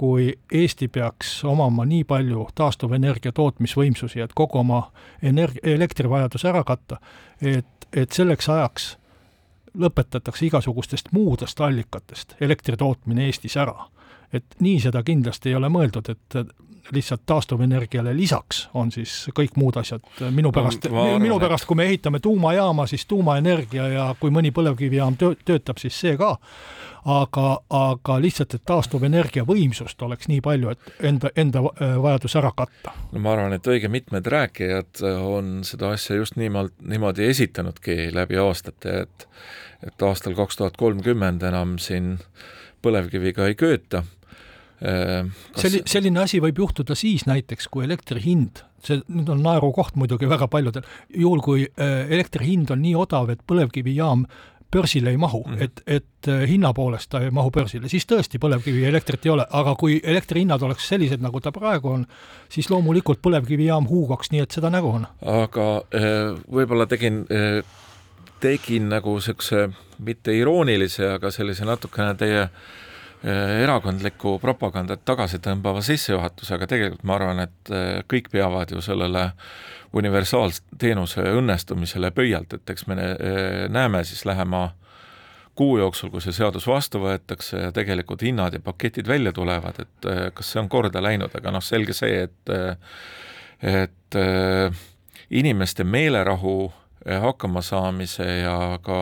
kui 0.00 0.32
Eesti 0.52 0.88
peaks 0.88 1.42
omama 1.44 1.84
nii 1.84 2.04
palju 2.08 2.46
taastuvenergia 2.56 3.32
tootmisvõimsusi, 3.36 4.22
et 4.24 4.32
kogu 4.34 4.62
oma 4.62 4.86
energ-, 5.22 5.60
elektrivajadus 5.62 6.44
ära 6.48 6.64
katta, 6.64 6.96
et, 7.42 7.88
et 7.92 8.12
selleks 8.12 8.48
ajaks 8.48 8.94
lõpetatakse 9.78 10.46
igasugustest 10.46 11.12
muudest 11.12 11.60
allikatest 11.60 12.36
elektri 12.40 12.76
tootmine 12.76 13.26
Eestis 13.26 13.56
ära. 13.56 13.76
Et 14.32 14.58
nii 14.60 14.80
seda 14.80 15.02
kindlasti 15.06 15.50
ei 15.50 15.58
ole 15.58 15.70
mõeldud, 15.72 16.10
et 16.12 16.40
lihtsalt 16.90 17.22
taastuvenergiale 17.26 18.16
lisaks 18.16 18.64
on 18.74 18.90
siis 18.92 19.28
kõik 19.36 19.54
muud 19.60 19.76
asjad, 19.78 20.02
minu 20.34 20.50
pärast, 20.54 20.88
minu 21.22 21.38
pärast, 21.38 21.66
kui 21.68 21.78
me 21.78 21.86
ehitame 21.86 22.20
tuumajaama, 22.20 22.86
siis 22.90 23.06
tuumaenergia 23.06 23.88
ja 23.88 24.06
kui 24.20 24.32
mõni 24.34 24.50
põlevkivijaam 24.54 25.18
töö, 25.20 25.36
töötab, 25.44 25.78
siis 25.78 26.00
see 26.00 26.16
ka, 26.18 26.32
aga, 27.04 27.46
aga 27.76 28.18
lihtsalt, 28.22 28.56
et 28.58 28.66
taastuvenergia 28.66 29.44
võimsust 29.48 30.02
oleks 30.02 30.28
nii 30.32 30.42
palju, 30.44 30.74
et 30.74 31.06
enda, 31.12 31.30
enda 31.36 31.62
vajadus 32.02 32.36
ära 32.40 32.52
katta. 32.56 32.94
no 33.12 33.22
ma 33.22 33.36
arvan, 33.36 33.54
et 33.56 33.70
õige 33.70 33.92
mitmed 33.92 34.26
rääkijad 34.26 35.04
on 35.06 35.60
seda 35.68 35.94
asja 35.94 36.18
just 36.18 36.40
niimoodi, 36.40 36.74
niimoodi 36.90 37.30
esitanudki 37.30 38.10
läbi 38.14 38.40
aastate, 38.40 39.02
et 39.06 39.28
et 39.86 40.02
aastal 40.04 40.34
kaks 40.36 40.58
tuhat 40.58 40.74
kolmkümmend 40.76 41.42
enam 41.48 41.78
siin 41.80 42.18
põlevkiviga 42.84 43.46
ei 43.48 43.54
kööta. 43.56 44.02
Äh, 44.80 45.26
kas... 45.52 45.64
Selli-, 45.66 45.82
selline 45.88 46.22
asi 46.24 46.40
võib 46.42 46.62
juhtuda 46.62 46.96
siis 46.98 47.26
näiteks, 47.28 47.68
kui 47.72 47.84
elektri 47.84 48.22
hind, 48.24 48.62
see 48.84 49.02
nüüd 49.08 49.28
on 49.32 49.42
naerukoht 49.44 49.98
muidugi 50.00 50.28
väga 50.30 50.48
paljudel, 50.52 50.86
juhul 51.12 51.42
kui 51.44 51.66
äh, 51.68 52.06
elektri 52.08 52.52
hind 52.52 52.72
on 52.72 52.80
nii 52.84 52.94
odav, 52.98 53.28
et 53.32 53.44
põlevkivijaam 53.48 54.24
börsile 54.70 55.10
ei 55.10 55.18
mahu 55.18 55.42
mm, 55.42 55.54
-hmm. 55.54 55.62
et, 55.64 55.82
et 55.86 56.28
äh, 56.28 56.46
hinna 56.48 56.72
poolest 56.72 57.10
ta 57.10 57.20
ei 57.20 57.30
mahu 57.34 57.50
börsile, 57.50 57.88
siis 57.88 58.06
tõesti 58.06 58.38
põlevkivielektrit 58.38 59.26
ei 59.26 59.34
ole, 59.34 59.46
aga 59.50 59.74
kui 59.74 60.00
elektrihinnad 60.04 60.62
oleks 60.62 60.88
sellised, 60.88 61.20
nagu 61.20 61.40
ta 61.40 61.52
praegu 61.52 61.88
on, 61.88 62.06
siis 62.48 62.70
loomulikult 62.70 63.18
põlevkivijaam 63.22 63.88
huugaks, 63.88 64.30
nii 64.30 64.40
et 64.46 64.50
seda 64.50 64.70
nägu 64.70 64.88
on. 64.88 65.06
aga 65.20 65.68
võib-olla 66.48 66.86
tegin 66.86 67.26
tegin 68.40 68.88
nagu 68.88 69.14
niisuguse 69.18 69.68
mitte 69.98 70.34
iroonilise, 70.36 71.06
aga 71.16 71.30
sellise 71.30 71.66
natukene 71.68 72.14
teie 72.14 72.46
eh, 73.24 73.62
erakondliku 73.64 74.38
propagandat 74.42 75.04
tagasitõmbava 75.04 75.82
sissejuhatuse, 75.84 76.54
aga 76.56 76.68
tegelikult 76.70 77.04
ma 77.08 77.16
arvan, 77.18 77.42
et 77.46 77.72
eh, 77.74 78.02
kõik 78.10 78.30
peavad 78.32 78.72
ju 78.74 78.82
sellele 78.84 79.30
universaalteenuse 79.96 81.24
õnnestumisele 81.38 82.12
pöialt, 82.14 82.54
et 82.54 82.74
eks 82.74 82.86
me 82.90 82.98
eh, 83.00 83.64
näeme 83.72 84.04
siis 84.08 84.24
lähema 84.28 84.70
kuu 85.58 85.78
jooksul, 85.78 86.12
kui 86.12 86.22
see 86.24 86.32
seadus 86.32 86.66
vastu 86.70 87.02
võetakse 87.02 87.66
ja 87.66 87.72
tegelikult 87.76 88.22
hinnad 88.24 88.54
ja 88.56 88.62
paketid 88.64 89.08
välja 89.08 89.32
tulevad, 89.36 89.82
et 89.82 90.06
kas 90.34 90.52
see 90.52 90.60
on 90.62 90.70
korda 90.72 91.02
läinud, 91.04 91.34
aga 91.36 91.52
noh, 91.52 91.64
selge 91.64 91.92
see, 91.96 92.22
et 92.28 92.52
et 93.60 94.16
inimeste 95.36 95.84
meelerahu 95.84 96.54
hakkamasaamise 97.04 98.24
ja 98.40 98.78
ka 98.82 99.00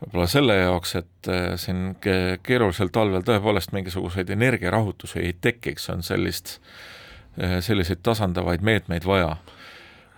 võib-olla 0.00 0.26
selle 0.30 0.58
jaoks, 0.60 0.94
et 1.00 1.30
eh, 1.32 1.52
siin 1.60 1.96
keerulisel 2.02 2.92
talvel 2.94 3.24
tõepoolest 3.26 3.74
mingisuguseid 3.76 4.30
energiarahutusi 4.34 5.22
ei 5.22 5.34
tekiks, 5.40 5.88
on 5.94 6.04
sellist, 6.06 6.58
eh, 7.38 7.58
selliseid 7.64 8.02
tasandavaid 8.06 8.64
meetmeid 8.64 9.08
vaja. 9.08 9.36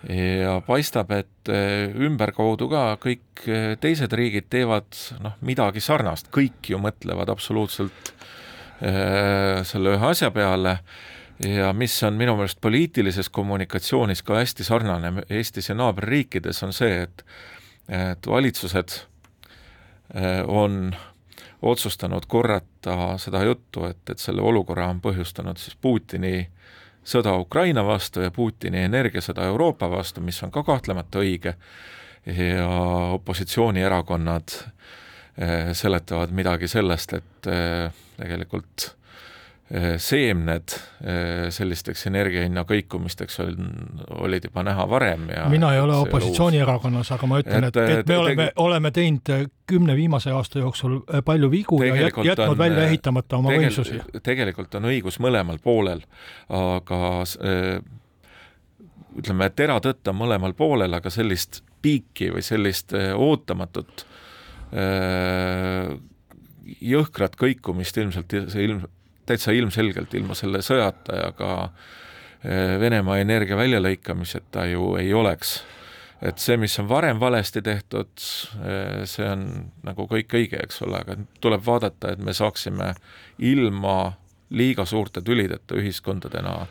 ja 0.08 0.54
paistab, 0.64 1.10
et 1.12 1.48
ümberkaudu 2.00 2.70
ka 2.72 2.96
kõik 2.96 3.42
teised 3.84 4.14
riigid 4.16 4.46
teevad 4.48 4.96
noh, 5.20 5.34
midagi 5.44 5.82
sarnast, 5.84 6.30
kõik 6.32 6.70
ju 6.72 6.78
mõtlevad 6.80 7.28
absoluutselt 7.28 8.14
selle 8.80 9.92
ühe 9.92 10.06
asja 10.08 10.30
peale 10.32 10.78
ja 11.44 11.72
mis 11.72 12.02
on 12.02 12.16
minu 12.16 12.34
meelest 12.36 12.60
poliitilises 12.60 13.28
kommunikatsioonis 13.28 14.22
ka 14.22 14.40
hästi 14.40 14.64
sarnane 14.64 15.12
Eestis 15.30 15.68
ja 15.68 15.76
naaberriikides, 15.78 16.62
on 16.66 16.72
see, 16.76 17.02
et 17.02 17.24
et 17.90 18.26
valitsused 18.26 18.92
eh, 18.94 19.06
on 20.48 20.96
otsustanud 21.62 22.26
korrata 22.26 23.18
seda 23.18 23.44
juttu, 23.44 23.84
et, 23.86 24.02
et 24.10 24.18
selle 24.18 24.42
olukorra 24.42 24.88
on 24.90 25.00
põhjustanud 25.00 25.60
siis 25.60 25.76
Putini 25.76 26.48
sõda 27.04 27.36
Ukraina 27.38 27.84
vastu 27.86 28.24
ja 28.24 28.30
Putini 28.30 28.84
energiasõda 28.88 29.46
Euroopa 29.48 29.90
vastu, 29.90 30.20
mis 30.20 30.42
on 30.42 30.50
ka 30.50 30.64
kahtlemata 30.66 31.22
õige, 31.22 31.54
ja 32.26 32.68
opositsioonierakonnad 33.16 34.56
eh, 34.60 35.72
seletavad 35.72 36.32
midagi 36.36 36.68
sellest, 36.68 37.16
et 37.20 37.52
eh, 37.52 38.02
tegelikult 38.16 38.90
Äh, 38.90 38.99
seemned 40.02 40.72
äh, 40.74 41.46
sellisteks 41.54 42.02
energiahinna 42.10 42.64
kõikumisteks 42.66 43.36
on, 43.44 43.68
olid 44.18 44.48
juba 44.48 44.64
näha 44.66 44.86
varem 44.90 45.28
ja 45.30 45.44
mina 45.52 45.70
ei 45.76 45.82
ole 45.84 45.94
opositsioonierakonnas, 45.94 47.12
aga 47.14 47.28
ma 47.30 47.38
ütlen, 47.38 47.68
et, 47.68 47.78
et, 47.78 47.92
et 48.00 48.10
me 48.10 48.16
oleme, 48.18 48.48
oleme 48.64 48.90
teinud 48.90 49.30
kümne 49.70 49.94
viimase 49.94 50.34
aasta 50.34 50.58
jooksul 50.58 50.98
äh, 50.98 51.22
palju 51.22 51.52
vigu 51.54 51.78
ja 51.86 51.94
jätnud 51.94 52.48
on, 52.48 52.58
välja 52.58 52.88
ehitamata 52.90 53.38
oma 53.38 53.54
tegel, 53.54 53.68
võimsusi. 53.68 54.02
tegelikult 54.26 54.74
on 54.74 54.90
õigus 54.90 55.20
mõlemal 55.22 55.62
poolel, 55.62 56.02
aga 56.50 57.00
ütleme, 59.22 59.52
teratõtt 59.54 60.10
on 60.10 60.18
mõlemal 60.18 60.58
poolel, 60.58 60.98
aga 60.98 61.14
sellist 61.14 61.62
piiki 61.82 62.32
või 62.34 62.42
sellist 62.42 62.90
ootamatut 63.14 64.02
jõhkrat 66.90 67.38
kõikumist 67.38 67.96
ilmselt 67.98 68.34
ilm, 68.34 68.82
täitsa 69.30 69.54
ilmselgelt 69.54 70.14
ilma 70.18 70.36
selle 70.38 70.62
sõjata 70.64 71.18
ja 71.20 71.28
ka 71.36 71.50
eh, 72.44 72.76
Venemaa 72.80 73.20
energia 73.22 73.58
väljalõikamiseta 73.58 74.66
ju 74.72 74.94
ei 75.00 75.12
oleks. 75.14 75.60
et 76.20 76.36
see, 76.38 76.56
mis 76.60 76.74
on 76.78 76.88
varem 76.88 77.20
valesti 77.20 77.62
tehtud, 77.64 78.10
eh, 78.60 79.06
see 79.08 79.28
on 79.28 79.46
nagu 79.86 80.04
kõik 80.10 80.34
õige, 80.36 80.58
eks 80.60 80.82
ole, 80.84 80.98
aga 81.00 81.16
tuleb 81.40 81.62
vaadata, 81.64 82.12
et 82.12 82.20
me 82.20 82.34
saaksime 82.36 82.92
ilma 83.38 84.12
liiga 84.50 84.84
suurte 84.84 85.22
tülideta 85.22 85.78
ühiskondadena 85.78 86.66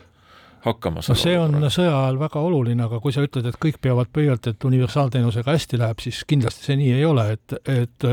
hakkama 0.64 1.02
no 1.06 1.16
see 1.16 1.36
on 1.40 1.56
sõja 1.72 1.92
ajal 2.02 2.18
väga 2.20 2.42
oluline, 2.44 2.84
aga 2.84 3.00
kui 3.00 3.14
sa 3.14 3.24
ütled, 3.24 3.46
et 3.48 3.58
kõik 3.62 3.80
peavad 3.82 4.10
pöialt, 4.12 4.46
et 4.50 4.68
universaalteenusega 4.68 5.56
hästi 5.56 5.80
läheb, 5.80 6.02
siis 6.04 6.22
kindlasti 6.28 6.68
see 6.68 6.78
nii 6.80 6.92
ei 6.98 7.06
ole, 7.08 7.26
et, 7.36 7.56
et 7.70 8.08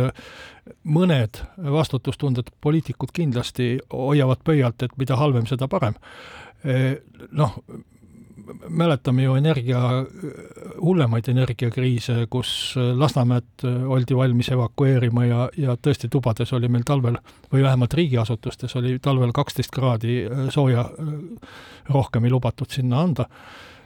mõned 0.83 1.41
vastutustundetud 1.77 2.55
poliitikud 2.63 3.11
kindlasti 3.15 3.75
hoiavad 3.91 4.43
pöialt, 4.47 4.83
et 4.83 4.95
mida 4.99 5.19
halvem, 5.19 5.47
seda 5.49 5.67
parem. 5.71 5.95
Noh, 7.31 7.59
mäletame 8.69 9.23
ju 9.23 9.35
energia, 9.35 9.79
hullemaid 10.81 11.29
energiakriise, 11.31 12.25
kus 12.29 12.75
Lasnamäed 12.75 13.65
oldi 13.65 14.15
valmis 14.15 14.49
evakueerima 14.55 15.25
ja, 15.25 15.49
ja 15.57 15.75
tõesti 15.75 16.09
tubades 16.11 16.53
oli 16.53 16.69
meil 16.71 16.85
talvel 16.87 17.19
või 17.53 17.63
vähemalt 17.63 17.93
riigiasutustes 17.97 18.75
oli 18.79 18.97
talvel 19.03 19.33
kaksteist 19.35 19.73
kraadi 19.75 20.19
sooja 20.53 20.85
rohkem 21.89 22.27
ei 22.27 22.31
lubatud 22.31 22.71
sinna 22.71 23.01
anda 23.01 23.27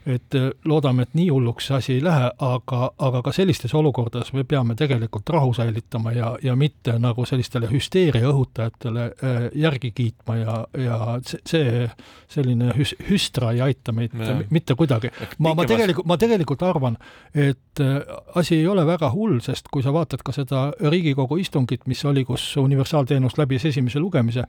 et 0.06 0.36
äh, 0.36 0.49
loodame, 0.66 1.06
et 1.06 1.14
nii 1.14 1.28
hulluks 1.30 1.68
see 1.70 1.76
asi 1.78 1.93
ei 1.97 2.04
lähe, 2.04 2.32
aga, 2.41 2.80
aga 2.97 3.22
ka 3.26 3.34
sellistes 3.36 3.74
olukordades 3.78 4.32
me 4.34 4.43
peame 4.49 4.76
tegelikult 4.78 5.30
rahu 5.30 5.54
säilitama 5.54 6.14
ja, 6.16 6.32
ja 6.43 6.56
mitte 6.58 6.95
nagu 6.99 7.26
sellistele 7.30 7.70
hüsteeria 7.70 8.32
õhutajatele 8.32 9.06
äh, 9.12 9.38
järgi 9.62 9.91
kiitma 9.95 10.38
ja, 10.39 10.58
ja 10.78 10.97
see, 11.28 11.86
selline 12.32 12.74
hüs-, 12.78 12.95
hüstra 13.10 13.54
ei 13.54 13.62
aita 13.68 13.93
meid 13.93 14.18
ja. 14.18 14.39
mitte 14.49 14.76
kuidagi. 14.76 15.14
ma, 15.38 15.54
ma 15.56 15.68
tegelikult, 15.70 16.10
ma 16.10 16.18
tegelikult 16.22 16.66
arvan, 16.66 16.97
et 17.36 17.86
äh, 17.86 18.02
asi 18.36 18.58
ei 18.58 18.68
ole 18.68 18.86
väga 18.89 19.12
hull, 19.14 19.39
sest 19.45 19.70
kui 19.72 19.86
sa 19.86 19.93
vaatad 19.93 20.26
ka 20.26 20.34
seda 20.36 20.70
Riigikogu 20.82 21.38
istungit, 21.41 21.86
mis 21.86 22.02
oli, 22.10 22.26
kus 22.26 22.56
universaalteenus 22.58 23.38
läbis 23.38 23.70
esimese 23.70 24.02
lugemise, 24.02 24.47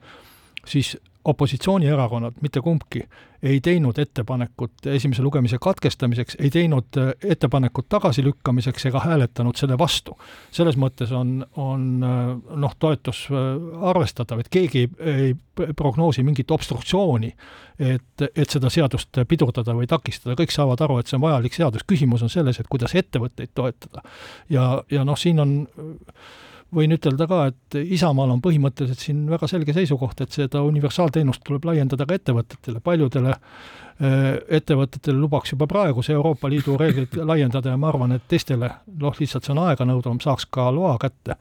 siis 0.65 0.95
opositsioonierakonnad, 1.25 2.33
mitte 2.41 2.61
kumbki, 2.61 3.03
ei 3.43 3.61
teinud 3.61 3.97
ettepanekut 3.99 4.85
esimese 4.85 5.23
lugemise 5.23 5.57
katkestamiseks, 5.61 6.35
ei 6.39 6.49
teinud 6.49 6.97
äh, 6.97 7.11
ettepanekut 7.23 7.89
tagasilükkamiseks 7.89 8.85
ega 8.85 8.99
hääletanud 8.99 9.55
selle 9.59 9.77
vastu. 9.77 10.17
selles 10.51 10.77
mõttes 10.79 11.11
on, 11.15 11.45
on 11.55 12.03
äh, 12.03 12.57
noh, 12.59 12.75
toetus 12.79 13.25
äh, 13.31 13.87
arvestatav, 13.89 14.39
et 14.39 14.51
keegi 14.51 14.85
ei, 14.99 15.33
ei 15.55 15.73
prognoosi 15.75 16.23
mingit 16.23 16.51
obstruktsiooni, 16.51 17.33
et, 17.79 18.27
et 18.35 18.49
seda 18.49 18.69
seadust 18.69 19.23
pidurdada 19.27 19.75
või 19.75 19.87
takistada, 19.87 20.35
kõik 20.39 20.51
saavad 20.51 20.81
aru, 20.83 20.99
et 20.99 21.11
see 21.11 21.19
on 21.19 21.27
vajalik 21.27 21.55
seadus, 21.55 21.87
küsimus 21.87 22.23
on 22.23 22.31
selles, 22.31 22.59
et 22.59 22.71
kuidas 22.71 22.95
ettevõtteid 22.95 23.55
toetada. 23.55 24.03
ja, 24.49 24.83
ja 24.91 25.03
noh, 25.07 25.19
siin 25.19 25.39
on 25.39 25.59
võin 26.73 26.95
ütelda 26.95 27.27
ka, 27.29 27.39
et 27.51 27.77
Isamaal 27.95 28.33
on 28.35 28.41
põhimõtteliselt 28.43 29.01
siin 29.01 29.25
väga 29.29 29.49
selge 29.49 29.75
seisukoht, 29.75 30.23
et 30.25 30.35
seda 30.35 30.63
universaalteenust 30.67 31.43
tuleb 31.47 31.67
laiendada 31.69 32.07
ka 32.09 32.17
ettevõtetele, 32.19 32.81
paljudele 32.83 33.33
äh, 33.33 34.29
ettevõtetele 34.59 35.17
lubaks 35.19 35.53
juba 35.55 35.67
praegu 35.69 36.05
see 36.05 36.15
Euroopa 36.17 36.51
Liidu 36.51 36.77
reeglid 36.79 37.19
laiendada 37.23 37.73
ja 37.73 37.79
ma 37.79 37.91
arvan, 37.93 38.17
et 38.17 38.25
teistele, 38.27 38.71
noh, 38.99 39.19
lihtsalt 39.19 39.45
see 39.45 39.55
on 39.55 39.63
aeganõudavam, 39.67 40.21
saaks 40.23 40.49
ka 40.51 40.71
loa 40.73 40.97
kätte 41.01 41.37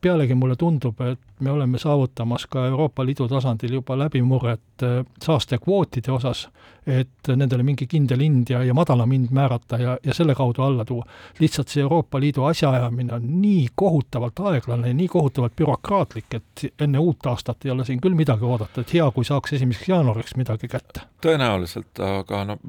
pealegi 0.00 0.34
mulle 0.34 0.56
tundub, 0.56 1.00
et 1.00 1.20
me 1.40 1.50
oleme 1.50 1.78
saavutamas 1.78 2.46
ka 2.50 2.66
Euroopa 2.66 3.04
Liidu 3.04 3.26
tasandil 3.28 3.74
juba 3.76 3.98
läbimurret 3.98 4.82
äh, 4.82 5.04
saastekvootide 5.22 6.12
osas, 6.12 6.46
et 6.86 7.28
nendele 7.28 7.62
mingi 7.62 7.86
kindel 7.86 8.24
hind 8.24 8.50
ja, 8.50 8.62
ja 8.64 8.74
madalam 8.74 9.12
hind 9.12 9.30
määrata 9.34 9.78
ja, 9.78 9.96
ja 10.04 10.14
selle 10.14 10.34
kaudu 10.34 10.62
alla 10.62 10.84
tuua. 10.84 11.04
lihtsalt 11.38 11.68
see 11.68 11.82
Euroopa 11.82 12.20
Liidu 12.20 12.44
asjaajamine 12.48 13.14
on 13.14 13.28
nii 13.42 13.68
kohutavalt 13.74 14.40
aeglane 14.40 14.88
ja 14.88 14.94
nii 14.94 15.08
kohutavalt 15.08 15.56
bürokraatlik, 15.56 16.34
et 16.34 16.66
enne 16.80 16.98
uut 16.98 17.26
aastat 17.26 17.64
ei 17.64 17.70
ole 17.70 17.84
siin 17.84 18.00
küll 18.00 18.16
midagi 18.16 18.48
oodata, 18.48 18.80
et 18.80 18.94
hea, 18.94 19.10
kui 19.10 19.24
saaks 19.24 19.52
esimeseks 19.58 19.88
jaanuariks 19.92 20.36
midagi 20.40 20.68
kätte. 20.68 21.04
tõenäoliselt, 21.26 22.00
aga 22.00 22.44
noh, 22.48 22.62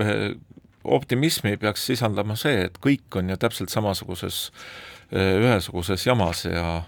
optimismi 0.84 1.56
peaks 1.58 1.86
sisaldama 1.88 2.36
see, 2.36 2.66
et 2.68 2.76
kõik 2.84 3.16
on 3.16 3.32
ju 3.32 3.38
täpselt 3.40 3.72
samasuguses 3.72 4.50
Äh, 4.54 4.93
ühesuguses 5.14 6.08
jamas 6.08 6.46
ja 6.46 6.84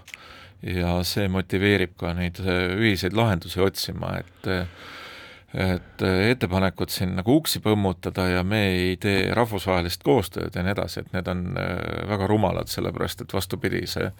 ja 0.66 0.98
see 1.06 1.28
motiveerib 1.30 1.96
ka 2.00 2.12
neid 2.16 2.40
äh, 2.42 2.72
ühiseid 2.76 3.16
lahendusi 3.16 3.60
otsima, 3.62 4.16
et 4.20 4.52
et 5.56 6.02
ettepanekud 6.02 6.90
siin 6.92 7.14
nagu 7.16 7.36
uksi 7.38 7.62
põmmutada 7.64 8.26
ja 8.28 8.42
me 8.44 8.58
ei 8.74 8.96
tee 9.00 9.30
rahvusvahelist 9.32 10.02
koostööd 10.04 10.56
ja 10.56 10.64
nii 10.64 10.74
edasi, 10.74 11.00
et 11.00 11.14
need 11.14 11.30
on 11.32 11.46
äh, 11.56 11.78
väga 12.10 12.28
rumalad, 12.28 12.68
sellepärast 12.68 13.22
et 13.24 13.32
vastupidi, 13.32 13.86
see 13.88 14.10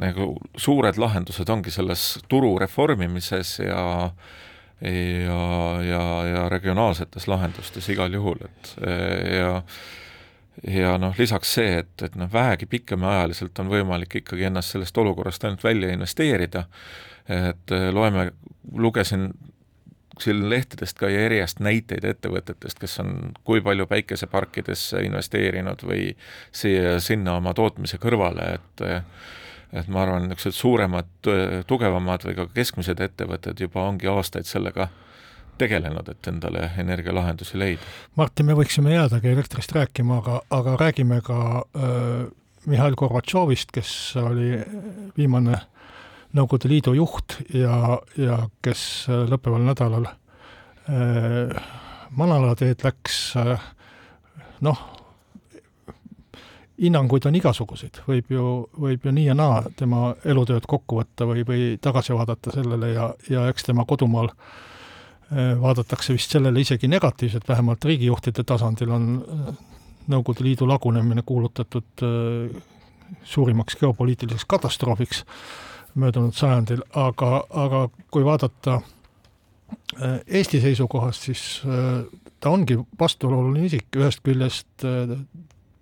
nagu 0.00 0.30
suured 0.56 0.96
lahendused 0.98 1.50
ongi 1.52 1.70
selles 1.74 2.06
turu 2.30 2.56
reformimises 2.62 3.58
ja 3.62 3.82
ja, 4.80 5.42
ja, 5.82 6.00
ja 6.28 6.48
regionaalsetes 6.52 7.28
lahendustes 7.28 7.86
igal 7.88 8.12
juhul, 8.12 8.42
et 8.44 8.72
ja 9.32 9.62
ja 10.64 10.96
noh, 10.98 11.14
lisaks 11.18 11.56
see, 11.58 11.82
et, 11.82 11.92
et 12.02 12.14
noh, 12.16 12.30
vähegi 12.32 12.66
pikemaajaliselt 12.70 13.58
on 13.62 13.72
võimalik 13.72 14.20
ikkagi 14.22 14.48
ennast 14.48 14.74
sellest 14.74 14.98
olukorrast 14.98 15.44
ainult 15.44 15.64
välja 15.64 15.92
investeerida, 15.92 16.66
et 17.28 17.74
äh, 17.74 17.88
loeme, 17.92 18.30
lugesin 18.72 19.30
siin 20.20 20.50
lehtedest 20.50 20.96
ka 20.98 21.08
järjest 21.12 21.60
näiteid 21.60 22.04
ettevõtetest, 22.08 22.78
kes 22.80 23.00
on 23.02 23.34
kui 23.44 23.60
palju 23.60 23.86
päikeseparkidesse 23.90 25.02
investeerinud 25.04 25.82
või 25.84 26.06
siia-sinna 26.56 27.36
oma 27.36 27.52
tootmise 27.54 28.00
kõrvale, 28.02 28.54
et 28.56 28.86
et 29.76 29.88
ma 29.92 30.04
arvan, 30.04 30.28
niisugused 30.30 30.54
suuremad, 30.54 31.08
tugevamad 31.66 32.22
või 32.24 32.36
ka 32.38 32.46
keskmised 32.54 33.00
ettevõtted 33.02 33.60
juba 33.60 33.82
ongi 33.82 34.08
aastaid 34.08 34.46
sellega 34.48 34.86
tegelenud, 35.58 36.08
et 36.08 36.28
endale 36.30 36.70
energialahendusi 36.78 37.58
leida. 37.58 37.92
Martin, 38.16 38.48
me 38.48 38.56
võiksime 38.58 38.94
jäädagi 38.94 39.32
elektrist 39.32 39.72
rääkima, 39.76 40.20
aga, 40.22 40.40
aga 40.50 40.76
räägime 40.80 41.20
ka 41.24 41.38
äh, 41.62 42.26
Mihhail 42.66 42.96
Gorbatšovist, 42.98 43.72
kes 43.74 43.90
oli 44.22 44.56
viimane 45.16 45.60
Nõukogude 46.36 46.68
Liidu 46.68 46.92
juht 46.96 47.38
ja, 47.54 47.96
ja 48.18 48.42
kes 48.64 49.06
lõppeval 49.30 49.62
nädalal 49.64 50.08
äh, 50.10 51.56
manalateed 52.16 52.82
läks 52.84 53.16
noh, 54.66 54.82
hinnanguid 56.76 57.24
on 57.28 57.38
igasuguseid, 57.38 58.02
võib 58.08 58.30
ju, 58.34 58.44
võib 58.76 59.06
ju 59.06 59.14
nii 59.16 59.30
ja 59.30 59.36
naa 59.38 59.62
tema 59.78 60.10
elutööd 60.28 60.68
kokku 60.68 61.00
võtta 61.00 61.28
või, 61.28 61.46
või 61.48 61.68
tagasi 61.82 62.12
vaadata 62.16 62.52
sellele 62.52 62.92
ja, 62.92 63.10
ja 63.32 63.46
eks 63.52 63.70
tema 63.70 63.86
kodumaal 63.88 64.34
Äh, 64.34 64.75
vaadatakse 65.60 66.14
vist 66.14 66.30
sellele 66.30 66.60
isegi 66.60 66.88
negatiivselt, 66.88 67.48
vähemalt 67.48 67.84
riigijuhtide 67.84 68.44
tasandil 68.46 68.92
on 68.94 69.08
äh, 69.22 69.56
Nõukogude 70.06 70.44
Liidu 70.46 70.68
lagunemine 70.70 71.24
kuulutatud 71.26 72.02
äh, 72.06 72.62
suurimaks 73.26 73.74
geopoliitiliseks 73.80 74.44
katastroofiks 74.46 75.24
möödunud 75.98 76.34
sajandil, 76.36 76.84
aga, 76.94 77.40
aga 77.50 77.88
kui 78.10 78.24
vaadata 78.24 78.80
Eesti 80.26 80.60
seisukohast, 80.60 81.24
siis 81.26 81.42
ta 82.40 82.50
ongi 82.50 82.76
vastuoluline 83.00 83.64
isik, 83.66 83.88
ühest 83.96 84.20
küljest 84.26 84.84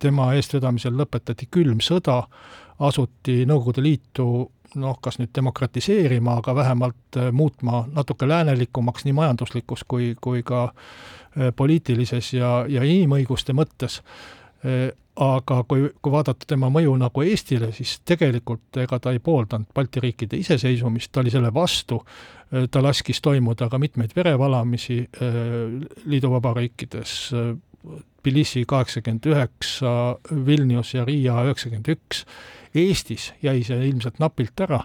tema 0.01 0.29
eestvedamisel 0.37 0.95
lõpetati 0.97 1.49
külm 1.51 1.83
sõda, 1.85 2.23
asuti 2.79 3.45
Nõukogude 3.47 3.83
Liitu 3.83 4.29
noh, 4.81 4.99
kas 5.03 5.19
nüüd 5.21 5.33
demokratiseerima, 5.37 6.39
aga 6.41 6.55
vähemalt 6.55 7.19
äh, 7.19 7.31
muutma 7.33 7.85
natuke 7.93 8.29
läänelikumaks 8.29 9.05
nii 9.05 9.17
majanduslikus 9.17 9.85
kui, 9.89 10.15
kui 10.21 10.43
ka 10.43 10.65
äh, 10.67 11.53
poliitilises 11.57 12.33
ja, 12.35 12.65
ja 12.69 12.85
inimõiguste 12.85 13.55
mõttes. 13.57 14.01
Äh, 14.65 14.91
aga 15.15 15.61
kui, 15.71 15.93
kui 16.03 16.11
vaadata 16.11 16.47
tema 16.49 16.67
mõju 16.75 16.97
nagu 16.99 17.23
Eestile, 17.23 17.71
siis 17.73 18.01
tegelikult 18.03 18.81
ega 18.83 18.99
ta 18.99 19.13
ei 19.15 19.21
pooldanud 19.23 19.71
Balti 19.75 20.03
riikide 20.03 20.41
iseseisvumist, 20.43 21.13
ta 21.13 21.23
oli 21.23 21.31
selle 21.31 21.53
vastu, 21.55 22.01
ta 22.51 22.83
laskis 22.83 23.21
toimuda 23.23 23.69
ka 23.71 23.79
mitmeid 23.79 24.11
verevalamisi 24.17 24.97
liiduvabariikides, 26.11 27.15
Tbilisi 28.23 28.65
kaheksakümmend 28.65 29.27
üheksa, 29.29 30.17
Vilnius 30.47 30.95
ja 30.95 31.05
Riia 31.05 31.43
üheksakümmend 31.45 31.91
üks. 31.93 32.25
Eestis 32.75 33.33
jäi 33.45 33.61
see 33.67 33.85
ilmselt 33.91 34.17
napilt 34.19 34.61
ära, 34.65 34.81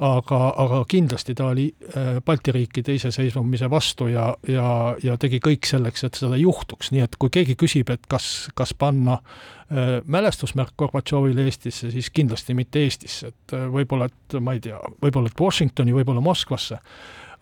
aga, 0.00 0.38
aga 0.62 0.78
kindlasti 0.88 1.34
ta 1.36 1.48
oli 1.52 1.66
äh, 1.90 2.20
Balti 2.24 2.54
riikide 2.54 2.94
iseseisvumise 2.96 3.68
vastu 3.70 4.06
ja, 4.12 4.28
ja, 4.48 4.68
ja 5.02 5.16
tegi 5.20 5.40
kõik 5.44 5.66
selleks, 5.68 6.06
et 6.06 6.20
seda 6.20 6.38
juhtuks, 6.40 6.92
nii 6.94 7.04
et 7.04 7.18
kui 7.20 7.32
keegi 7.34 7.58
küsib, 7.60 7.90
et 7.92 8.06
kas, 8.10 8.48
kas 8.56 8.74
panna 8.78 9.18
äh, 9.18 9.98
mälestusmärk 10.06 10.74
Gorbatšovile 10.78 11.44
Eestisse, 11.44 11.90
siis 11.94 12.10
kindlasti 12.14 12.56
mitte 12.56 12.86
Eestisse, 12.86 13.34
et 13.34 13.58
äh, 13.58 13.66
võib-olla, 13.74 14.08
et 14.10 14.38
ma 14.40 14.56
ei 14.56 14.64
tea, 14.64 14.80
võib-olla 15.02 15.30
et 15.30 15.44
Washingtoni, 15.44 15.94
võib-olla 15.98 16.24
Moskvasse 16.24 16.80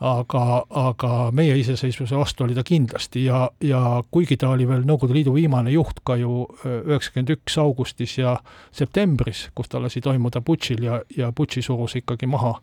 aga, 0.03 0.44
aga 0.68 1.11
meie 1.34 1.55
iseseisvuse 1.61 2.16
vastu 2.18 2.44
oli 2.44 2.57
ta 2.57 2.64
kindlasti 2.66 3.24
ja, 3.24 3.44
ja 3.62 4.03
kuigi 4.11 4.36
ta 4.40 4.50
oli 4.50 4.66
veel 4.68 4.82
Nõukogude 4.88 5.14
Liidu 5.16 5.34
viimane 5.36 5.70
juht 5.74 6.03
ka 6.07 6.16
ju 6.18 6.46
üheksakümmend 6.66 7.30
üks 7.36 7.59
augustis 7.62 8.16
ja 8.18 8.34
septembris, 8.74 9.46
kus 9.55 9.70
ta 9.70 9.82
lasi 9.82 10.03
toimuda 10.03 10.42
putšil 10.42 10.82
ja, 10.88 11.00
ja 11.16 11.30
putši 11.32 11.62
surus 11.62 11.96
ikkagi 12.00 12.26
maha 12.30 12.57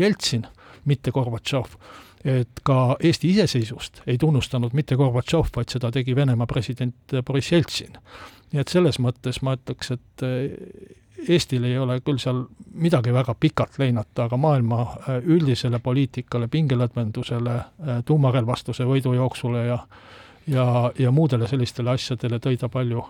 Jeltsin, 0.00 0.46
mitte 0.84 1.12
Gorbatšov. 1.12 1.76
et 2.24 2.60
ka 2.64 2.96
Eesti 3.00 3.28
iseseisvust 3.30 4.00
ei 4.06 4.18
tunnustanud 4.18 4.72
mitte 4.72 4.96
Gorbatšov, 4.96 5.52
vaid 5.56 5.70
seda 5.70 5.92
tegi 5.92 6.16
Venemaa 6.16 6.46
president 6.46 7.18
Boriss 7.24 7.52
Jeltsin. 7.52 7.98
nii 8.52 8.60
et 8.60 8.68
selles 8.72 8.98
mõttes 8.98 9.42
ma 9.42 9.56
ütleks, 9.58 9.92
et 9.92 10.26
Eestil 11.28 11.64
ei 11.64 11.78
ole 11.78 12.00
küll 12.04 12.18
seal 12.20 12.44
midagi 12.74 13.12
väga 13.12 13.34
pikalt 13.40 13.78
leinata, 13.78 14.26
aga 14.26 14.36
maailma 14.36 14.82
äh, 14.82 15.16
üldisele 15.24 15.78
poliitikale, 15.82 16.48
pingelõdvendusele, 16.52 17.56
äh, 17.56 18.02
tuumarelvastuse 18.04 18.84
võidujooksule 18.84 19.66
ja 19.66 19.80
ja, 20.46 20.92
ja 20.98 21.10
muudele 21.10 21.48
sellistele 21.50 21.90
asjadele 21.90 22.38
tõi 22.38 22.58
ta 22.60 22.68
palju, 22.68 23.02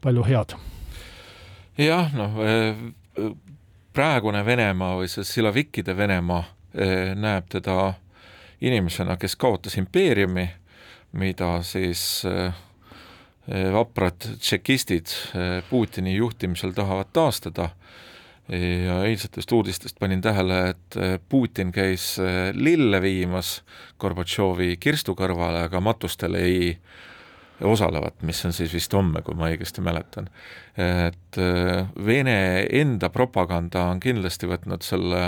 palju 0.00 0.22
head. 0.28 0.54
jah, 1.78 2.12
noh, 2.14 2.38
äh, 2.44 3.32
praegune 3.92 4.44
Venemaa 4.46 4.98
või 5.00 5.08
see 5.10 5.24
silavikkide 5.24 5.96
Venemaa 5.96 6.44
näeb 7.14 7.44
teda 7.48 7.92
inimesena, 8.60 9.16
kes 9.16 9.36
kaotas 9.36 9.76
impeeriumi, 9.78 10.48
mida 11.12 11.62
siis 11.62 12.22
äh, 12.26 12.54
vaprad 13.48 14.24
tšekistid 14.40 15.06
eh, 15.06 15.62
Putini 15.70 16.16
juhtimisel 16.16 16.72
tahavad 16.72 17.10
taastada 17.12 17.68
ja 18.48 18.98
eilsetest 19.04 19.52
uudistest 19.52 19.98
panin 20.00 20.20
tähele, 20.20 20.60
et 20.68 20.96
eh, 20.96 21.18
Putin 21.28 21.72
käis 21.72 22.16
lille 22.52 23.00
viimas 23.02 23.62
Gorbatšovi 24.00 24.76
kirstu 24.80 25.14
kõrvale, 25.16 25.66
aga 25.68 25.80
matustel 25.80 26.36
ei 26.40 26.78
osalevat, 27.64 28.22
mis 28.22 28.40
on 28.44 28.52
siis 28.52 28.72
vist 28.74 28.92
homme, 28.92 29.22
kui 29.22 29.36
ma 29.38 29.48
õigesti 29.52 29.80
mäletan. 29.84 30.26
et 30.76 31.36
Vene 32.06 32.66
enda 32.66 33.08
propaganda 33.14 33.84
on 33.92 34.00
kindlasti 34.00 34.48
võtnud 34.50 34.82
selle 34.82 35.22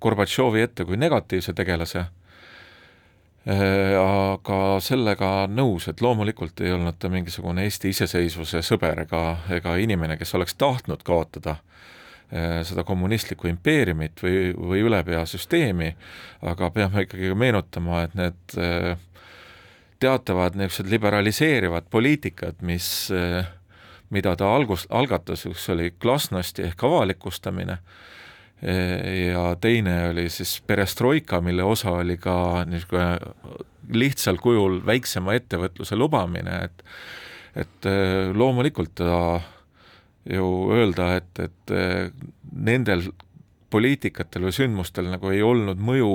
Gorbatšovi 0.00 0.62
ette 0.62 0.86
kui 0.86 0.96
negatiivse 0.96 1.52
tegelase 1.52 2.06
aga 3.42 4.58
sellega 4.78 5.48
nõus, 5.50 5.88
et 5.90 6.00
loomulikult 6.00 6.60
ei 6.62 6.70
olnud 6.76 6.94
ta 7.02 7.08
mingisugune 7.10 7.64
Eesti 7.66 7.90
iseseisvuse 7.90 8.62
sõber 8.62 9.02
ega, 9.02 9.22
ega 9.50 9.74
inimene, 9.82 10.16
kes 10.16 10.34
oleks 10.38 10.54
tahtnud 10.54 11.02
kaotada 11.02 11.56
äh, 11.58 12.60
seda 12.62 12.84
kommunistlikku 12.86 13.50
impeeriumit 13.50 14.22
või, 14.22 14.52
või 14.54 14.84
ülepeasüsteemi, 14.86 15.90
aga 16.52 16.70
peame 16.70 17.06
ikkagi 17.08 17.34
meenutama, 17.34 18.04
et 18.06 18.14
need 18.14 18.56
äh, 18.62 18.94
teatavad 20.02 20.54
niisugused 20.58 20.90
liberaliseerivad 20.90 21.90
poliitikad, 21.90 22.62
mis, 22.66 22.86
mida 24.10 24.32
ta 24.34 24.48
algus, 24.50 24.86
algatas, 24.90 25.44
üks 25.46 25.68
oli 25.70 25.92
glasnosti 26.02 26.64
ehk 26.66 26.82
avalikustamine, 26.88 27.76
ja 28.62 29.56
teine 29.60 29.96
oli 30.12 30.28
siis 30.30 30.60
perestroika, 30.66 31.40
mille 31.42 31.64
osa 31.66 31.96
oli 31.98 32.14
ka 32.16 32.62
niisugune 32.70 33.56
lihtsal 33.90 34.38
kujul 34.38 34.78
väiksema 34.86 35.34
ettevõtluse 35.34 35.98
lubamine, 35.98 36.60
et 36.68 36.84
et 37.58 37.88
äh, 37.88 38.30
loomulikult 38.32 38.94
ta 38.96 39.40
ju 40.24 40.46
öelda, 40.72 41.16
et, 41.18 41.40
et 41.42 41.74
äh, 41.74 42.08
nendel 42.52 43.10
poliitikatel 43.72 44.46
või 44.46 44.56
sündmustel 44.56 45.10
nagu 45.12 45.32
ei 45.32 45.42
olnud 45.44 45.80
mõju 45.80 46.12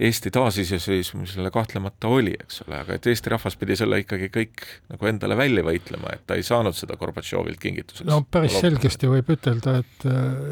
Eesti 0.00 0.30
taasiseseisvumisele 0.30 1.50
kahtlemata 1.50 2.08
oli, 2.12 2.34
eks 2.36 2.60
ole, 2.66 2.80
aga 2.82 2.98
et 2.98 3.06
Eesti 3.08 3.32
rahvas 3.32 3.56
pidi 3.56 3.78
selle 3.80 4.02
ikkagi 4.02 4.28
kõik 4.34 4.64
nagu 4.92 5.08
endale 5.08 5.38
välja 5.38 5.64
võitlema, 5.64 6.12
et 6.12 6.26
ta 6.28 6.36
ei 6.36 6.44
saanud 6.44 6.76
seda 6.76 6.98
Gorbatšovilt 7.00 7.60
kingituseks. 7.62 8.08
no 8.10 8.20
päris 8.30 8.58
selgesti 8.60 9.08
võib 9.08 9.32
ütelda, 9.32 9.78
et, 9.80 10.06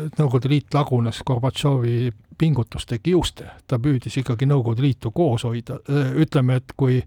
et 0.06 0.20
Nõukogude 0.20 0.48
Liit 0.48 0.76
lagunes 0.76 1.20
Gorbatšovi 1.26 2.12
pingutuste 2.40 2.98
kiuste, 3.04 3.50
ta 3.68 3.78
püüdis 3.78 4.16
ikkagi 4.22 4.48
Nõukogude 4.48 4.86
Liitu 4.86 5.12
koos 5.14 5.44
hoida, 5.44 5.76
ütleme, 6.24 6.62
et 6.62 6.72
kui 6.76 7.02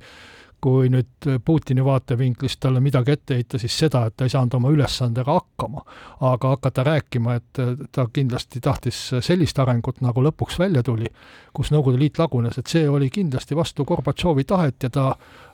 kui 0.62 0.89
nüüd 0.89 1.28
Putini 1.45 1.84
vaatevinklist 1.86 2.60
talle 2.64 2.82
midagi 2.84 3.14
ette 3.14 3.38
heita, 3.38 3.60
siis 3.62 3.76
seda, 3.78 4.05
et 4.08 4.16
ta 4.18 4.26
ei 4.26 4.34
saanud 4.34 4.58
oma 4.58 4.72
ülesandega 4.74 5.34
hakkama. 5.38 5.84
aga 6.28 6.53
hakata 6.55 6.84
rääkima, 6.84 7.36
et 7.36 7.62
ta 7.91 8.08
kindlasti 8.14 8.62
tahtis 8.62 9.01
sellist 9.22 9.60
arengut, 9.60 10.01
nagu 10.01 10.24
lõpuks 10.24 10.60
välja 10.60 10.84
tuli, 10.84 11.10
kus 11.53 11.72
Nõukogude 11.72 11.99
Liit 12.01 12.18
lagunes, 12.20 12.58
et 12.58 12.68
see 12.68 12.89
oli 12.89 13.10
kindlasti 13.10 13.55
vastu 13.55 13.86
Gorbatšovi 13.86 14.43
tahet 14.43 14.84
ja 14.84 14.89
ta 14.89 15.10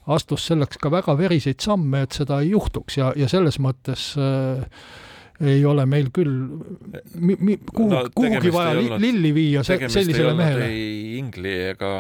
astus 0.08 0.48
selleks 0.48 0.78
ka 0.78 0.92
väga 0.92 1.18
veriseid 1.18 1.60
samme, 1.64 2.04
et 2.04 2.12
seda 2.12 2.42
ei 2.44 2.52
juhtuks 2.52 2.98
ja, 2.98 3.14
ja 3.16 3.28
selles 3.32 3.60
mõttes 3.60 4.14
äh, 4.20 4.64
ei 5.42 5.66
ole 5.66 5.86
meil 5.90 6.10
küll 6.14 6.32
mi, 7.20 7.36
mi, 7.40 7.58
kuhu 7.58 7.90
no,, 7.90 8.04
kuhugi 8.16 8.54
vaja 8.54 8.78
olnud, 8.78 9.02
lilli 9.02 9.34
viia 9.36 9.64
se, 9.66 9.80
sellisele 9.88 10.34
mehele. 10.38 10.70
ei 10.70 11.18
ingli 11.20 11.56
ega 11.72 11.94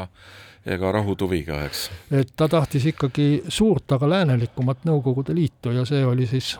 ega 0.65 0.91
rahutuviga, 0.91 1.63
eks. 1.67 1.89
et 2.11 2.31
ta 2.35 2.47
tahtis 2.49 2.85
ikkagi 2.93 3.43
suurt, 3.47 3.91
aga 3.91 4.09
läänelikumat 4.09 4.85
Nõukogude 4.87 5.35
Liitu 5.35 5.73
ja 5.75 5.85
see 5.85 6.05
oli 6.05 6.27
siis 6.27 6.55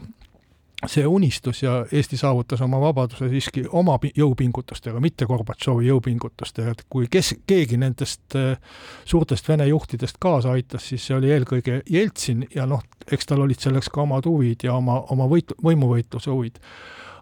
see 0.88 1.08
unistus 1.08 1.64
ja 1.64 1.86
Eesti 1.92 2.18
saavutas 2.18 2.62
oma 2.62 2.80
vabaduse 2.82 3.30
siiski 3.30 3.64
oma 3.72 3.98
jõupingutustega, 4.18 5.00
mitte 5.00 5.26
Gorbatšovi 5.26 5.88
jõupingutustega, 5.88 6.74
et 6.76 6.84
kui 6.90 7.08
kes, 7.12 7.34
keegi 7.48 7.78
nendest 7.80 8.36
äh, 8.36 8.58
suurtest 9.06 9.48
Vene 9.50 9.68
juhtidest 9.68 10.20
kaasa 10.20 10.52
aitas, 10.52 10.90
siis 10.90 11.06
see 11.08 11.16
oli 11.18 11.32
eelkõige 11.32 11.82
Jeltsin 11.90 12.48
ja 12.56 12.68
noh, 12.70 12.84
eks 13.12 13.30
tal 13.30 13.46
olid 13.46 13.64
selleks 13.64 13.92
ka 13.94 14.04
omad 14.04 14.28
huvid 14.28 14.68
ja 14.68 14.76
oma, 14.76 15.00
oma 15.14 15.28
võit-, 15.32 15.56
võimuvõitluse 15.64 16.32
huvid. 16.32 16.60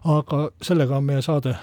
aga 0.04 0.48
sellega 0.62 0.96
on 0.96 1.04
meie 1.04 1.22
saade 1.22 1.54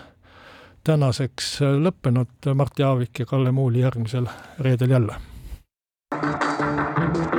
tänaseks 0.83 1.59
lõppenud, 1.61 2.53
Mart 2.53 2.79
Jaavik 2.79 3.19
ja 3.19 3.25
Kalle 3.25 3.51
Muuli 3.51 3.79
järgmisel 3.79 4.27
reedel 4.59 4.89
jälle. 4.89 5.15
muuli 6.11 7.29
ja 7.33 7.38